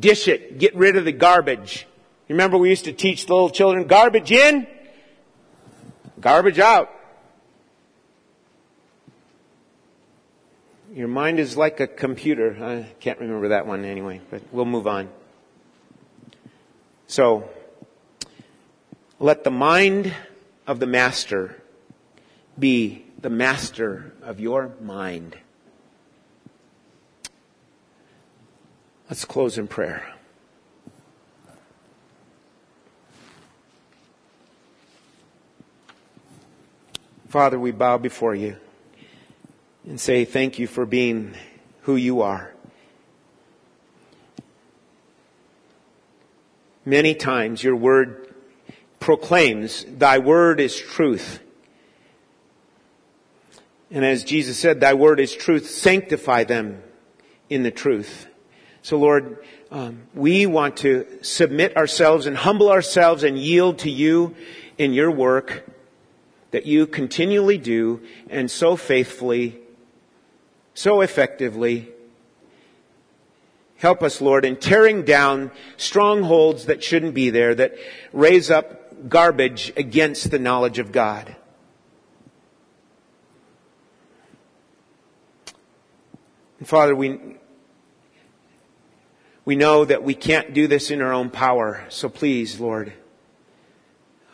Dish 0.00 0.28
it. 0.28 0.58
Get 0.58 0.74
rid 0.74 0.96
of 0.96 1.04
the 1.04 1.12
garbage. 1.12 1.86
Remember 2.28 2.58
we 2.58 2.68
used 2.70 2.84
to 2.84 2.92
teach 2.92 3.26
the 3.26 3.34
little 3.34 3.50
children, 3.50 3.86
garbage 3.86 4.32
in, 4.32 4.66
garbage 6.20 6.58
out. 6.58 6.90
Your 10.92 11.08
mind 11.08 11.38
is 11.38 11.56
like 11.56 11.78
a 11.78 11.86
computer. 11.86 12.56
I 12.60 12.86
can't 13.00 13.20
remember 13.20 13.48
that 13.48 13.66
one 13.66 13.84
anyway, 13.84 14.20
but 14.30 14.42
we'll 14.50 14.64
move 14.64 14.86
on. 14.86 15.08
So, 17.06 17.48
let 19.20 19.44
the 19.44 19.50
mind 19.50 20.12
of 20.66 20.80
the 20.80 20.86
master 20.86 21.62
be 22.58 23.05
the 23.26 23.30
master 23.30 24.12
of 24.22 24.38
your 24.38 24.70
mind. 24.80 25.36
Let's 29.10 29.24
close 29.24 29.58
in 29.58 29.66
prayer. 29.66 30.14
Father, 37.26 37.58
we 37.58 37.72
bow 37.72 37.98
before 37.98 38.36
you 38.36 38.58
and 39.84 40.00
say 40.00 40.24
thank 40.24 40.60
you 40.60 40.68
for 40.68 40.86
being 40.86 41.34
who 41.80 41.96
you 41.96 42.22
are. 42.22 42.52
Many 46.84 47.16
times 47.16 47.64
your 47.64 47.74
word 47.74 48.32
proclaims, 49.00 49.84
thy 49.88 50.18
word 50.18 50.60
is 50.60 50.76
truth. 50.76 51.40
And 53.90 54.04
as 54.04 54.24
Jesus 54.24 54.58
said, 54.58 54.80
thy 54.80 54.94
word 54.94 55.20
is 55.20 55.34
truth. 55.34 55.70
Sanctify 55.70 56.44
them 56.44 56.82
in 57.48 57.62
the 57.62 57.70
truth. 57.70 58.26
So 58.82 58.98
Lord, 58.98 59.38
um, 59.70 60.02
we 60.14 60.46
want 60.46 60.78
to 60.78 61.06
submit 61.22 61.76
ourselves 61.76 62.26
and 62.26 62.36
humble 62.36 62.70
ourselves 62.70 63.22
and 63.22 63.38
yield 63.38 63.78
to 63.80 63.90
you 63.90 64.34
in 64.78 64.92
your 64.92 65.10
work 65.10 65.64
that 66.50 66.66
you 66.66 66.86
continually 66.86 67.58
do 67.58 68.00
and 68.28 68.50
so 68.50 68.76
faithfully 68.76 69.60
so 70.76 71.00
effectively. 71.00 71.88
Help 73.78 74.02
us, 74.02 74.20
Lord, 74.20 74.44
in 74.44 74.56
tearing 74.56 75.04
down 75.04 75.50
strongholds 75.76 76.66
that 76.66 76.84
shouldn't 76.84 77.14
be 77.14 77.30
there, 77.30 77.54
that 77.54 77.74
raise 78.12 78.50
up 78.50 79.08
garbage 79.08 79.72
against 79.76 80.30
the 80.30 80.38
knowledge 80.38 80.78
of 80.78 80.92
God. 80.92 81.34
And 86.58 86.66
Father, 86.66 86.96
we, 86.96 87.36
we 89.44 89.56
know 89.56 89.84
that 89.84 90.02
we 90.02 90.14
can't 90.14 90.54
do 90.54 90.66
this 90.66 90.90
in 90.90 91.02
our 91.02 91.12
own 91.12 91.30
power. 91.30 91.84
So 91.88 92.08
please, 92.08 92.58
Lord, 92.58 92.92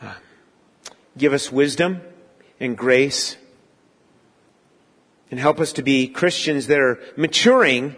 uh, 0.01 0.15
give 1.19 1.33
us 1.33 1.51
wisdom 1.51 2.01
and 2.61 2.77
grace 2.77 3.37
and 5.31 5.41
help 5.41 5.61
us 5.61 5.73
to 5.73 5.83
be 5.83 6.09
Christians 6.09 6.67
that 6.67 6.79
are 6.79 7.01
maturing 7.17 7.97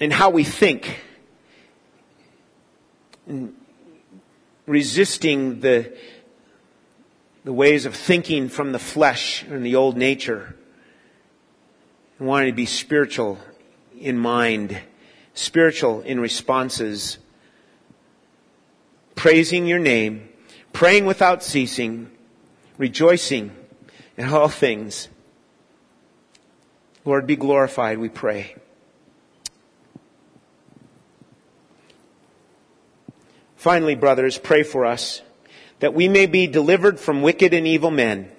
in 0.00 0.10
how 0.10 0.30
we 0.30 0.44
think, 0.44 1.00
resisting 4.66 5.60
the, 5.60 5.96
the 7.44 7.52
ways 7.52 7.86
of 7.86 7.96
thinking 7.96 8.48
from 8.48 8.72
the 8.72 8.78
flesh 8.78 9.42
and 9.44 9.64
the 9.64 9.74
old 9.74 9.96
nature, 9.96 10.54
and 12.18 12.28
wanting 12.28 12.50
to 12.50 12.56
be 12.56 12.66
spiritual 12.66 13.38
in 13.98 14.18
mind, 14.18 14.80
spiritual 15.34 16.00
in 16.02 16.20
responses, 16.20 17.18
praising 19.14 19.66
your 19.66 19.78
name, 19.78 20.28
praying 20.72 21.06
without 21.06 21.42
ceasing, 21.42 22.10
rejoicing 22.76 23.50
in 24.16 24.28
all 24.28 24.48
things. 24.48 25.08
Lord, 27.04 27.26
be 27.26 27.36
glorified, 27.36 27.98
we 27.98 28.08
pray. 28.08 28.54
Finally, 33.56 33.96
brothers, 33.96 34.38
pray 34.38 34.62
for 34.62 34.86
us 34.86 35.22
that 35.80 35.94
we 35.94 36.08
may 36.08 36.26
be 36.26 36.46
delivered 36.46 36.98
from 36.98 37.22
wicked 37.22 37.54
and 37.54 37.66
evil 37.66 37.90
men. 37.90 38.30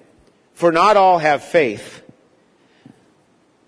For 0.54 0.72
not 0.72 0.98
all 0.98 1.20
have 1.20 1.44
faith. 1.44 2.02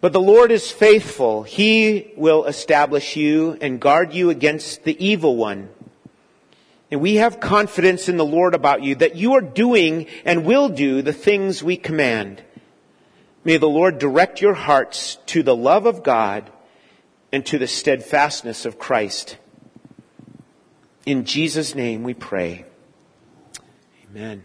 But 0.02 0.14
the 0.14 0.20
Lord 0.20 0.52
is 0.52 0.72
faithful. 0.72 1.43
He 1.43 2.12
will 2.18 2.45
establish 2.45 3.16
you 3.16 3.58
and 3.62 3.80
guard 3.80 4.14
you 4.14 4.32
against 4.32 4.84
the 4.84 5.04
evil 5.04 5.38
one. 5.38 5.70
And 6.89 6.99
we 6.99 7.16
have 7.16 7.39
confidence 7.39 8.10
in 8.10 8.18
the 8.18 8.26
Lord 8.26 8.56
about 8.56 8.84
you 8.84 8.95
that 8.95 9.16
you 9.16 9.34
are 9.34 9.41
doing 9.41 10.08
and 10.26 10.43
will 10.43 10.70
do 10.70 11.02
the 11.04 11.14
things 11.14 11.64
we 11.64 11.78
command. 11.78 12.43
May 13.43 13.58
the 13.58 13.70
Lord 13.70 13.99
direct 13.99 14.41
your 14.41 14.56
hearts 14.56 15.18
to 15.28 15.43
the 15.43 15.56
love 15.56 15.86
of 15.86 16.04
God 16.04 16.52
and 17.32 17.45
to 17.45 17.58
the 17.58 17.68
steadfastness 17.68 18.66
of 18.66 18.78
Christ. 18.78 19.38
In 21.06 21.26
Jesus' 21.26 21.76
name 21.76 22.04
we 22.04 22.14
pray. 22.14 22.66
Amen. 24.10 24.43